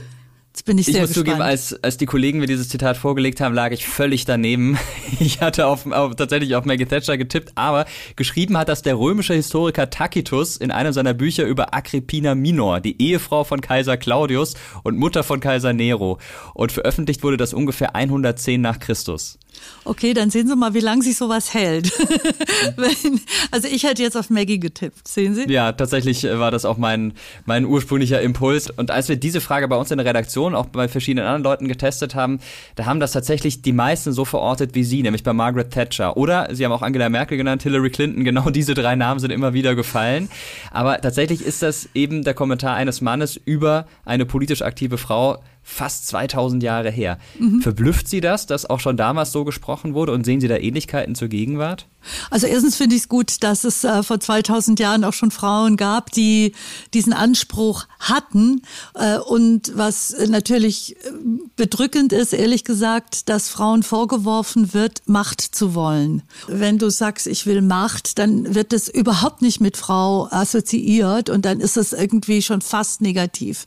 Jetzt 0.58 0.64
bin 0.64 0.76
ich, 0.76 0.88
ich 0.88 0.94
sehr 0.94 1.02
muss 1.02 1.10
gespannt. 1.10 1.28
zugeben, 1.28 1.42
als, 1.42 1.84
als 1.84 1.98
die 1.98 2.06
Kollegen 2.06 2.40
mir 2.40 2.48
dieses 2.48 2.68
Zitat 2.68 2.96
vorgelegt 2.96 3.40
haben, 3.40 3.54
lag 3.54 3.70
ich 3.70 3.86
völlig 3.86 4.24
daneben. 4.24 4.76
Ich 5.20 5.40
hatte 5.40 5.66
auf, 5.66 5.90
auf, 5.90 6.14
tatsächlich 6.16 6.54
auf 6.54 6.64
Maggie 6.64 6.84
Thatcher 6.84 7.16
getippt, 7.16 7.52
aber 7.54 7.86
geschrieben 8.14 8.56
hat 8.58 8.68
das 8.68 8.82
der 8.82 8.98
römische 8.98 9.34
Historiker 9.34 9.90
Tacitus 9.90 10.56
in 10.56 10.70
einem 10.70 10.92
seiner 10.92 11.14
Bücher 11.14 11.44
über 11.44 11.74
Agrippina 11.74 12.34
Minor, 12.34 12.80
die 12.80 13.00
Ehefrau 13.00 13.42
von 13.42 13.60
Kaiser 13.60 13.96
Claudius 13.96 14.54
und 14.82 14.96
Mutter 14.96 15.24
von 15.24 15.40
Kaiser 15.40 15.72
Nero. 15.72 16.18
Und 16.54 16.72
veröffentlicht 16.72 17.22
wurde 17.22 17.36
das 17.36 17.54
ungefähr 17.54 17.94
110 17.96 18.60
nach 18.60 18.78
Christus. 18.78 19.38
Okay, 19.84 20.14
dann 20.14 20.30
sehen 20.30 20.48
Sie 20.48 20.56
mal, 20.56 20.74
wie 20.74 20.80
lange 20.80 21.02
sich 21.02 21.16
sowas 21.16 21.54
hält. 21.54 21.92
also 23.50 23.68
ich 23.68 23.84
hätte 23.84 24.02
jetzt 24.02 24.16
auf 24.16 24.30
Maggie 24.30 24.58
getippt, 24.58 25.08
sehen 25.08 25.34
Sie? 25.34 25.50
Ja, 25.50 25.72
tatsächlich 25.72 26.24
äh, 26.24 26.38
war 26.38 26.50
das 26.50 26.64
auch 26.64 26.76
mein, 26.76 27.14
mein 27.46 27.64
ursprünglicher 27.64 28.20
Impuls. 28.20 28.70
Und 28.70 28.90
als 28.90 29.08
wir 29.08 29.16
diese 29.16 29.40
Frage 29.40 29.68
bei 29.68 29.76
uns 29.76 29.90
in 29.90 29.98
der 29.98 30.06
Redaktion 30.06 30.54
auch 30.54 30.66
bei 30.66 30.88
verschiedenen 30.88 31.26
anderen 31.26 31.42
Leuten 31.42 31.68
getestet 31.68 32.14
haben, 32.14 32.40
da 32.76 32.86
haben 32.86 33.00
das 33.00 33.12
tatsächlich 33.12 33.62
die 33.62 33.72
meisten 33.72 34.12
so 34.12 34.24
verortet 34.24 34.74
wie 34.74 34.84
Sie, 34.84 35.02
nämlich 35.02 35.22
bei 35.22 35.32
Margaret 35.32 35.70
Thatcher. 35.70 36.16
Oder 36.16 36.54
Sie 36.54 36.64
haben 36.64 36.72
auch 36.72 36.82
Angela 36.82 37.08
Merkel 37.08 37.38
genannt, 37.38 37.62
Hillary 37.62 37.90
Clinton, 37.90 38.24
genau 38.24 38.50
diese 38.58 38.74
drei 38.74 38.94
Namen 38.94 39.20
sind 39.20 39.30
immer 39.30 39.54
wieder 39.54 39.74
gefallen. 39.74 40.28
Aber 40.70 41.00
tatsächlich 41.00 41.42
ist 41.42 41.62
das 41.62 41.88
eben 41.94 42.24
der 42.24 42.34
Kommentar 42.34 42.74
eines 42.74 43.00
Mannes 43.00 43.36
über 43.36 43.86
eine 44.04 44.26
politisch 44.26 44.62
aktive 44.62 44.98
Frau, 44.98 45.38
fast 45.68 46.06
2000 46.08 46.62
Jahre 46.62 46.90
her. 46.90 47.18
Mhm. 47.38 47.60
Verblüfft 47.60 48.08
Sie 48.08 48.20
das, 48.20 48.46
dass 48.46 48.68
auch 48.68 48.80
schon 48.80 48.96
damals 48.96 49.32
so 49.32 49.44
gesprochen 49.44 49.94
wurde 49.94 50.12
und 50.12 50.24
sehen 50.24 50.40
Sie 50.40 50.48
da 50.48 50.56
Ähnlichkeiten 50.56 51.14
zur 51.14 51.28
Gegenwart? 51.28 51.86
Also 52.30 52.46
erstens 52.46 52.76
finde 52.76 52.96
ich 52.96 53.02
es 53.02 53.08
gut, 53.08 53.42
dass 53.42 53.64
es 53.64 53.84
äh, 53.84 54.02
vor 54.02 54.20
2000 54.20 54.78
Jahren 54.80 55.04
auch 55.04 55.12
schon 55.12 55.30
Frauen 55.30 55.76
gab, 55.76 56.12
die 56.12 56.52
diesen 56.94 57.12
Anspruch 57.12 57.86
hatten. 57.98 58.62
Äh, 58.94 59.18
und 59.18 59.72
was 59.74 60.14
natürlich 60.28 60.96
äh, 60.96 61.10
bedrückend 61.56 62.12
ist, 62.12 62.32
ehrlich 62.32 62.64
gesagt, 62.64 63.28
dass 63.28 63.48
Frauen 63.48 63.82
vorgeworfen 63.82 64.74
wird, 64.74 65.02
Macht 65.06 65.40
zu 65.40 65.74
wollen. 65.74 66.22
Wenn 66.46 66.78
du 66.78 66.90
sagst, 66.90 67.26
ich 67.26 67.46
will 67.46 67.62
Macht, 67.62 68.18
dann 68.18 68.54
wird 68.54 68.72
es 68.72 68.88
überhaupt 68.88 69.42
nicht 69.42 69.60
mit 69.60 69.76
Frau 69.76 70.28
assoziiert 70.30 71.30
und 71.30 71.44
dann 71.44 71.60
ist 71.60 71.76
es 71.76 71.92
irgendwie 71.92 72.42
schon 72.42 72.60
fast 72.60 73.00
negativ. 73.00 73.64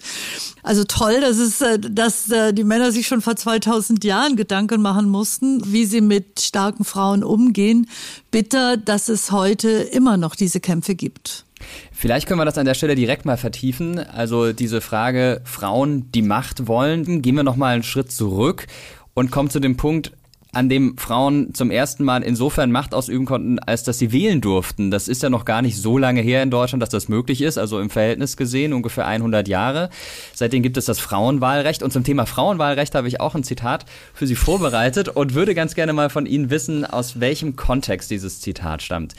Also 0.64 0.84
toll, 0.84 1.22
dass 1.22 1.38
es, 1.38 1.62
äh, 1.62 1.80
dass 1.80 2.30
äh, 2.30 2.54
die 2.54 2.64
Männer 2.64 2.92
sich 2.92 3.08
schon 3.08 3.22
vor 3.22 3.36
2000 3.36 4.04
Jahren 4.04 4.36
Gedanken 4.36 4.82
machen 4.82 5.10
mussten, 5.10 5.62
wie 5.72 5.86
sie 5.86 6.02
mit 6.02 6.40
starken 6.40 6.86
Frauen 6.86 7.24
umgehen. 7.24 7.88
Bitter, 8.32 8.78
dass 8.78 9.10
es 9.10 9.32
heute 9.32 9.70
immer 9.70 10.18
noch 10.18 10.36
diese 10.36 10.60
Kämpfe 10.60 10.96
gibt. 10.96 11.46
Vielleicht 11.92 12.28
können 12.28 12.40
wir 12.40 12.46
das 12.46 12.58
an 12.58 12.66
der 12.66 12.74
Stelle 12.74 12.96
direkt 12.96 13.26
mal 13.26 13.38
vertiefen. 13.38 14.00
Also 14.00 14.54
diese 14.54 14.82
Frage 14.82 15.42
Frauen, 15.44 16.12
die 16.12 16.22
Macht 16.22 16.68
wollen, 16.68 17.22
gehen 17.22 17.36
wir 17.36 17.44
noch 17.44 17.56
mal 17.56 17.74
einen 17.74 17.84
Schritt 17.84 18.12
zurück 18.12 18.68
und 19.14 19.32
kommen 19.32 19.50
zu 19.50 19.60
dem 19.60 19.78
Punkt, 19.78 20.14
an 20.54 20.68
dem 20.68 20.98
Frauen 20.98 21.54
zum 21.54 21.72
ersten 21.72 22.04
Mal 22.04 22.24
insofern 22.24 22.72
Macht 22.72 22.94
ausüben 22.94 23.26
konnten, 23.26 23.60
als 23.60 23.84
dass 23.84 24.00
sie 24.00 24.12
wählen 24.12 24.42
durften. 24.42 24.92
Das 24.92 25.08
ist 25.08 25.24
ja 25.24 25.30
noch 25.30 25.46
gar 25.46 25.62
nicht 25.62 25.78
so 25.78 25.98
lange 25.98 26.22
her 26.22 26.44
in 26.44 26.52
Deutschland, 26.52 26.82
dass 26.82 26.90
das 26.90 27.08
möglich 27.08 27.42
ist, 27.42 27.58
also 27.58 27.80
im 27.80 27.90
Verhältnis 27.90 28.36
gesehen 28.36 28.74
ungefähr 28.74 29.08
100 29.08 29.48
Jahre. 29.48 29.90
Seitdem 30.34 30.62
gibt 30.62 30.76
es 30.76 30.86
das 30.86 31.00
Frauenwahlrecht 31.00 31.84
und 31.84 31.94
zum 31.94 32.04
Thema 32.04 32.26
Frauenwahlrecht 32.26 32.96
habe 32.96 33.08
ich 33.08 33.22
auch 33.22 33.36
ein 33.36 33.44
Zitat 33.44 33.86
für 34.14 34.28
Sie 34.28 34.36
vorbereitet 34.36 35.08
und 35.08 35.34
würde 35.36 35.56
ganz 35.56 35.74
gerne 35.74 35.94
mal 35.94 36.10
von 36.10 36.26
Ihnen 36.26 36.50
wissen, 36.50 36.86
aus 36.86 37.22
welchem 37.22 37.56
Kontext 37.56 38.12
dieses 38.12 38.42
Zitat 38.42 38.82
stammt. 38.82 39.16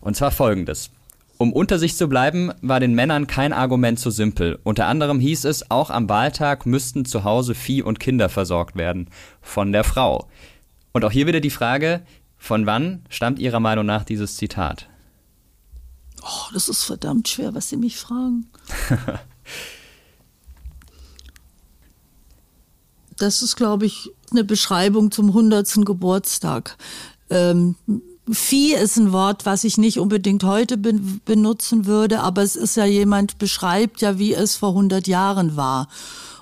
Und 0.00 0.16
zwar 0.16 0.30
folgendes. 0.30 0.90
Um 1.40 1.54
unter 1.54 1.78
sich 1.78 1.96
zu 1.96 2.06
bleiben, 2.06 2.52
war 2.60 2.80
den 2.80 2.94
Männern 2.94 3.26
kein 3.26 3.54
Argument 3.54 3.98
zu 3.98 4.10
simpel. 4.10 4.58
Unter 4.62 4.86
anderem 4.86 5.20
hieß 5.20 5.46
es, 5.46 5.70
auch 5.70 5.88
am 5.88 6.06
Wahltag 6.10 6.66
müssten 6.66 7.06
zu 7.06 7.24
Hause 7.24 7.54
Vieh 7.54 7.82
und 7.82 7.98
Kinder 7.98 8.28
versorgt 8.28 8.76
werden. 8.76 9.08
Von 9.40 9.72
der 9.72 9.84
Frau. 9.84 10.28
Und 10.92 11.04
auch 11.04 11.12
hier 11.12 11.26
wieder 11.26 11.40
die 11.40 11.50
Frage, 11.50 12.02
von 12.36 12.66
wann 12.66 13.04
stammt 13.08 13.38
Ihrer 13.38 13.60
Meinung 13.60 13.86
nach 13.86 14.04
dieses 14.04 14.36
Zitat? 14.36 14.88
Oh, 16.22 16.52
das 16.52 16.68
ist 16.68 16.84
verdammt 16.84 17.28
schwer, 17.28 17.54
was 17.54 17.68
Sie 17.68 17.76
mich 17.76 17.96
fragen. 17.96 18.50
das 23.16 23.42
ist, 23.42 23.56
glaube 23.56 23.86
ich, 23.86 24.10
eine 24.30 24.44
Beschreibung 24.44 25.10
zum 25.10 25.28
100. 25.28 25.84
Geburtstag. 25.84 26.76
Ähm, 27.28 27.76
Vieh 28.32 28.74
ist 28.74 28.96
ein 28.96 29.12
Wort, 29.12 29.44
was 29.46 29.64
ich 29.64 29.76
nicht 29.76 29.98
unbedingt 29.98 30.44
heute 30.44 30.76
ben 30.76 31.20
benutzen 31.24 31.86
würde, 31.86 32.20
aber 32.20 32.42
es 32.42 32.54
ist 32.54 32.76
ja 32.76 32.84
jemand 32.84 33.38
beschreibt 33.38 34.02
ja, 34.02 34.18
wie 34.18 34.34
es 34.34 34.56
vor 34.56 34.70
100 34.70 35.06
Jahren 35.08 35.56
war. 35.56 35.88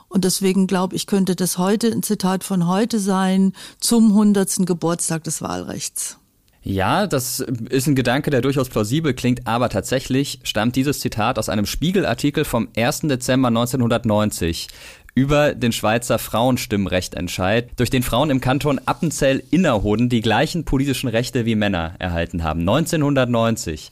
Und 0.08 0.24
deswegen 0.24 0.66
glaube 0.66 0.96
ich, 0.96 1.06
könnte 1.06 1.36
das 1.36 1.58
heute 1.58 1.88
ein 1.88 2.02
Zitat 2.02 2.44
von 2.44 2.66
heute 2.66 2.98
sein 2.98 3.52
zum 3.80 4.08
100. 4.08 4.66
Geburtstag 4.66 5.24
des 5.24 5.42
Wahlrechts. 5.42 6.18
Ja, 6.62 7.06
das 7.06 7.40
ist 7.40 7.86
ein 7.86 7.94
Gedanke, 7.94 8.30
der 8.30 8.40
durchaus 8.40 8.68
plausibel 8.68 9.14
klingt, 9.14 9.46
aber 9.46 9.68
tatsächlich 9.68 10.40
stammt 10.42 10.76
dieses 10.76 11.00
Zitat 11.00 11.38
aus 11.38 11.48
einem 11.48 11.66
Spiegelartikel 11.66 12.44
vom 12.44 12.68
1. 12.76 13.02
Dezember 13.02 13.48
1990 13.48 14.68
über 15.14 15.54
den 15.54 15.72
Schweizer 15.72 16.18
Frauenstimmrechtentscheid, 16.18 17.70
durch 17.76 17.90
den 17.90 18.02
Frauen 18.02 18.30
im 18.30 18.40
Kanton 18.40 18.80
Appenzell-Innerrhoden 18.84 20.08
die 20.08 20.20
gleichen 20.20 20.64
politischen 20.64 21.08
Rechte 21.08 21.44
wie 21.44 21.54
Männer 21.54 21.94
erhalten 21.98 22.44
haben. 22.44 22.60
1990. 22.60 23.90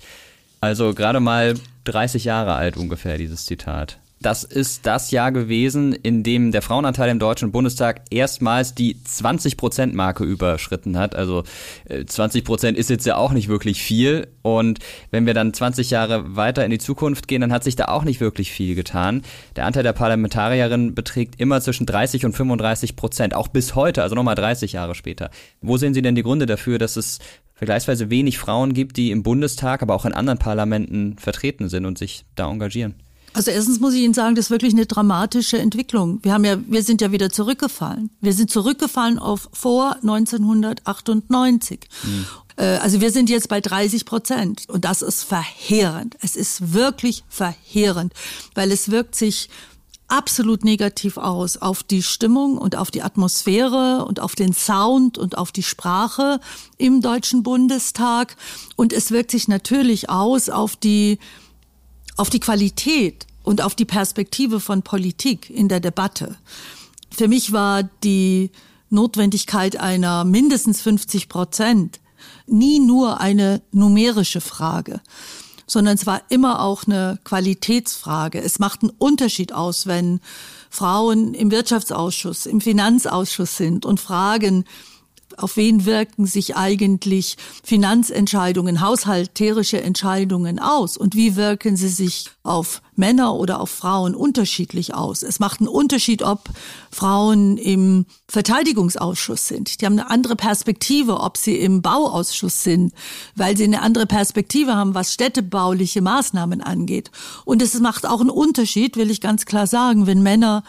Also 0.60 0.94
gerade 0.94 1.20
mal 1.20 1.54
30 1.84 2.24
Jahre 2.24 2.54
alt 2.54 2.76
ungefähr, 2.76 3.18
dieses 3.18 3.46
Zitat. 3.46 3.98
Das 4.20 4.44
ist 4.44 4.86
das 4.86 5.10
Jahr 5.10 5.30
gewesen, 5.30 5.92
in 5.92 6.22
dem 6.22 6.50
der 6.50 6.62
Frauenanteil 6.62 7.10
im 7.10 7.18
Deutschen 7.18 7.52
Bundestag 7.52 8.00
erstmals 8.10 8.74
die 8.74 8.96
20-Prozent-Marke 8.96 10.24
überschritten 10.24 10.98
hat. 10.98 11.14
Also 11.14 11.44
20 12.06 12.40
äh, 12.40 12.44
Prozent 12.44 12.78
ist 12.78 12.88
jetzt 12.88 13.04
ja 13.04 13.16
auch 13.16 13.32
nicht 13.32 13.48
wirklich 13.48 13.82
viel. 13.82 14.28
Und 14.40 14.78
wenn 15.10 15.26
wir 15.26 15.34
dann 15.34 15.52
20 15.52 15.90
Jahre 15.90 16.34
weiter 16.34 16.64
in 16.64 16.70
die 16.70 16.78
Zukunft 16.78 17.28
gehen, 17.28 17.42
dann 17.42 17.52
hat 17.52 17.62
sich 17.62 17.76
da 17.76 17.86
auch 17.86 18.04
nicht 18.04 18.20
wirklich 18.20 18.50
viel 18.50 18.74
getan. 18.74 19.22
Der 19.54 19.66
Anteil 19.66 19.82
der 19.82 19.92
Parlamentarierinnen 19.92 20.94
beträgt 20.94 21.38
immer 21.38 21.60
zwischen 21.60 21.84
30 21.84 22.24
und 22.24 22.32
35 22.32 22.96
Prozent, 22.96 23.34
auch 23.34 23.48
bis 23.48 23.74
heute, 23.74 24.02
also 24.02 24.14
nochmal 24.14 24.34
30 24.34 24.72
Jahre 24.72 24.94
später. 24.94 25.30
Wo 25.60 25.76
sehen 25.76 25.92
Sie 25.92 26.02
denn 26.02 26.14
die 26.14 26.22
Gründe 26.22 26.46
dafür, 26.46 26.78
dass 26.78 26.96
es 26.96 27.18
vergleichsweise 27.54 28.08
wenig 28.08 28.38
Frauen 28.38 28.72
gibt, 28.72 28.96
die 28.96 29.10
im 29.10 29.22
Bundestag, 29.22 29.82
aber 29.82 29.94
auch 29.94 30.06
in 30.06 30.14
anderen 30.14 30.38
Parlamenten 30.38 31.18
vertreten 31.18 31.68
sind 31.68 31.84
und 31.84 31.98
sich 31.98 32.24
da 32.34 32.50
engagieren. 32.50 32.94
Also 33.36 33.50
erstens 33.50 33.80
muss 33.80 33.92
ich 33.92 34.00
Ihnen 34.00 34.14
sagen, 34.14 34.34
das 34.34 34.46
ist 34.46 34.50
wirklich 34.50 34.72
eine 34.72 34.86
dramatische 34.86 35.58
Entwicklung. 35.58 36.20
Wir 36.22 36.32
haben 36.32 36.44
ja, 36.46 36.56
wir 36.66 36.82
sind 36.82 37.02
ja 37.02 37.12
wieder 37.12 37.28
zurückgefallen. 37.28 38.08
Wir 38.22 38.32
sind 38.32 38.50
zurückgefallen 38.50 39.18
auf 39.18 39.50
vor 39.52 39.96
1998. 39.96 41.80
Mhm. 42.02 42.26
Also 42.56 43.02
wir 43.02 43.10
sind 43.10 43.28
jetzt 43.28 43.50
bei 43.50 43.60
30 43.60 44.06
Prozent 44.06 44.62
und 44.68 44.86
das 44.86 45.02
ist 45.02 45.22
verheerend. 45.22 46.16
Es 46.22 46.34
ist 46.34 46.72
wirklich 46.72 47.24
verheerend, 47.28 48.14
weil 48.54 48.72
es 48.72 48.90
wirkt 48.90 49.14
sich 49.14 49.50
absolut 50.08 50.64
negativ 50.64 51.18
aus 51.18 51.58
auf 51.58 51.82
die 51.82 52.02
Stimmung 52.02 52.56
und 52.56 52.74
auf 52.74 52.90
die 52.90 53.02
Atmosphäre 53.02 54.06
und 54.06 54.18
auf 54.18 54.34
den 54.34 54.54
Sound 54.54 55.18
und 55.18 55.36
auf 55.36 55.52
die 55.52 55.62
Sprache 55.62 56.40
im 56.78 57.02
Deutschen 57.02 57.42
Bundestag. 57.42 58.36
Und 58.76 58.94
es 58.94 59.10
wirkt 59.10 59.30
sich 59.30 59.46
natürlich 59.46 60.08
aus 60.08 60.48
auf 60.48 60.74
die, 60.74 61.18
auf 62.16 62.30
die 62.30 62.40
Qualität 62.40 63.25
und 63.46 63.62
auf 63.62 63.76
die 63.76 63.84
Perspektive 63.84 64.58
von 64.58 64.82
Politik 64.82 65.48
in 65.48 65.68
der 65.68 65.78
Debatte. 65.78 66.36
Für 67.10 67.28
mich 67.28 67.52
war 67.52 67.84
die 68.02 68.50
Notwendigkeit 68.90 69.78
einer 69.78 70.24
mindestens 70.24 70.82
50 70.82 71.28
Prozent 71.28 72.00
nie 72.46 72.80
nur 72.80 73.20
eine 73.20 73.62
numerische 73.70 74.40
Frage, 74.40 75.00
sondern 75.64 75.94
es 75.94 76.06
war 76.06 76.22
immer 76.28 76.60
auch 76.60 76.86
eine 76.86 77.20
Qualitätsfrage. 77.22 78.42
Es 78.42 78.58
macht 78.58 78.82
einen 78.82 78.92
Unterschied 78.98 79.52
aus, 79.52 79.86
wenn 79.86 80.20
Frauen 80.68 81.32
im 81.32 81.52
Wirtschaftsausschuss, 81.52 82.46
im 82.46 82.60
Finanzausschuss 82.60 83.56
sind 83.56 83.86
und 83.86 84.00
fragen, 84.00 84.64
auf 85.36 85.56
wen 85.56 85.84
wirken 85.84 86.26
sich 86.26 86.56
eigentlich 86.56 87.36
Finanzentscheidungen, 87.62 88.80
haushalterische 88.80 89.80
Entscheidungen 89.82 90.58
aus 90.58 90.96
und 90.96 91.14
wie 91.14 91.36
wirken 91.36 91.76
sie 91.76 91.88
sich 91.88 92.30
auf 92.42 92.82
Männer 92.94 93.34
oder 93.34 93.60
auf 93.60 93.70
Frauen 93.70 94.14
unterschiedlich 94.14 94.94
aus. 94.94 95.22
Es 95.22 95.38
macht 95.38 95.60
einen 95.60 95.68
Unterschied, 95.68 96.22
ob 96.22 96.48
Frauen 96.90 97.58
im 97.58 98.06
Verteidigungsausschuss 98.28 99.48
sind. 99.48 99.80
Die 99.80 99.86
haben 99.86 99.98
eine 99.98 100.10
andere 100.10 100.36
Perspektive, 100.36 101.20
ob 101.20 101.36
sie 101.36 101.56
im 101.56 101.82
Bauausschuss 101.82 102.62
sind, 102.62 102.94
weil 103.34 103.56
sie 103.56 103.64
eine 103.64 103.82
andere 103.82 104.06
Perspektive 104.06 104.74
haben, 104.74 104.94
was 104.94 105.12
städtebauliche 105.12 106.00
Maßnahmen 106.00 106.62
angeht. 106.62 107.10
Und 107.44 107.60
es 107.60 107.78
macht 107.80 108.06
auch 108.06 108.20
einen 108.20 108.30
Unterschied, 108.30 108.96
will 108.96 109.10
ich 109.10 109.20
ganz 109.20 109.44
klar 109.44 109.66
sagen, 109.66 110.06
wenn 110.06 110.22
Männer 110.22 110.64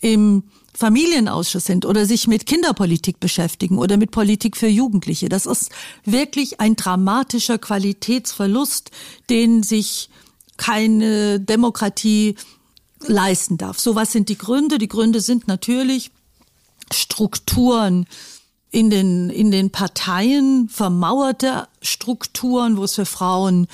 im 0.00 0.44
Familienausschuss 0.80 1.66
sind 1.66 1.84
oder 1.84 2.06
sich 2.06 2.26
mit 2.26 2.46
Kinderpolitik 2.46 3.20
beschäftigen 3.20 3.76
oder 3.76 3.98
mit 3.98 4.12
Politik 4.12 4.56
für 4.56 4.66
Jugendliche. 4.66 5.28
Das 5.28 5.44
ist 5.44 5.70
wirklich 6.06 6.58
ein 6.58 6.74
dramatischer 6.74 7.58
Qualitätsverlust, 7.58 8.90
den 9.28 9.62
sich 9.62 10.08
keine 10.56 11.38
Demokratie 11.38 12.34
leisten 13.06 13.58
darf. 13.58 13.78
So 13.78 13.94
was 13.94 14.12
sind 14.12 14.30
die 14.30 14.38
Gründe? 14.38 14.78
Die 14.78 14.88
Gründe 14.88 15.20
sind 15.20 15.48
natürlich 15.48 16.10
Strukturen 16.90 18.06
in 18.70 18.88
den, 18.88 19.28
in 19.28 19.50
den 19.50 19.70
Parteien, 19.70 20.70
vermauerte 20.70 21.68
Strukturen, 21.82 22.78
wo 22.78 22.84
es 22.84 22.94
für 22.94 23.04
Frauen, 23.04 23.66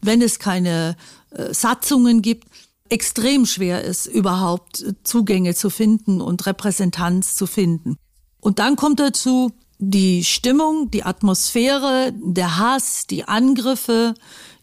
wenn 0.00 0.22
es 0.22 0.38
keine 0.38 0.96
äh, 1.30 1.52
Satzungen 1.52 2.22
gibt, 2.22 2.48
extrem 2.94 3.44
schwer 3.44 3.82
ist, 3.82 4.06
überhaupt 4.06 4.84
Zugänge 5.02 5.56
zu 5.56 5.68
finden 5.68 6.20
und 6.20 6.46
Repräsentanz 6.46 7.34
zu 7.34 7.48
finden. 7.48 7.96
Und 8.40 8.60
dann 8.60 8.76
kommt 8.76 9.00
dazu 9.00 9.50
die 9.80 10.22
Stimmung, 10.22 10.92
die 10.92 11.02
Atmosphäre, 11.02 12.12
der 12.14 12.56
Hass, 12.56 13.08
die 13.08 13.24
Angriffe, 13.24 14.14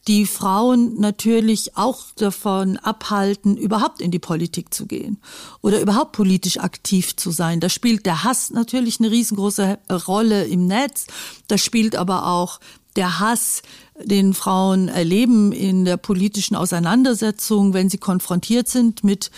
die 0.08 0.26
Frauen 0.26 0.98
natürlich 0.98 1.76
auch 1.76 2.06
davon 2.16 2.78
abhalten, 2.78 3.58
überhaupt 3.58 4.00
in 4.00 4.12
die 4.12 4.20
Politik 4.20 4.74
zu 4.74 4.86
gehen 4.88 5.22
oder 5.62 5.82
überhaupt 5.82 6.14
politisch 6.14 6.58
aktiv 6.58 7.18
zu 7.18 7.32
sein. 7.32 7.60
Da 7.60 7.68
spielt 7.68 8.06
der 8.06 8.24
Hass 8.24 8.50
natürlich 8.50 9.02
eine 9.02 9.12
riesengroße 9.12 9.78
Rolle 10.08 10.46
im 10.46 10.68
Netz. 10.68 11.06
Da 11.50 11.58
spielt 11.58 11.98
aber 11.98 12.28
auch 12.28 12.62
der 12.96 13.20
Hass, 13.20 13.62
den 14.06 14.34
Frauen 14.34 14.88
erleben 14.88 15.52
in 15.52 15.86
der 15.86 15.98
politischen 15.98 16.56
Auseinandersetzung, 16.56 17.74
wenn 17.74 17.90
sie 17.90 17.98
konfrontiert 17.98 18.68
sind 18.68 19.04
mit 19.04 19.32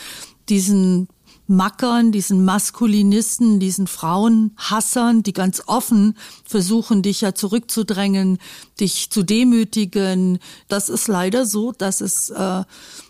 diesen 0.49 1.07
Mackern, 1.47 2.11
diesen 2.11 2.45
Maskulinisten, 2.45 3.59
diesen 3.59 3.87
Frauenhassern, 3.87 5.23
die 5.23 5.33
ganz 5.33 5.63
offen 5.65 6.17
versuchen, 6.45 7.01
dich 7.01 7.21
ja 7.21 7.35
zurückzudrängen, 7.35 8.37
dich 8.79 9.09
zu 9.09 9.23
demütigen. 9.23 10.39
Das 10.69 10.89
ist 10.89 11.07
leider 11.07 11.45
so, 11.45 11.73
dass 11.73 11.99
es 11.99 12.29
äh, 12.29 12.63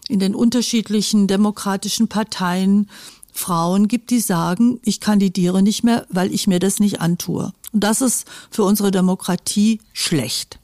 in 0.10 0.20
den 0.20 0.34
unterschiedlichen 0.34 1.28
demokratischen 1.28 2.08
Parteien 2.08 2.90
Frauen 3.32 3.88
gibt, 3.88 4.10
die 4.10 4.20
sagen, 4.20 4.80
ich 4.84 5.00
kandidiere 5.00 5.62
nicht 5.62 5.84
mehr, 5.84 6.06
weil 6.10 6.34
ich 6.34 6.48
mir 6.48 6.60
das 6.60 6.80
nicht 6.80 7.02
antue. 7.02 7.54
Und 7.72 7.84
das 7.84 8.02
ist 8.02 8.28
für 8.50 8.64
unsere 8.64 8.92
Demokratie 8.92 9.80
schlecht. 9.92 10.60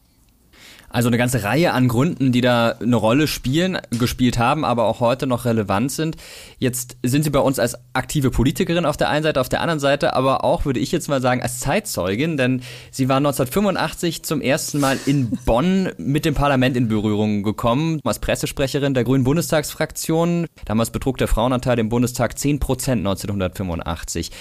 Also 0.90 1.08
eine 1.08 1.18
ganze 1.18 1.44
Reihe 1.44 1.74
an 1.74 1.88
Gründen, 1.88 2.32
die 2.32 2.42
da 2.42 2.76
eine 2.82 2.96
Rolle 2.96 3.28
spielen, 3.28 3.78
gespielt 3.92 4.40
haben, 4.40 4.66
aber 4.66 4.86
auch 4.86 5.00
heute 5.00 5.28
noch 5.28 5.46
relevant 5.46 5.92
sind. 5.92 6.18
Jetzt 6.58 6.98
sind 7.04 7.24
Sie 7.24 7.30
bei 7.30 7.40
uns 7.40 7.60
als 7.60 7.78
aktive 7.94 8.32
Politikerin 8.32 8.86
auf 8.86 8.98
der 8.98 9.10
einen 9.10 9.24
Seite, 9.24 9.40
auf 9.42 9.50
der 9.50 9.62
anderen 9.62 9.80
Seite 9.80 10.16
aber 10.16 10.44
auch, 10.44 10.66
würde 10.66 10.80
ich 10.80 10.92
jetzt 10.92 11.08
mal 11.08 11.22
sagen, 11.22 11.42
als 11.42 11.60
Zeitzeugin, 11.60 12.38
denn 12.38 12.62
Sie 12.92 13.08
waren 13.08 13.26
1985 13.26 14.24
zum 14.24 14.42
ersten 14.42 14.80
Mal 14.80 14.98
in 15.06 15.30
Bonn 15.46 15.90
mit 15.98 16.26
dem 16.26 16.34
Parlament 16.34 16.76
in 16.76 16.88
Berührung 16.88 17.44
gekommen, 17.44 18.00
als 18.04 18.20
Pressesprecherin 18.20 18.94
der 18.94 19.04
Grünen 19.04 19.24
Bundestagsfraktion. 19.24 20.48
Damals 20.66 20.90
betrug 20.90 21.18
der 21.18 21.28
Frauenanteil 21.28 21.80
im 21.80 21.90
Bundestag 21.90 22.38
10 22.38 22.60
Prozent 22.60 23.00
1985. 23.00 24.32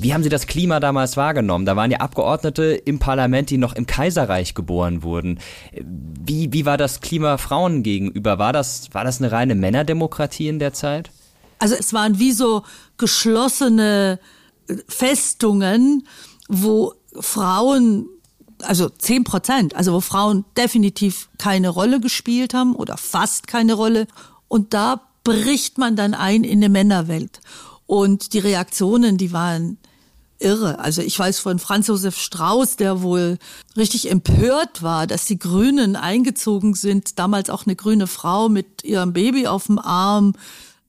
Wie 0.00 0.14
haben 0.14 0.22
Sie 0.22 0.28
das 0.28 0.46
Klima 0.46 0.78
damals 0.78 1.16
wahrgenommen? 1.16 1.66
Da 1.66 1.74
waren 1.74 1.90
ja 1.90 1.98
Abgeordnete 1.98 2.62
im 2.62 3.00
Parlament, 3.00 3.50
die 3.50 3.58
noch 3.58 3.74
im 3.74 3.84
Kaiserreich 3.86 4.54
geboren 4.54 5.02
wurden. 5.02 5.40
Wie, 5.74 6.52
wie 6.52 6.64
war 6.64 6.76
das 6.76 7.00
Klima 7.00 7.36
Frauen 7.36 7.82
gegenüber? 7.82 8.38
War 8.38 8.52
das, 8.52 8.90
war 8.92 9.02
das 9.02 9.20
eine 9.20 9.32
reine 9.32 9.56
Männerdemokratie 9.56 10.46
in 10.46 10.60
der 10.60 10.72
Zeit? 10.72 11.10
Also 11.58 11.74
es 11.74 11.92
waren 11.92 12.20
wie 12.20 12.30
so 12.30 12.62
geschlossene 12.96 14.20
Festungen, 14.86 16.06
wo 16.48 16.94
Frauen, 17.18 18.06
also 18.62 18.88
zehn 18.88 19.24
Prozent, 19.24 19.74
also 19.74 19.92
wo 19.94 20.00
Frauen 20.00 20.44
definitiv 20.56 21.28
keine 21.38 21.70
Rolle 21.70 21.98
gespielt 21.98 22.54
haben 22.54 22.76
oder 22.76 22.96
fast 22.96 23.48
keine 23.48 23.74
Rolle. 23.74 24.06
Und 24.46 24.74
da 24.74 25.00
bricht 25.24 25.76
man 25.76 25.96
dann 25.96 26.14
ein 26.14 26.44
in 26.44 26.58
eine 26.58 26.68
Männerwelt. 26.68 27.40
Und 27.86 28.32
die 28.32 28.38
Reaktionen, 28.38 29.16
die 29.16 29.32
waren 29.32 29.78
irre. 30.40 30.78
Also 30.78 31.02
ich 31.02 31.18
weiß 31.18 31.38
von 31.38 31.58
Franz 31.58 31.88
Josef 31.88 32.18
Strauß, 32.18 32.76
der 32.76 33.02
wohl 33.02 33.38
richtig 33.76 34.10
empört 34.10 34.82
war, 34.82 35.06
dass 35.06 35.24
die 35.24 35.38
Grünen 35.38 35.96
eingezogen 35.96 36.74
sind, 36.74 37.18
damals 37.18 37.50
auch 37.50 37.66
eine 37.66 37.76
grüne 37.76 38.06
Frau 38.06 38.48
mit 38.48 38.84
ihrem 38.84 39.12
Baby 39.12 39.46
auf 39.46 39.66
dem 39.66 39.78
Arm. 39.78 40.34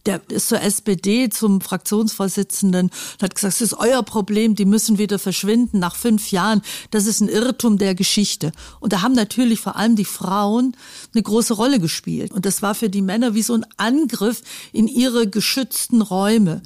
Der 0.05 0.21
ist 0.29 0.47
zur 0.47 0.61
SPD, 0.61 1.29
zum 1.29 1.59
Fraktionsvorsitzenden 1.59 2.87
und 2.87 3.21
hat 3.21 3.35
gesagt, 3.35 3.55
das 3.55 3.61
ist 3.61 3.73
euer 3.73 4.01
Problem, 4.01 4.55
die 4.55 4.65
müssen 4.65 4.97
wieder 4.97 5.19
verschwinden 5.19 5.79
nach 5.79 5.95
fünf 5.95 6.31
Jahren. 6.31 6.61
Das 6.89 7.05
ist 7.05 7.19
ein 7.19 7.27
Irrtum 7.27 7.77
der 7.77 7.95
Geschichte. 7.95 8.53
Und 8.79 8.93
da 8.93 9.01
haben 9.01 9.13
natürlich 9.13 9.59
vor 9.59 9.75
allem 9.75 9.97
die 9.97 10.05
Frauen 10.05 10.75
eine 11.13 11.21
große 11.21 11.53
Rolle 11.53 11.79
gespielt. 11.79 12.31
Und 12.31 12.45
das 12.45 12.61
war 12.61 12.75
für 12.75 12.89
die 12.89 13.01
Männer 13.01 13.33
wie 13.33 13.41
so 13.41 13.53
ein 13.53 13.65
Angriff 13.75 14.41
in 14.71 14.87
ihre 14.87 15.27
geschützten 15.27 16.01
Räume 16.01 16.61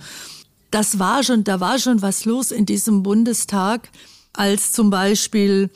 das 0.74 0.98
war 0.98 1.24
schon, 1.24 1.44
da 1.44 1.60
war 1.60 1.78
schon 1.78 2.02
was 2.02 2.26
los 2.26 2.52
in 2.52 2.66
diesem 2.66 3.04
Bundestag, 3.04 3.90
als 4.34 4.72
zum 4.72 4.90
Beispiel 4.90 5.70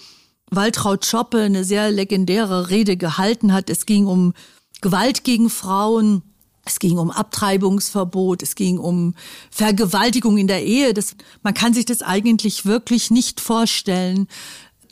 Waltraud 0.49 1.05
Schoppe 1.05 1.41
eine 1.41 1.63
sehr 1.63 1.91
legendäre 1.91 2.69
Rede 2.71 2.97
gehalten 2.97 3.53
hat. 3.53 3.69
Es 3.69 3.85
ging 3.85 4.07
um 4.07 4.33
Gewalt 4.81 5.23
gegen 5.23 5.51
Frauen. 5.51 6.23
Es 6.65 6.79
ging 6.79 6.97
um 6.97 7.11
Abtreibungsverbot, 7.11 8.43
es 8.43 8.55
ging 8.55 8.77
um 8.77 9.13
Vergewaltigung 9.51 10.37
in 10.37 10.47
der 10.47 10.65
Ehe. 10.65 10.93
Das, 10.93 11.15
man 11.41 11.53
kann 11.53 11.73
sich 11.73 11.85
das 11.85 12.01
eigentlich 12.01 12.65
wirklich 12.65 13.09
nicht 13.09 13.39
vorstellen. 13.39 14.27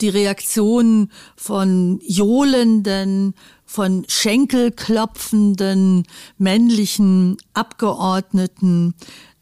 Die 0.00 0.08
Reaktion 0.08 1.10
von 1.36 2.00
johlenden, 2.02 3.34
von 3.66 4.04
Schenkelklopfenden 4.08 6.04
männlichen 6.38 7.36
Abgeordneten, 7.52 8.94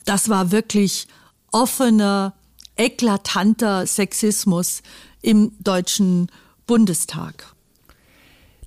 das 0.05 0.28
war 0.28 0.50
wirklich 0.52 1.07
offener, 1.52 2.34
eklatanter 2.76 3.86
Sexismus 3.86 4.82
im 5.22 5.52
Deutschen 5.61 6.30
Bundestag. 6.66 7.55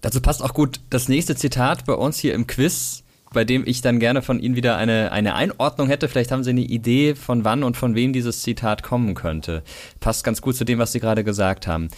Dazu 0.02 0.22
passt 0.22 0.44
auch 0.44 0.54
gut 0.54 0.80
das 0.90 1.10
nächste 1.10 1.36
Zitat 1.36 1.86
bei 1.86 1.94
uns 1.94 2.18
hier 2.18 2.34
im 2.34 2.48
Quiz, 2.48 3.04
bei 3.34 3.44
dem 3.44 3.68
ich 3.68 3.82
dann 3.82 4.00
gerne 4.00 4.22
von 4.22 4.40
Ihnen 4.40 4.56
wieder 4.56 4.78
eine, 4.78 5.12
eine 5.12 5.36
Einordnung 5.36 5.88
hätte. 5.88 6.08
Vielleicht 6.08 6.32
haben 6.32 6.44
Sie 6.44 6.52
eine 6.52 6.62
Idee, 6.62 7.16
von 7.16 7.44
wann 7.44 7.64
und 7.64 7.76
von 7.76 7.96
wem 7.96 8.14
dieses 8.14 8.42
Zitat 8.42 8.84
kommen 8.84 9.16
könnte. 9.16 9.64
Passt 10.00 10.24
ganz 10.24 10.42
gut 10.42 10.56
zu 10.56 10.64
dem, 10.64 10.80
was 10.80 10.92
Sie 10.92 11.00
gerade 11.00 11.24
gesagt 11.24 11.68
haben. 11.68 11.90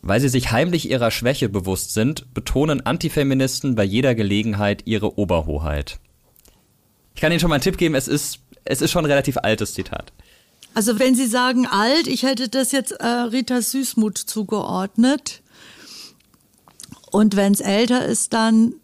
Weil 0.00 0.20
sie 0.20 0.28
sich 0.28 0.52
heimlich 0.52 0.88
ihrer 0.88 1.10
Schwäche 1.10 1.48
bewusst 1.48 1.92
sind, 1.92 2.32
betonen 2.32 2.86
Antifeministen 2.86 3.74
bei 3.74 3.82
jeder 3.82 4.14
Gelegenheit 4.14 4.82
ihre 4.86 5.18
Oberhoheit. 5.18 5.98
Ich 7.14 7.20
kann 7.20 7.32
Ihnen 7.32 7.40
schon 7.40 7.50
mal 7.50 7.56
einen 7.56 7.64
Tipp 7.64 7.78
geben, 7.78 7.96
es 7.96 8.06
ist, 8.06 8.38
es 8.68 8.82
ist 8.82 8.90
schon 8.90 9.04
ein 9.04 9.10
relativ 9.10 9.38
altes 9.38 9.72
Zitat. 9.72 10.12
Also 10.74 10.98
wenn 10.98 11.14
Sie 11.14 11.26
sagen 11.26 11.66
alt, 11.66 12.06
ich 12.06 12.22
hätte 12.22 12.48
das 12.48 12.72
jetzt 12.72 12.92
äh, 12.92 13.06
Rita 13.06 13.62
Süßmuth 13.62 14.18
zugeordnet. 14.18 15.42
Und 17.10 17.36
wenn 17.36 17.52
es 17.52 17.60
älter 17.60 18.04
ist, 18.04 18.34
dann 18.34 18.74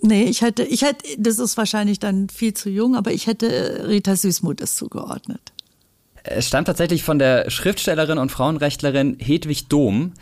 nee, 0.00 0.24
ich 0.24 0.42
hätte, 0.42 0.64
ich 0.64 0.82
hätte, 0.82 1.06
das 1.16 1.38
ist 1.38 1.56
wahrscheinlich 1.56 2.00
dann 2.00 2.28
viel 2.28 2.54
zu 2.54 2.68
jung, 2.68 2.96
aber 2.96 3.12
ich 3.12 3.28
hätte 3.28 3.46
äh, 3.46 3.82
Rita 3.82 4.16
Süßmuth 4.16 4.60
es 4.60 4.74
zugeordnet. 4.74 5.52
Es 6.24 6.48
stammt 6.48 6.66
tatsächlich 6.66 7.04
von 7.04 7.20
der 7.20 7.48
Schriftstellerin 7.50 8.18
und 8.18 8.30
Frauenrechtlerin 8.32 9.16
Hedwig 9.20 9.68
Dohm 9.68 10.12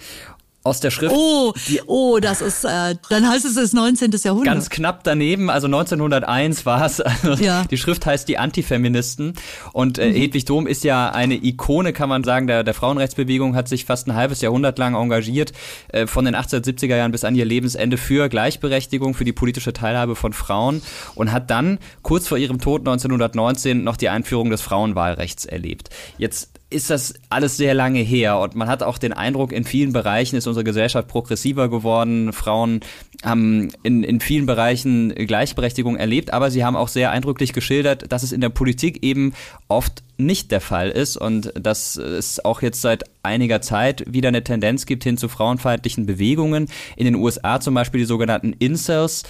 aus 0.66 0.80
der 0.80 0.90
Schrift. 0.90 1.14
Oh, 1.16 1.54
oh, 1.86 2.18
das 2.20 2.42
ist, 2.42 2.64
äh, 2.64 2.96
dann 3.08 3.28
heißt 3.28 3.44
es 3.44 3.54
das 3.54 3.72
19. 3.72 4.10
Jahrhundert. 4.22 4.52
Ganz 4.52 4.70
knapp 4.70 5.04
daneben, 5.04 5.48
also 5.48 5.66
1901 5.66 6.66
war 6.66 6.84
es. 6.84 7.00
Also 7.00 7.34
ja. 7.42 7.64
Die 7.70 7.76
Schrift 7.76 8.04
heißt 8.04 8.28
die 8.28 8.36
Antifeministen 8.36 9.34
und 9.72 9.98
äh, 9.98 10.10
mhm. 10.10 10.14
Hedwig 10.14 10.44
Dohm 10.44 10.66
ist 10.66 10.84
ja 10.84 11.10
eine 11.10 11.34
Ikone, 11.34 11.92
kann 11.92 12.08
man 12.08 12.24
sagen, 12.24 12.46
der, 12.46 12.64
der 12.64 12.74
Frauenrechtsbewegung, 12.74 13.54
hat 13.54 13.68
sich 13.68 13.84
fast 13.84 14.08
ein 14.08 14.14
halbes 14.14 14.40
Jahrhundert 14.40 14.78
lang 14.78 14.94
engagiert, 14.94 15.52
äh, 15.88 16.06
von 16.06 16.24
den 16.24 16.34
1870er 16.34 16.96
Jahren 16.96 17.12
bis 17.12 17.24
an 17.24 17.34
ihr 17.34 17.44
Lebensende 17.44 17.96
für 17.96 18.28
Gleichberechtigung, 18.28 19.14
für 19.14 19.24
die 19.24 19.32
politische 19.32 19.72
Teilhabe 19.72 20.16
von 20.16 20.32
Frauen 20.32 20.82
und 21.14 21.32
hat 21.32 21.50
dann 21.50 21.78
kurz 22.02 22.26
vor 22.26 22.38
ihrem 22.38 22.60
Tod 22.60 22.80
1919 22.80 23.84
noch 23.84 23.96
die 23.96 24.08
Einführung 24.08 24.50
des 24.50 24.62
Frauenwahlrechts 24.62 25.44
erlebt. 25.44 25.90
Jetzt 26.18 26.50
ist 26.68 26.90
das 26.90 27.14
alles 27.30 27.56
sehr 27.56 27.74
lange 27.74 28.00
her 28.00 28.40
und 28.40 28.56
man 28.56 28.68
hat 28.68 28.82
auch 28.82 28.98
den 28.98 29.12
Eindruck, 29.12 29.52
in 29.52 29.62
vielen 29.62 29.92
Bereichen 29.92 30.34
ist 30.34 30.48
unsere 30.48 30.64
Gesellschaft 30.64 31.06
progressiver 31.06 31.68
geworden. 31.68 32.32
Frauen 32.32 32.80
haben 33.24 33.68
in, 33.84 34.02
in 34.02 34.18
vielen 34.18 34.46
Bereichen 34.46 35.14
Gleichberechtigung 35.14 35.96
erlebt, 35.96 36.32
aber 36.32 36.50
sie 36.50 36.64
haben 36.64 36.74
auch 36.74 36.88
sehr 36.88 37.12
eindrücklich 37.12 37.52
geschildert, 37.52 38.10
dass 38.10 38.24
es 38.24 38.32
in 38.32 38.40
der 38.40 38.48
Politik 38.48 39.04
eben 39.04 39.32
oft 39.68 40.02
nicht 40.16 40.50
der 40.50 40.60
Fall 40.60 40.90
ist 40.90 41.16
und 41.16 41.52
dass 41.54 41.96
es 41.96 42.44
auch 42.44 42.62
jetzt 42.62 42.80
seit 42.80 43.04
einiger 43.22 43.60
Zeit 43.60 44.02
wieder 44.12 44.28
eine 44.28 44.42
Tendenz 44.42 44.86
gibt 44.86 45.04
hin 45.04 45.18
zu 45.18 45.28
frauenfeindlichen 45.28 46.04
Bewegungen. 46.04 46.68
In 46.96 47.04
den 47.04 47.14
USA 47.14 47.60
zum 47.60 47.74
Beispiel 47.74 48.00
die 48.00 48.06
sogenannten 48.06 48.54
Incels. 48.54 49.22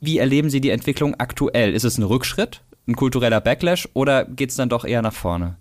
Wie 0.00 0.18
erleben 0.18 0.48
Sie 0.48 0.60
die 0.60 0.70
Entwicklung 0.70 1.16
aktuell? 1.18 1.74
Ist 1.74 1.84
es 1.84 1.98
ein 1.98 2.04
Rückschritt, 2.04 2.60
ein 2.86 2.94
kultureller 2.94 3.40
Backlash 3.40 3.88
oder 3.94 4.24
geht 4.24 4.50
es 4.50 4.56
dann 4.56 4.68
doch 4.68 4.84
eher 4.84 5.02
nach 5.02 5.12
vorne? 5.12 5.56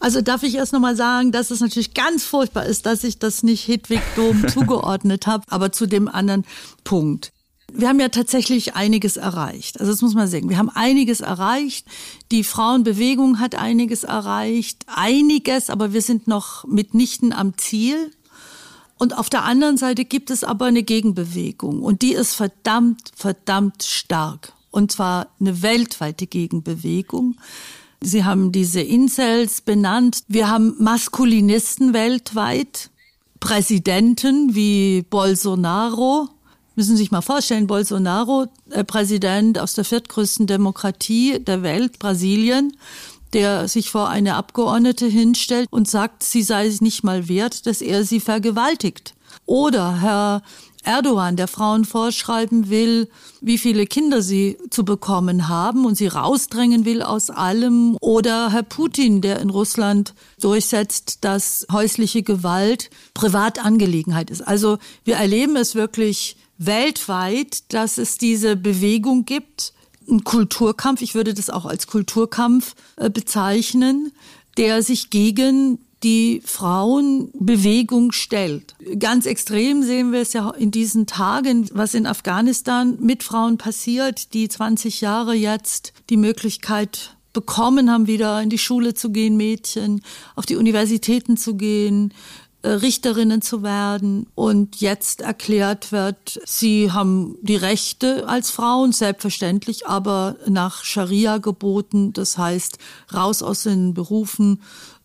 Also 0.00 0.20
darf 0.20 0.42
ich 0.42 0.54
erst 0.54 0.72
nochmal 0.72 0.96
sagen, 0.96 1.32
dass 1.32 1.50
es 1.50 1.60
natürlich 1.60 1.94
ganz 1.94 2.24
furchtbar 2.24 2.66
ist, 2.66 2.86
dass 2.86 3.04
ich 3.04 3.18
das 3.18 3.42
nicht 3.42 3.66
Hedwig 3.68 4.02
Dom 4.16 4.46
zugeordnet 4.52 5.26
habe, 5.26 5.44
aber 5.48 5.72
zu 5.72 5.86
dem 5.86 6.08
anderen 6.08 6.44
Punkt. 6.84 7.32
Wir 7.70 7.88
haben 7.88 8.00
ja 8.00 8.08
tatsächlich 8.08 8.74
einiges 8.74 9.18
erreicht. 9.18 9.78
Also 9.78 9.92
das 9.92 10.00
muss 10.00 10.14
man 10.14 10.26
sagen. 10.26 10.48
Wir 10.48 10.56
haben 10.56 10.70
einiges 10.70 11.20
erreicht. 11.20 11.86
Die 12.30 12.42
Frauenbewegung 12.42 13.40
hat 13.40 13.56
einiges 13.56 14.04
erreicht. 14.04 14.86
Einiges, 14.86 15.68
aber 15.68 15.92
wir 15.92 16.00
sind 16.00 16.26
noch 16.28 16.64
mitnichten 16.66 17.32
am 17.32 17.58
Ziel. 17.58 18.10
Und 18.98 19.16
auf 19.16 19.28
der 19.30 19.44
anderen 19.44 19.76
Seite 19.76 20.04
gibt 20.04 20.30
es 20.30 20.44
aber 20.44 20.66
eine 20.66 20.82
Gegenbewegung. 20.82 21.82
Und 21.82 22.00
die 22.00 22.14
ist 22.14 22.34
verdammt, 22.34 23.12
verdammt 23.14 23.84
stark. 23.84 24.52
Und 24.70 24.90
zwar 24.90 25.28
eine 25.38 25.62
weltweite 25.62 26.26
Gegenbewegung. 26.26 27.36
Sie 28.00 28.24
haben 28.24 28.52
diese 28.52 28.80
Incels 28.80 29.60
benannt. 29.60 30.20
Wir 30.28 30.48
haben 30.48 30.74
Maskulinisten 30.78 31.92
weltweit, 31.92 32.90
Präsidenten 33.40 34.54
wie 34.54 35.04
Bolsonaro. 35.08 36.28
Müssen 36.76 36.96
Sie 36.96 37.02
sich 37.02 37.10
mal 37.10 37.22
vorstellen, 37.22 37.66
Bolsonaro, 37.66 38.46
äh, 38.70 38.84
Präsident 38.84 39.58
aus 39.58 39.74
der 39.74 39.84
viertgrößten 39.84 40.46
Demokratie 40.46 41.40
der 41.40 41.62
Welt, 41.62 41.98
Brasilien, 41.98 42.76
der 43.32 43.66
sich 43.66 43.90
vor 43.90 44.08
eine 44.08 44.36
Abgeordnete 44.36 45.06
hinstellt 45.06 45.66
und 45.70 45.88
sagt, 45.88 46.22
sie 46.22 46.42
sei 46.42 46.66
es 46.66 46.80
nicht 46.80 47.02
mal 47.02 47.28
wert, 47.28 47.66
dass 47.66 47.82
er 47.82 48.04
sie 48.04 48.20
vergewaltigt. 48.20 49.14
Oder 49.44 50.00
Herr 50.00 50.42
Erdogan, 50.88 51.36
der 51.36 51.48
Frauen 51.48 51.84
vorschreiben 51.84 52.70
will, 52.70 53.10
wie 53.42 53.58
viele 53.58 53.86
Kinder 53.86 54.22
sie 54.22 54.56
zu 54.70 54.86
bekommen 54.86 55.48
haben 55.48 55.84
und 55.84 55.96
sie 55.96 56.06
rausdrängen 56.06 56.86
will 56.86 57.02
aus 57.02 57.28
allem. 57.28 57.98
Oder 58.00 58.50
Herr 58.50 58.62
Putin, 58.62 59.20
der 59.20 59.40
in 59.40 59.50
Russland 59.50 60.14
durchsetzt, 60.40 61.18
dass 61.24 61.66
häusliche 61.70 62.22
Gewalt 62.22 62.88
Privatangelegenheit 63.12 64.30
ist. 64.30 64.40
Also 64.40 64.78
wir 65.04 65.16
erleben 65.16 65.56
es 65.56 65.74
wirklich 65.74 66.36
weltweit, 66.56 67.70
dass 67.74 67.98
es 67.98 68.16
diese 68.16 68.56
Bewegung 68.56 69.26
gibt, 69.26 69.74
ein 70.10 70.24
Kulturkampf, 70.24 71.02
ich 71.02 71.14
würde 71.14 71.34
das 71.34 71.50
auch 71.50 71.66
als 71.66 71.86
Kulturkampf 71.86 72.74
äh, 72.96 73.10
bezeichnen, 73.10 74.10
der 74.56 74.82
sich 74.82 75.10
gegen 75.10 75.78
die 76.02 76.42
Frauenbewegung 76.44 78.12
stellt. 78.12 78.74
Ganz 78.98 79.26
extrem 79.26 79.82
sehen 79.82 80.12
wir 80.12 80.20
es 80.20 80.32
ja 80.32 80.50
in 80.50 80.70
diesen 80.70 81.06
Tagen, 81.06 81.68
was 81.72 81.94
in 81.94 82.06
Afghanistan 82.06 82.96
mit 83.00 83.22
Frauen 83.22 83.58
passiert, 83.58 84.32
die 84.34 84.48
20 84.48 85.00
Jahre 85.00 85.34
jetzt 85.34 85.92
die 86.10 86.16
Möglichkeit 86.16 87.16
bekommen 87.32 87.90
haben, 87.90 88.06
wieder 88.06 88.40
in 88.42 88.50
die 88.50 88.58
Schule 88.58 88.94
zu 88.94 89.10
gehen, 89.10 89.36
Mädchen, 89.36 90.02
auf 90.34 90.46
die 90.46 90.56
Universitäten 90.56 91.36
zu 91.36 91.56
gehen, 91.56 92.12
äh, 92.62 92.70
Richterinnen 92.70 93.40
zu 93.42 93.62
werden 93.62 94.26
und 94.34 94.80
jetzt 94.80 95.20
erklärt 95.20 95.92
wird, 95.92 96.40
sie 96.44 96.90
haben 96.90 97.36
die 97.40 97.54
Rechte 97.54 98.28
als 98.28 98.50
Frauen, 98.50 98.90
selbstverständlich, 98.90 99.86
aber 99.86 100.36
nach 100.48 100.82
Scharia 100.82 101.38
geboten, 101.38 102.12
das 102.12 102.36
heißt 102.36 102.78
raus 103.14 103.44
aus 103.44 103.62
den 103.62 103.94
Berufen, 103.94 104.60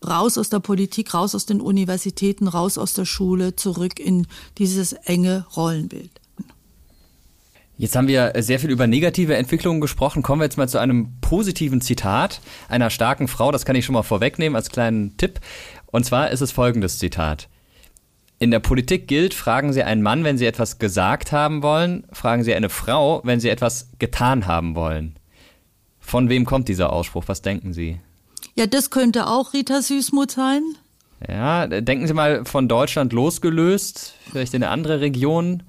raus 0.08 0.38
aus 0.38 0.50
der 0.50 0.60
Politik, 0.60 1.14
raus 1.14 1.34
aus 1.34 1.46
den 1.46 1.60
Universitäten, 1.60 2.48
raus 2.48 2.78
aus 2.78 2.94
der 2.94 3.04
Schule, 3.04 3.56
zurück 3.56 3.98
in 3.98 4.26
dieses 4.58 4.92
enge 4.92 5.46
Rollenbild. 5.56 6.10
Jetzt 7.76 7.96
haben 7.96 8.06
wir 8.06 8.32
sehr 8.38 8.60
viel 8.60 8.70
über 8.70 8.86
negative 8.86 9.36
Entwicklungen 9.36 9.80
gesprochen. 9.80 10.22
Kommen 10.22 10.40
wir 10.40 10.44
jetzt 10.44 10.56
mal 10.56 10.68
zu 10.68 10.78
einem 10.78 11.20
positiven 11.20 11.80
Zitat 11.80 12.40
einer 12.68 12.88
starken 12.88 13.26
Frau. 13.26 13.50
Das 13.50 13.64
kann 13.64 13.74
ich 13.74 13.84
schon 13.84 13.94
mal 13.94 14.04
vorwegnehmen 14.04 14.54
als 14.54 14.70
kleinen 14.70 15.16
Tipp. 15.16 15.40
Und 15.86 16.04
zwar 16.04 16.30
ist 16.30 16.40
es 16.40 16.52
folgendes 16.52 16.98
Zitat. 16.98 17.48
In 18.38 18.52
der 18.52 18.60
Politik 18.60 19.08
gilt, 19.08 19.34
fragen 19.34 19.72
Sie 19.72 19.82
einen 19.82 20.02
Mann, 20.02 20.22
wenn 20.22 20.38
Sie 20.38 20.46
etwas 20.46 20.78
gesagt 20.78 21.32
haben 21.32 21.62
wollen, 21.62 22.06
fragen 22.12 22.44
Sie 22.44 22.54
eine 22.54 22.68
Frau, 22.68 23.20
wenn 23.24 23.40
Sie 23.40 23.48
etwas 23.48 23.90
getan 23.98 24.46
haben 24.46 24.76
wollen. 24.76 25.18
Von 25.98 26.28
wem 26.28 26.44
kommt 26.44 26.68
dieser 26.68 26.92
Ausspruch? 26.92 27.24
Was 27.26 27.42
denken 27.42 27.72
Sie? 27.72 27.98
Ja, 28.54 28.66
das 28.66 28.90
könnte 28.90 29.26
auch 29.26 29.52
Rita 29.52 29.82
Süßmuth 29.82 30.32
sein. 30.32 30.62
Ja, 31.28 31.66
denken 31.66 32.06
Sie 32.06 32.14
mal 32.14 32.44
von 32.44 32.68
Deutschland 32.68 33.12
losgelöst, 33.12 34.14
vielleicht 34.30 34.54
in 34.54 34.62
eine 34.62 34.70
andere 34.70 35.00
Region. 35.00 35.62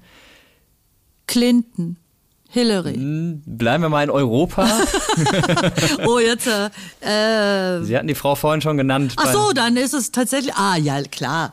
Clinton. 1.26 1.96
Hillary. 2.48 2.94
Hm, 2.94 3.42
bleiben 3.44 3.82
wir 3.82 3.88
mal 3.88 4.04
in 4.04 4.10
Europa. 4.10 4.66
oh, 6.06 6.18
jetzt. 6.18 6.46
Äh, 6.46 7.82
Sie 7.82 7.96
hatten 7.96 8.06
die 8.06 8.14
Frau 8.14 8.34
vorhin 8.34 8.62
schon 8.62 8.76
genannt. 8.76 9.14
Ach 9.16 9.32
so, 9.32 9.52
dann 9.52 9.76
ist 9.76 9.92
es 9.92 10.12
tatsächlich. 10.12 10.54
Ah, 10.54 10.76
ja, 10.76 11.02
klar. 11.02 11.52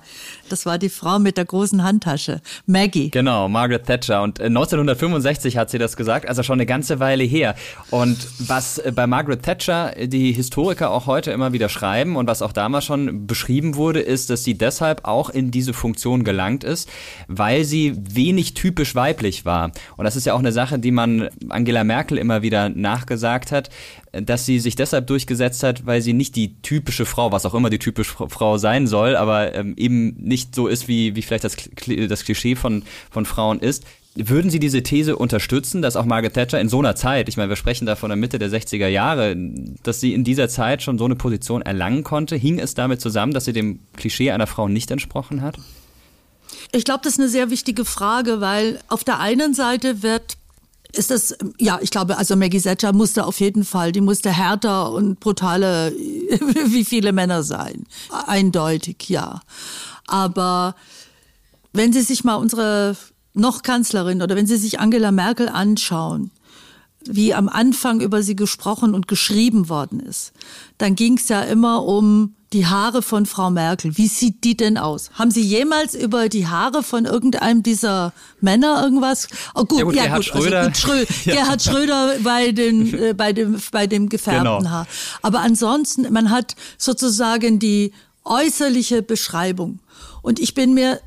Das 0.50 0.66
war 0.66 0.78
die 0.78 0.90
Frau 0.90 1.20
mit 1.20 1.38
der 1.38 1.46
großen 1.46 1.84
Handtasche. 1.84 2.42
Maggie. 2.66 3.10
Genau, 3.10 3.48
Margaret 3.48 3.86
Thatcher. 3.86 4.22
Und 4.22 4.40
1965 4.42 5.56
äh, 5.56 5.58
hat 5.58 5.70
sie 5.70 5.78
das 5.78 5.96
gesagt, 5.96 6.28
also 6.28 6.44
schon 6.44 6.56
eine 6.56 6.66
ganze 6.66 7.00
Weile 7.00 7.24
her. 7.24 7.56
Und 7.90 8.18
was 8.40 8.78
äh, 8.78 8.92
bei 8.94 9.08
Margaret 9.08 9.44
Thatcher 9.44 9.94
die 10.04 10.32
Historiker 10.34 10.92
auch 10.92 11.08
heute 11.08 11.32
immer 11.32 11.54
wieder 11.54 11.70
schreiben 11.70 12.16
und 12.16 12.28
was 12.28 12.42
auch 12.42 12.52
damals 12.52 12.86
schon 12.86 13.26
beschrieben 13.26 13.76
wurde, 13.76 14.02
ist, 14.02 14.30
dass 14.30 14.44
sie 14.44 14.58
deshalb 14.58 15.06
auch 15.06 15.30
in 15.30 15.52
diese 15.52 15.74
Funktion 15.74 16.24
gelangt 16.24 16.64
ist, 16.64 16.90
weil 17.28 17.64
sie 17.64 17.96
wenig 17.98 18.54
typisch 18.54 18.96
weiblich 18.96 19.46
war. 19.46 19.72
Und 19.98 20.06
das 20.06 20.16
ist 20.16 20.26
ja 20.26 20.34
auch 20.34 20.40
eine 20.40 20.52
Sache, 20.52 20.80
die 20.80 20.92
man 20.92 21.30
Angela 21.50 21.84
Merkel 21.84 22.18
immer 22.18 22.42
wieder 22.42 22.70
nachgesagt 22.70 23.52
hat, 23.52 23.70
dass 24.14 24.46
sie 24.46 24.60
sich 24.60 24.76
deshalb 24.76 25.08
durchgesetzt 25.08 25.64
hat, 25.64 25.86
weil 25.86 26.02
sie 26.02 26.14
nicht 26.14 26.36
die 26.36 26.62
typische 26.62 27.06
Frau, 27.06 27.32
was 27.32 27.46
auch 27.46 27.56
immer 27.56 27.70
die 27.70 27.80
typische 27.80 28.14
Frau 28.30 28.58
sein 28.58 28.86
soll, 28.86 29.16
aber 29.16 29.56
ähm, 29.56 29.74
eben 29.76 30.16
nicht 30.20 30.54
so 30.54 30.68
ist, 30.68 30.88
wie, 30.88 31.16
wie 31.16 31.22
vielleicht 31.24 31.44
das, 31.44 31.58
das 32.10 32.24
Klischee 32.24 32.56
von, 32.56 32.84
von 33.10 33.26
Frauen 33.26 33.60
ist. 33.60 33.84
Würden 34.16 34.52
Sie 34.52 34.60
diese 34.60 34.84
These 34.84 35.16
unterstützen, 35.16 35.82
dass 35.82 35.96
auch 35.96 36.06
Margaret 36.06 36.36
Thatcher 36.36 36.62
in 36.62 36.70
so 36.70 36.78
einer 36.78 36.96
Zeit, 36.96 37.28
ich 37.30 37.38
meine, 37.38 37.50
wir 37.50 37.56
sprechen 37.56 37.88
da 37.88 37.96
von 37.96 38.10
der 38.10 38.16
Mitte 38.16 38.38
der 38.38 38.50
60er 38.50 38.88
Jahre, 38.88 39.36
dass 39.82 40.02
sie 40.02 40.14
in 40.14 40.24
dieser 40.24 40.50
Zeit 40.50 40.84
schon 40.84 41.00
so 41.00 41.06
eine 41.06 41.16
Position 41.16 41.64
erlangen 41.64 42.04
konnte? 42.04 42.36
Hing 42.36 42.60
es 42.60 42.76
damit 42.76 43.02
zusammen, 43.02 43.34
dass 43.34 43.46
sie 43.46 43.54
dem 43.54 43.80
Klischee 43.96 44.30
einer 44.30 44.46
Frau 44.46 44.68
nicht 44.68 44.92
entsprochen 44.92 45.42
hat? 45.42 45.58
Ich 46.72 46.86
glaube, 46.86 47.02
das 47.04 47.14
ist 47.14 47.20
eine 47.20 47.30
sehr 47.30 47.50
wichtige 47.50 47.86
Frage, 47.86 48.40
weil 48.40 48.80
auf 48.88 49.04
der 49.04 49.20
einen 49.20 49.56
Seite 49.56 50.04
wird 50.04 50.38
ist 50.96 51.12
das, 51.12 51.36
ja, 51.60 51.80
ich 51.82 51.90
glaube, 51.90 52.18
also 52.18 52.36
Maggie 52.36 52.62
Thatcher 52.62 52.94
musste 52.94 53.26
auf 53.26 53.40
jeden 53.40 53.66
Fall, 53.66 53.92
die 53.92 54.02
musste 54.02 54.32
härter 54.32 54.92
und 54.92 55.20
brutaler 55.20 55.92
wie 56.66 56.86
viele 56.86 57.12
Männer 57.12 57.44
sein. 57.44 57.86
Eindeutig, 58.28 59.10
ja. 59.10 59.42
Aber 60.08 60.76
Wenn 61.74 61.92
Sie 61.92 62.02
sich 62.02 62.24
mal 62.24 62.36
unsere 62.36 62.96
noch 63.34 63.64
Kanzlerin 63.64 64.22
oder 64.22 64.36
wenn 64.36 64.46
Sie 64.46 64.58
sich 64.58 64.80
Angela 64.80 65.12
Merkel 65.12 65.50
anschauen, 65.50 66.30
wie 67.06 67.34
am 67.34 67.50
Anfang 67.50 68.00
über 68.00 68.24
sie 68.24 68.36
gesprochen 68.36 68.94
und 68.94 69.08
geschrieben 69.08 69.70
worden 69.70 70.00
ist, 70.00 70.32
dann 70.78 70.96
ging 70.96 71.18
es 71.18 71.28
ja 71.28 71.42
immer 71.42 71.84
um 71.84 72.36
die 72.54 72.68
Haare 72.68 73.02
von 73.02 73.26
Frau 73.26 73.50
Merkel. 73.50 73.98
Wie 73.98 74.08
sieht 74.08 74.44
die 74.44 74.56
denn 74.56 74.78
aus? 74.78 75.10
Haben 75.14 75.32
Sie 75.32 75.42
jemals 75.42 75.96
über 75.96 76.30
die 76.30 76.48
Haare 76.48 76.84
von 76.84 77.06
irgendeinem 77.06 77.64
dieser 77.64 78.14
Männer 78.42 78.82
irgendwas? 78.84 79.28
Oh 79.56 79.66
gut, 79.66 79.80
ja, 79.80 79.86
gut, 79.86 79.96
ja, 79.96 80.04
Gerhard 80.04 80.18
gut, 80.18 80.26
Schröder. 80.26 80.58
Also 80.60 80.70
gut, 80.70 80.78
Schrö 80.78 81.06
ja. 81.26 81.36
Gerhard 81.36 81.62
Schröder 81.62 82.16
bei, 82.24 82.52
den, 82.52 82.94
äh, 83.00 83.14
bei, 83.14 83.34
dem, 83.34 83.60
bei 83.72 83.88
dem 83.88 84.08
gefärbten 84.10 84.60
genau. 84.60 84.70
Haar. 84.70 84.88
Aber 85.22 85.40
ansonsten, 85.40 86.12
man 86.14 86.30
hat 86.30 86.56
sozusagen 86.78 87.60
die 87.60 87.92
äußerliche 88.24 89.02
Beschreibung. 89.02 89.80
Und 90.22 90.40
ich 90.40 90.54
bin 90.54 90.74
mir 90.74 91.00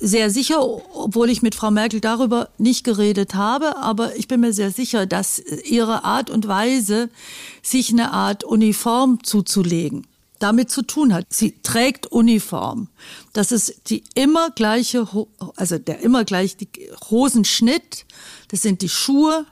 sehr 0.00 0.28
sicher, 0.28 0.62
obwohl 0.62 1.30
ich 1.30 1.40
mit 1.40 1.54
Frau 1.54 1.70
Merkel 1.70 2.00
darüber 2.00 2.50
nicht 2.58 2.84
geredet 2.84 3.34
habe, 3.34 3.76
aber 3.78 4.16
ich 4.16 4.28
bin 4.28 4.40
mir 4.40 4.52
sehr 4.52 4.70
sicher, 4.70 5.06
dass 5.06 5.38
ihre 5.38 6.04
Art 6.04 6.30
und 6.30 6.46
Weise, 6.46 7.08
sich 7.62 7.90
eine 7.90 8.12
Art 8.12 8.44
Uniform 8.44 9.22
zuzulegen, 9.22 10.06
damit 10.38 10.70
zu 10.70 10.82
tun 10.82 11.14
hat. 11.14 11.26
Sie 11.30 11.54
trägt 11.62 12.06
Uniform. 12.06 12.88
Das 13.32 13.52
ist 13.52 13.90
die 13.90 14.04
immer 14.14 14.50
gleiche, 14.50 15.06
also 15.56 15.78
der 15.78 16.00
immer 16.00 16.24
gleich 16.24 16.56
die 16.56 16.68
Hosenschnitt. 17.08 18.06
Das 18.48 18.62
sind 18.62 18.82
die 18.82 18.88
Schuhe, 18.88 19.46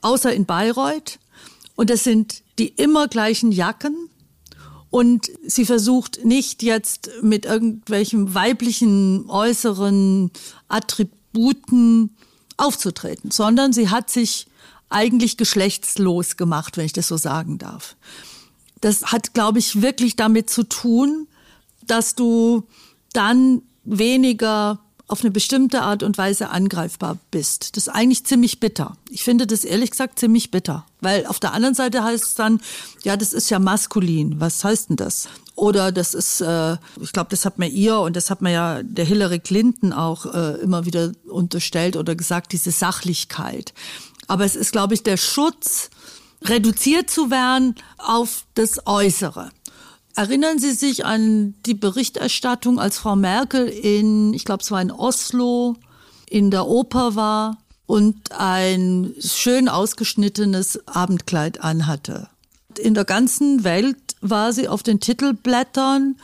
außer 0.00 0.32
in 0.32 0.46
Bayreuth. 0.46 1.18
Und 1.74 1.90
das 1.90 2.04
sind 2.04 2.42
die 2.58 2.68
immer 2.68 3.08
gleichen 3.08 3.52
Jacken. 3.52 4.08
Und 4.90 5.30
sie 5.46 5.64
versucht 5.64 6.24
nicht 6.24 6.62
jetzt 6.62 7.10
mit 7.22 7.46
irgendwelchen 7.46 8.34
weiblichen 8.34 9.30
äußeren 9.30 10.30
Attributen 10.68 12.14
aufzutreten, 12.58 13.30
sondern 13.30 13.72
sie 13.72 13.88
hat 13.88 14.10
sich 14.10 14.46
eigentlich 14.90 15.38
geschlechtslos 15.38 16.36
gemacht, 16.36 16.76
wenn 16.76 16.84
ich 16.84 16.92
das 16.92 17.08
so 17.08 17.16
sagen 17.16 17.56
darf. 17.56 17.96
Das 18.82 19.04
hat, 19.04 19.32
glaube 19.32 19.58
ich, 19.58 19.80
wirklich 19.80 20.16
damit 20.16 20.50
zu 20.50 20.64
tun, 20.64 21.26
dass 21.86 22.14
du 22.14 22.64
dann 23.12 23.62
weniger 23.84 24.80
auf 25.08 25.20
eine 25.20 25.30
bestimmte 25.30 25.82
Art 25.82 26.02
und 26.02 26.16
Weise 26.16 26.48
angreifbar 26.48 27.18
bist. 27.30 27.76
Das 27.76 27.86
ist 27.86 27.92
eigentlich 27.92 28.24
ziemlich 28.24 28.60
bitter. 28.60 28.96
Ich 29.10 29.24
finde 29.24 29.46
das 29.46 29.62
ehrlich 29.64 29.90
gesagt 29.90 30.18
ziemlich 30.18 30.50
bitter. 30.50 30.86
Weil 31.00 31.26
auf 31.26 31.38
der 31.38 31.52
anderen 31.52 31.74
Seite 31.74 32.02
heißt 32.02 32.24
es 32.24 32.34
dann, 32.34 32.60
ja, 33.04 33.16
das 33.16 33.34
ist 33.34 33.50
ja 33.50 33.58
maskulin. 33.58 34.40
Was 34.40 34.64
heißt 34.64 34.88
denn 34.88 34.96
das? 34.96 35.28
Oder 35.54 35.92
das 35.92 36.14
ist, 36.14 36.40
äh, 36.40 36.78
ich 37.00 37.12
glaube, 37.12 37.28
das 37.30 37.44
hat 37.44 37.58
man 37.58 37.70
ihr 37.70 37.98
und 37.98 38.16
das 38.16 38.30
hat 38.30 38.40
man 38.40 38.52
ja 38.52 38.82
der 38.82 39.04
Hillary 39.04 39.40
Clinton 39.40 39.92
auch 39.92 40.24
äh, 40.26 40.60
immer 40.62 40.86
wieder 40.86 41.12
unterstellt 41.28 41.96
oder 41.96 42.14
gesagt, 42.14 42.52
diese 42.52 42.70
Sachlichkeit. 42.70 43.74
Aber 44.28 44.46
es 44.46 44.56
ist, 44.56 44.72
glaube 44.72 44.94
ich, 44.94 45.02
der 45.02 45.18
Schutz, 45.18 45.90
reduziert 46.44 47.10
zu 47.10 47.30
werden 47.30 47.74
auf 47.98 48.44
das 48.54 48.86
Äußere. 48.86 49.50
Erinnern 50.14 50.58
Sie 50.58 50.72
sich 50.72 51.06
an 51.06 51.54
die 51.64 51.74
Berichterstattung, 51.74 52.78
als 52.78 52.98
Frau 52.98 53.16
Merkel 53.16 53.66
in, 53.66 54.34
ich 54.34 54.44
glaube, 54.44 54.62
es 54.62 54.70
war 54.70 54.82
in 54.82 54.90
Oslo, 54.90 55.76
in 56.28 56.50
der 56.50 56.66
Oper 56.66 57.14
war 57.14 57.58
und 57.86 58.32
ein 58.32 59.14
schön 59.18 59.68
ausgeschnittenes 59.68 60.86
Abendkleid 60.86 61.62
anhatte. 61.62 62.28
In 62.78 62.94
der 62.94 63.04
ganzen 63.04 63.64
Welt 63.64 63.96
war 64.20 64.52
sie 64.52 64.68
auf 64.68 64.82
den 64.82 65.00
Titelblättern, 65.00 66.16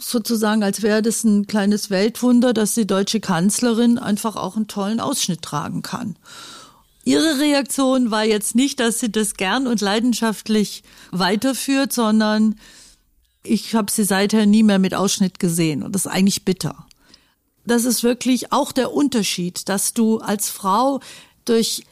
sozusagen 0.00 0.62
als 0.62 0.82
wäre 0.82 1.02
das 1.02 1.22
ein 1.22 1.46
kleines 1.46 1.90
Weltwunder, 1.90 2.52
dass 2.52 2.74
die 2.74 2.86
deutsche 2.86 3.20
Kanzlerin 3.20 3.98
einfach 3.98 4.36
auch 4.36 4.56
einen 4.56 4.68
tollen 4.68 5.00
Ausschnitt 5.00 5.42
tragen 5.42 5.82
kann. 5.82 6.16
Ihre 7.04 7.40
Reaktion 7.40 8.10
war 8.10 8.24
jetzt 8.24 8.54
nicht, 8.54 8.78
dass 8.78 9.00
sie 9.00 9.10
das 9.10 9.34
gern 9.34 9.66
und 9.66 9.80
leidenschaftlich 9.80 10.84
weiterführt, 11.10 11.92
sondern 11.92 12.56
ich 13.42 13.74
habe 13.74 13.90
sie 13.90 14.04
seither 14.04 14.46
nie 14.46 14.62
mehr 14.62 14.78
mit 14.78 14.94
Ausschnitt 14.94 15.38
gesehen 15.40 15.82
und 15.82 15.94
das 15.94 16.06
ist 16.06 16.12
eigentlich 16.12 16.44
bitter. 16.44 16.86
Das 17.64 17.84
ist 17.84 18.02
wirklich 18.02 18.52
auch 18.52 18.72
der 18.72 18.92
Unterschied, 18.92 19.68
dass 19.68 19.94
du 19.94 20.18
als 20.18 20.48
Frau 20.48 21.00
durch 21.44 21.84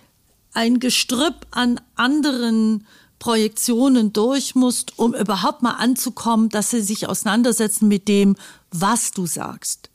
ein 0.52 0.80
Gestrüpp 0.80 1.46
an 1.50 1.80
anderen 1.94 2.86
Projektionen 3.18 4.12
durch 4.12 4.54
musst, 4.54 4.98
um 4.98 5.14
überhaupt 5.14 5.62
mal 5.62 5.72
anzukommen, 5.72 6.48
dass 6.48 6.70
sie 6.70 6.80
sich 6.80 7.06
auseinandersetzen 7.06 7.86
mit 7.86 8.08
dem, 8.08 8.36
was 8.70 9.12
du 9.12 9.26
sagst. 9.26 9.89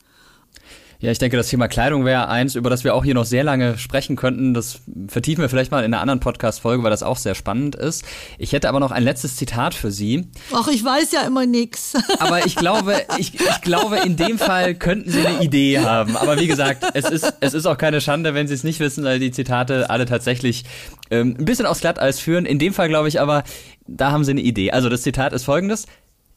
Ja, 1.06 1.12
ich 1.12 1.20
denke, 1.20 1.38
das 1.38 1.50
Thema 1.50 1.68
Kleidung 1.68 2.04
wäre 2.04 2.30
eins, 2.30 2.56
über 2.56 2.72
das 2.72 2.84
wir 2.84 2.96
auch 2.96 3.04
hier 3.04 3.14
noch 3.14 3.26
sehr 3.26 3.44
lange 3.44 3.78
sprechen 3.78 4.16
könnten. 4.16 4.56
Das 4.56 4.80
vertiefen 5.08 5.44
wir 5.44 5.50
vielleicht 5.50 5.70
mal 5.70 5.82
in 5.84 5.94
einer 5.94 6.02
anderen 6.02 6.20
Podcast-Folge, 6.20 6.82
weil 6.82 6.90
das 6.90 7.04
auch 7.04 7.18
sehr 7.18 7.36
spannend 7.36 7.76
ist. 7.76 8.04
Ich 8.40 8.54
hätte 8.54 8.68
aber 8.68 8.80
noch 8.80 8.90
ein 8.90 9.04
letztes 9.04 9.36
Zitat 9.36 9.76
für 9.76 9.92
Sie. 9.92 10.26
Ach, 10.52 10.68
ich 10.68 10.84
weiß 10.84 11.12
ja 11.12 11.22
immer 11.22 11.46
nix. 11.46 11.94
Aber 12.20 12.48
ich 12.48 12.56
glaube, 12.56 12.96
ich, 13.20 13.36
ich 13.36 13.62
glaube, 13.62 13.98
in 13.98 14.16
dem 14.18 14.40
Fall 14.40 14.74
könnten 14.74 15.12
Sie 15.12 15.24
eine 15.24 15.44
Idee 15.44 15.78
haben. 15.78 16.18
Aber 16.18 16.40
wie 16.40 16.48
gesagt, 16.48 16.84
es 16.96 17.08
ist, 17.08 17.36
es 17.40 17.54
ist 17.54 17.68
auch 17.68 17.78
keine 17.78 18.02
Schande, 18.02 18.34
wenn 18.34 18.48
Sie 18.48 18.56
es 18.56 18.64
nicht 18.64 18.80
wissen, 18.80 19.04
weil 19.04 19.20
die 19.20 19.30
Zitate 19.30 19.92
alle 19.92 20.08
tatsächlich 20.08 20.64
ähm, 21.12 21.36
ein 21.38 21.46
bisschen 21.46 21.68
aufs 21.68 21.82
Glatteis 21.82 22.20
führen. 22.20 22.48
In 22.48 22.58
dem 22.58 22.74
Fall 22.74 22.88
glaube 22.88 23.10
ich 23.10 23.22
aber, 23.22 23.44
da 23.86 24.10
haben 24.10 24.24
Sie 24.24 24.32
eine 24.32 24.42
Idee. 24.42 24.72
Also 24.72 24.90
das 24.90 25.04
Zitat 25.04 25.34
ist 25.34 25.44
folgendes. 25.44 25.86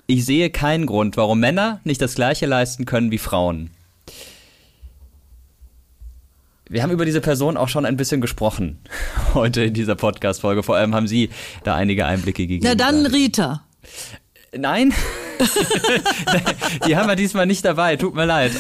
Ich 0.07 0.27
sehe 0.27 0.51
keinen 0.51 0.85
Grund, 0.85 1.17
warum 1.17 1.41
Männer 1.41 1.81
nicht 1.85 2.03
das 2.03 2.15
Gleiche 2.17 2.45
leisten 2.45 2.85
können 2.85 3.11
wie 3.11 3.17
Frauen. 3.17 3.71
Wir 6.69 6.83
haben 6.83 6.91
über 6.91 7.05
diese 7.05 7.21
Person 7.21 7.57
auch 7.57 7.69
schon 7.69 7.87
ein 7.87 7.97
bisschen 7.97 8.21
gesprochen 8.21 8.79
heute 9.35 9.65
in 9.65 9.75
dieser 9.75 9.95
Podcast-Folge. 9.95 10.63
Vor 10.63 10.77
allem 10.77 10.95
haben 10.95 11.09
Sie 11.09 11.31
da 11.65 11.75
einige 11.75 12.07
Einblicke 12.07 12.47
gegeben. 12.47 12.65
Na 12.65 12.75
dann 12.75 13.07
Rita. 13.07 13.65
Nein. 14.57 14.93
die 16.87 16.97
haben 16.97 17.09
wir 17.09 17.17
diesmal 17.17 17.47
nicht 17.47 17.65
dabei, 17.65 17.97
tut 17.97 18.15
mir 18.15 18.25
leid. 18.25 18.53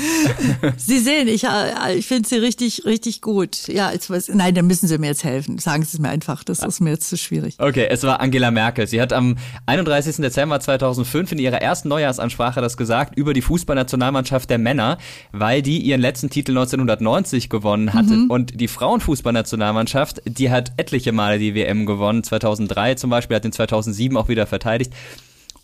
Sie 0.76 0.98
sehen, 0.98 1.28
ich, 1.28 1.44
äh, 1.44 1.94
ich 1.96 2.06
finde 2.06 2.28
sie 2.28 2.36
richtig, 2.36 2.84
richtig 2.84 3.20
gut. 3.20 3.68
Ja, 3.68 3.92
jetzt, 3.92 4.10
nein, 4.32 4.54
dann 4.54 4.66
müssen 4.66 4.88
Sie 4.88 4.98
mir 4.98 5.08
jetzt 5.08 5.24
helfen. 5.24 5.58
Sagen 5.58 5.82
Sie 5.82 5.96
es 5.96 5.98
mir 6.00 6.08
einfach, 6.08 6.44
das 6.44 6.60
ist 6.60 6.80
mir 6.80 6.90
jetzt 6.90 7.08
zu 7.08 7.16
schwierig. 7.16 7.56
Okay, 7.58 7.86
es 7.88 8.02
war 8.02 8.20
Angela 8.20 8.50
Merkel. 8.50 8.86
Sie 8.86 9.00
hat 9.00 9.12
am 9.12 9.36
31. 9.66 10.16
Dezember 10.16 10.60
2005 10.60 11.32
in 11.32 11.38
ihrer 11.38 11.60
ersten 11.60 11.88
Neujahrsansprache 11.88 12.60
das 12.60 12.76
gesagt 12.76 13.16
über 13.16 13.34
die 13.34 13.42
Fußballnationalmannschaft 13.42 14.50
der 14.50 14.58
Männer, 14.58 14.98
weil 15.32 15.62
die 15.62 15.78
ihren 15.78 16.00
letzten 16.00 16.30
Titel 16.30 16.52
1990 16.52 17.48
gewonnen 17.48 17.94
hatte. 17.94 18.14
Mhm. 18.14 18.30
Und 18.30 18.60
die 18.60 18.68
Frauenfußballnationalmannschaft, 18.68 20.22
die 20.24 20.50
hat 20.50 20.72
etliche 20.76 21.12
Male 21.12 21.38
die 21.38 21.54
WM 21.54 21.86
gewonnen. 21.86 22.22
2003 22.22 22.94
zum 22.94 23.10
Beispiel, 23.10 23.36
hat 23.36 23.44
den 23.44 23.52
2007 23.52 24.16
auch 24.16 24.28
wieder 24.28 24.46
verteidigt. 24.46 24.92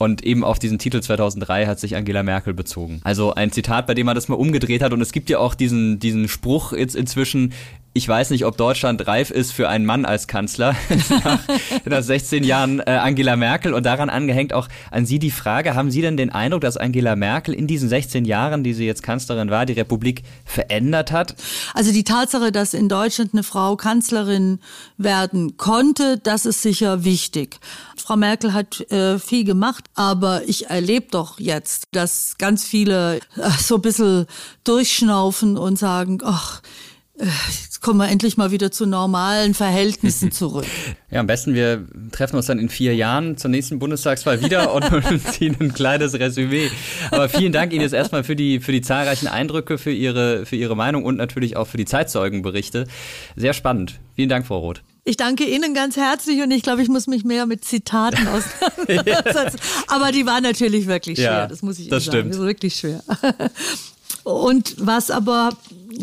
Und 0.05 0.23
eben 0.23 0.45
auf 0.45 0.59
diesen 0.59 0.79
Titel 0.79 1.01
2003 1.01 1.67
hat 1.67 1.81
sich 1.81 1.97
Angela 1.97 2.23
Merkel 2.23 2.53
bezogen. 2.53 3.01
Also 3.05 3.33
ein 3.33 3.51
Zitat, 3.51 3.87
bei 3.87 3.95
dem 3.95 4.05
man 4.05 4.15
das 4.15 4.29
mal 4.29 4.35
umgedreht 4.35 4.83
hat. 4.83 4.93
Und 4.93 5.01
es 5.01 5.13
gibt 5.13 5.31
ja 5.31 5.39
auch 5.39 5.55
diesen, 5.55 5.99
diesen 5.99 6.29
Spruch 6.29 6.75
jetzt 6.75 6.95
inzwischen, 6.95 7.55
ich 7.97 8.09
weiß 8.09 8.31
nicht, 8.31 8.45
ob 8.45 8.57
Deutschland 8.57 9.07
reif 9.07 9.31
ist 9.31 9.53
für 9.53 9.69
einen 9.69 9.87
Mann 9.87 10.05
als 10.05 10.27
Kanzler 10.27 10.75
nach, 11.25 11.39
nach 11.85 12.03
16 12.03 12.43
Jahren 12.43 12.81
äh, 12.81 12.91
Angela 12.91 13.37
Merkel 13.37 13.73
und 13.73 13.87
daran 13.87 14.11
angehängt 14.11 14.53
auch 14.53 14.67
an 14.91 15.07
Sie 15.07 15.21
die 15.21 15.31
Frage, 15.31 15.77
haben 15.77 15.93
Sie 15.93 16.03
denn 16.03 16.17
den 16.17 16.31
Eindruck, 16.31 16.63
dass 16.63 16.77
Angela 16.77 17.15
Merkel 17.15 17.55
in 17.55 17.69
diesen 17.69 17.89
16 17.89 18.25
Jahren, 18.25 18.65
die 18.65 18.75
sie 18.75 18.85
jetzt 18.85 19.05
Kanzlerin 19.05 19.49
war, 19.49 19.65
die 19.65 19.75
Republik 19.75 20.25
verändert 20.45 21.13
hat? 21.13 21.37
Also 21.73 21.93
die 21.93 22.03
Tatsache, 22.03 22.51
dass 22.51 22.75
in 22.75 22.89
Deutschland 22.89 23.33
eine 23.33 23.45
Frau 23.45 23.77
Kanzlerin 23.77 24.59
werden 24.99 25.57
konnte, 25.57 26.19
das 26.19 26.47
ist 26.47 26.63
sicher 26.63 27.05
wichtig. 27.05 27.61
Frau 27.97 28.17
Merkel 28.17 28.53
hat 28.53 28.81
äh, 28.91 29.21
viel 29.21 29.45
gemacht, 29.45 29.85
aber 29.95 30.43
ich 30.49 30.67
erlebe 30.69 31.07
doch 31.13 31.39
jetzt, 31.39 31.87
dass 31.93 32.35
ganz 32.39 32.65
viele 32.65 33.19
äh, 33.19 33.21
so 33.57 33.77
ein 33.77 33.83
bisschen 33.83 34.27
durchschnaufen 34.65 35.57
und 35.57 35.79
sagen, 35.79 36.19
ach, 36.25 36.61
Jetzt 37.17 37.81
kommen 37.81 38.01
wir 38.01 38.09
endlich 38.09 38.37
mal 38.37 38.51
wieder 38.51 38.73
zu 38.73 38.87
normalen 38.87 39.55
Verhältnissen 39.55 40.33
zurück. 40.33 40.67
Ja, 41.11 41.21
am 41.21 41.29
besten 41.29 41.55
wir 41.55 41.87
treffen 42.11 42.37
uns 42.37 42.47
dann 42.47 42.59
in 42.59 42.69
vier 42.69 42.95
Jahren 42.97 43.37
zur 43.37 43.51
nächsten 43.51 43.79
Bundestagswahl 43.79 44.43
wieder 44.43 44.75
und 45.13 45.33
ziehen 45.33 45.57
ein 45.61 45.73
kleines 45.73 46.15
Resümee. 46.15 46.71
Aber 47.13 47.29
vielen 47.29 47.53
Dank 47.53 47.73
Ihnen 47.73 47.83
jetzt 47.83 47.95
erstmal 47.95 48.25
für 48.25 48.35
die, 48.35 48.59
für 48.59 48.73
die 48.73 48.83
zahlreichen 48.83 49.29
Eindrücke, 49.29 49.79
für 49.79 49.93
Ihre, 49.93 50.45
für 50.45 50.57
Ihre 50.57 50.75
Meinung 50.75 51.05
und 51.05 51.17
natürlich 51.17 51.57
auch 51.57 51.69
für 51.69 51.77
die 51.77 51.85
Zeitzeugenberichte. 51.85 52.87
Sehr 53.37 53.53
spannend. 53.53 54.01
Vielen 54.17 54.29
Dank, 54.29 54.47
Frau 54.47 54.59
Roth. 54.59 54.83
Ich 55.05 55.17
danke 55.17 55.45
Ihnen 55.45 55.75
ganz 55.75 55.97
herzlich 55.97 56.43
und 56.43 56.51
ich 56.51 56.63
glaube, 56.63 56.83
ich 56.83 56.89
muss 56.89 57.07
mich 57.07 57.25
mehr 57.25 57.47
mit 57.47 57.65
Zitaten 57.65 58.27
auseinandersetzen. 58.27 59.61
Aber 59.87 60.11
die 60.11 60.27
waren 60.27 60.43
natürlich 60.43 60.89
wirklich 60.89 61.19
schwer, 61.19 61.33
ja, 61.33 61.47
das 61.47 61.63
muss 61.63 61.79
ich 61.79 61.85
Ihnen 61.85 61.91
das 61.91 62.07
sagen. 62.07 62.17
Stimmt. 62.17 62.31
Das 62.31 62.41
ist 62.41 62.47
wirklich 62.47 62.75
schwer. 62.75 63.03
Und 64.25 64.77
was 64.79 65.11
aber 65.11 65.51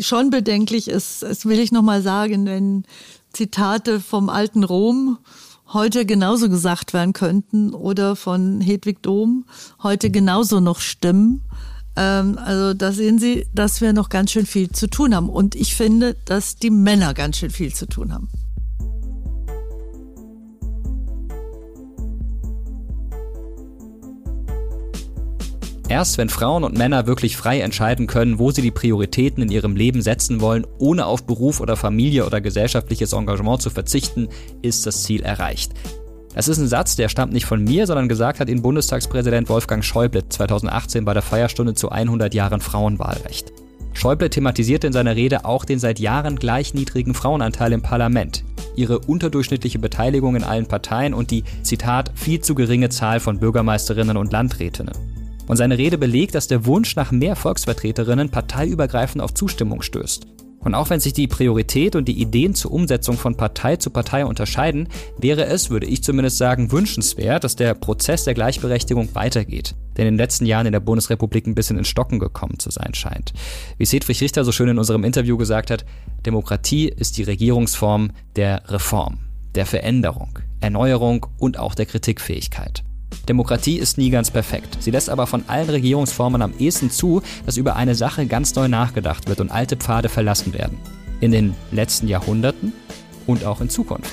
schon 0.00 0.30
bedenklich 0.30 0.88
ist, 0.88 1.22
das 1.22 1.44
will 1.46 1.58
ich 1.58 1.72
nochmal 1.72 2.02
sagen, 2.02 2.46
wenn 2.46 2.84
Zitate 3.32 4.00
vom 4.00 4.28
alten 4.28 4.64
Rom 4.64 5.18
heute 5.72 6.04
genauso 6.04 6.48
gesagt 6.48 6.92
werden 6.92 7.12
könnten 7.12 7.72
oder 7.72 8.16
von 8.16 8.60
Hedwig 8.60 9.02
Dom 9.02 9.44
heute 9.82 10.10
genauso 10.10 10.60
noch 10.60 10.80
stimmen, 10.80 11.42
Ähm, 11.96 12.38
also 12.38 12.74
da 12.74 12.92
sehen 12.92 13.18
Sie, 13.18 13.46
dass 13.54 13.80
wir 13.80 13.92
noch 13.92 14.08
ganz 14.08 14.30
schön 14.30 14.46
viel 14.46 14.70
zu 14.70 14.88
tun 14.88 15.14
haben. 15.14 15.28
Und 15.28 15.54
ich 15.54 15.74
finde, 15.74 16.16
dass 16.24 16.56
die 16.56 16.70
Männer 16.70 17.14
ganz 17.14 17.36
schön 17.36 17.50
viel 17.50 17.74
zu 17.74 17.86
tun 17.86 18.12
haben. 18.12 18.28
Erst 25.92 26.16
wenn 26.16 26.30
Frauen 26.30 26.64
und 26.64 26.78
Männer 26.78 27.06
wirklich 27.06 27.36
frei 27.36 27.60
entscheiden 27.60 28.06
können, 28.06 28.38
wo 28.38 28.50
sie 28.50 28.62
die 28.62 28.70
Prioritäten 28.70 29.42
in 29.42 29.50
ihrem 29.50 29.76
Leben 29.76 30.00
setzen 30.00 30.40
wollen, 30.40 30.66
ohne 30.78 31.04
auf 31.04 31.24
Beruf 31.26 31.60
oder 31.60 31.76
Familie 31.76 32.24
oder 32.24 32.40
gesellschaftliches 32.40 33.12
Engagement 33.12 33.60
zu 33.60 33.68
verzichten, 33.68 34.28
ist 34.62 34.86
das 34.86 35.02
Ziel 35.02 35.20
erreicht. 35.20 35.72
Das 36.34 36.48
ist 36.48 36.56
ein 36.56 36.66
Satz, 36.66 36.96
der 36.96 37.10
stammt 37.10 37.34
nicht 37.34 37.44
von 37.44 37.62
mir, 37.62 37.86
sondern 37.86 38.08
gesagt 38.08 38.40
hat 38.40 38.48
ihn 38.48 38.62
Bundestagspräsident 38.62 39.50
Wolfgang 39.50 39.84
Schäuble 39.84 40.26
2018 40.26 41.04
bei 41.04 41.12
der 41.12 41.20
Feierstunde 41.20 41.74
zu 41.74 41.90
100 41.90 42.32
Jahren 42.32 42.62
Frauenwahlrecht. 42.62 43.52
Schäuble 43.92 44.30
thematisierte 44.30 44.86
in 44.86 44.94
seiner 44.94 45.14
Rede 45.14 45.44
auch 45.44 45.66
den 45.66 45.78
seit 45.78 46.00
Jahren 46.00 46.36
gleich 46.36 46.72
niedrigen 46.72 47.12
Frauenanteil 47.12 47.70
im 47.70 47.82
Parlament, 47.82 48.44
ihre 48.76 48.98
unterdurchschnittliche 48.98 49.78
Beteiligung 49.78 50.36
in 50.36 50.44
allen 50.44 50.64
Parteien 50.64 51.12
und 51.12 51.30
die, 51.30 51.44
Zitat, 51.62 52.12
viel 52.14 52.40
zu 52.40 52.54
geringe 52.54 52.88
Zahl 52.88 53.20
von 53.20 53.38
Bürgermeisterinnen 53.38 54.16
und 54.16 54.32
Landrätinnen. 54.32 55.11
Und 55.52 55.58
seine 55.58 55.76
Rede 55.76 55.98
belegt, 55.98 56.34
dass 56.34 56.46
der 56.46 56.64
Wunsch 56.64 56.96
nach 56.96 57.12
mehr 57.12 57.36
Volksvertreterinnen 57.36 58.30
parteiübergreifend 58.30 59.22
auf 59.22 59.34
Zustimmung 59.34 59.82
stößt. 59.82 60.26
Und 60.60 60.74
auch 60.74 60.88
wenn 60.88 60.98
sich 60.98 61.12
die 61.12 61.26
Priorität 61.26 61.94
und 61.94 62.08
die 62.08 62.22
Ideen 62.22 62.54
zur 62.54 62.72
Umsetzung 62.72 63.18
von 63.18 63.36
Partei 63.36 63.76
zu 63.76 63.90
Partei 63.90 64.24
unterscheiden, 64.24 64.88
wäre 65.18 65.44
es, 65.44 65.68
würde 65.68 65.84
ich 65.84 66.02
zumindest 66.02 66.38
sagen, 66.38 66.72
wünschenswert, 66.72 67.44
dass 67.44 67.54
der 67.54 67.74
Prozess 67.74 68.24
der 68.24 68.32
Gleichberechtigung 68.32 69.14
weitergeht, 69.14 69.74
der 69.98 70.06
in 70.06 70.14
den 70.14 70.18
letzten 70.18 70.46
Jahren 70.46 70.64
in 70.64 70.72
der 70.72 70.80
Bundesrepublik 70.80 71.46
ein 71.46 71.54
bisschen 71.54 71.76
in 71.76 71.84
Stocken 71.84 72.18
gekommen 72.18 72.58
zu 72.58 72.70
sein 72.70 72.94
scheint. 72.94 73.34
Wie 73.76 73.84
Sedfried 73.84 74.22
Richter 74.22 74.46
so 74.46 74.52
schön 74.52 74.70
in 74.70 74.78
unserem 74.78 75.04
Interview 75.04 75.36
gesagt 75.36 75.70
hat, 75.70 75.84
Demokratie 76.24 76.88
ist 76.88 77.18
die 77.18 77.24
Regierungsform 77.24 78.12
der 78.36 78.62
Reform, 78.70 79.18
der 79.54 79.66
Veränderung, 79.66 80.38
Erneuerung 80.62 81.26
und 81.36 81.58
auch 81.58 81.74
der 81.74 81.84
Kritikfähigkeit. 81.84 82.84
Demokratie 83.28 83.78
ist 83.78 83.98
nie 83.98 84.10
ganz 84.10 84.30
perfekt. 84.30 84.78
Sie 84.80 84.90
lässt 84.90 85.10
aber 85.10 85.26
von 85.26 85.44
allen 85.48 85.68
Regierungsformen 85.68 86.42
am 86.42 86.54
ehesten 86.58 86.90
zu, 86.90 87.22
dass 87.46 87.56
über 87.56 87.76
eine 87.76 87.94
Sache 87.94 88.26
ganz 88.26 88.54
neu 88.54 88.68
nachgedacht 88.68 89.28
wird 89.28 89.40
und 89.40 89.50
alte 89.50 89.76
Pfade 89.76 90.08
verlassen 90.08 90.54
werden. 90.54 90.78
In 91.20 91.32
den 91.32 91.54
letzten 91.70 92.08
Jahrhunderten 92.08 92.72
und 93.26 93.44
auch 93.44 93.60
in 93.60 93.70
Zukunft. 93.70 94.12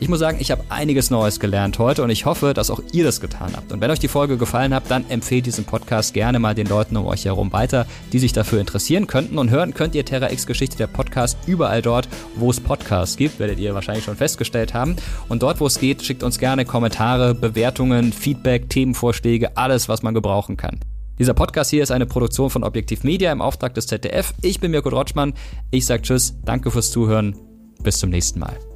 Ich 0.00 0.08
muss 0.08 0.20
sagen, 0.20 0.38
ich 0.40 0.52
habe 0.52 0.62
einiges 0.68 1.10
Neues 1.10 1.40
gelernt 1.40 1.80
heute 1.80 2.04
und 2.04 2.10
ich 2.10 2.24
hoffe, 2.24 2.54
dass 2.54 2.70
auch 2.70 2.80
ihr 2.92 3.02
das 3.02 3.20
getan 3.20 3.52
habt. 3.56 3.72
Und 3.72 3.80
wenn 3.80 3.90
euch 3.90 3.98
die 3.98 4.06
Folge 4.06 4.36
gefallen 4.36 4.72
hat, 4.72 4.84
dann 4.90 5.08
empfehlt 5.10 5.46
diesen 5.46 5.64
Podcast 5.64 6.14
gerne 6.14 6.38
mal 6.38 6.54
den 6.54 6.68
Leuten 6.68 6.96
um 6.96 7.06
euch 7.06 7.24
herum 7.24 7.52
weiter, 7.52 7.84
die 8.12 8.20
sich 8.20 8.32
dafür 8.32 8.60
interessieren 8.60 9.08
könnten. 9.08 9.38
Und 9.38 9.50
hören 9.50 9.74
könnt 9.74 9.96
ihr 9.96 10.04
Terra 10.04 10.30
X 10.30 10.46
Geschichte 10.46 10.76
der 10.76 10.86
Podcast 10.86 11.36
überall 11.46 11.82
dort, 11.82 12.08
wo 12.36 12.48
es 12.50 12.60
Podcasts 12.60 13.16
gibt, 13.16 13.40
werdet 13.40 13.58
ihr 13.58 13.74
wahrscheinlich 13.74 14.04
schon 14.04 14.16
festgestellt 14.16 14.72
haben. 14.72 14.94
Und 15.28 15.42
dort, 15.42 15.60
wo 15.60 15.66
es 15.66 15.80
geht, 15.80 16.04
schickt 16.04 16.22
uns 16.22 16.38
gerne 16.38 16.64
Kommentare, 16.64 17.34
Bewertungen, 17.34 18.12
Feedback, 18.12 18.70
Themenvorschläge, 18.70 19.56
alles, 19.56 19.88
was 19.88 20.02
man 20.04 20.14
gebrauchen 20.14 20.56
kann. 20.56 20.78
Dieser 21.18 21.34
Podcast 21.34 21.70
hier 21.70 21.82
ist 21.82 21.90
eine 21.90 22.06
Produktion 22.06 22.50
von 22.50 22.62
Objektiv 22.62 23.02
Media 23.02 23.32
im 23.32 23.40
Auftrag 23.40 23.74
des 23.74 23.88
ZDF. 23.88 24.32
Ich 24.42 24.60
bin 24.60 24.70
Mirko 24.70 24.90
Drotschmann. 24.90 25.34
Ich 25.72 25.86
sage 25.86 26.02
Tschüss, 26.02 26.36
danke 26.44 26.70
fürs 26.70 26.92
Zuhören. 26.92 27.36
Bis 27.82 27.98
zum 27.98 28.10
nächsten 28.10 28.38
Mal. 28.38 28.67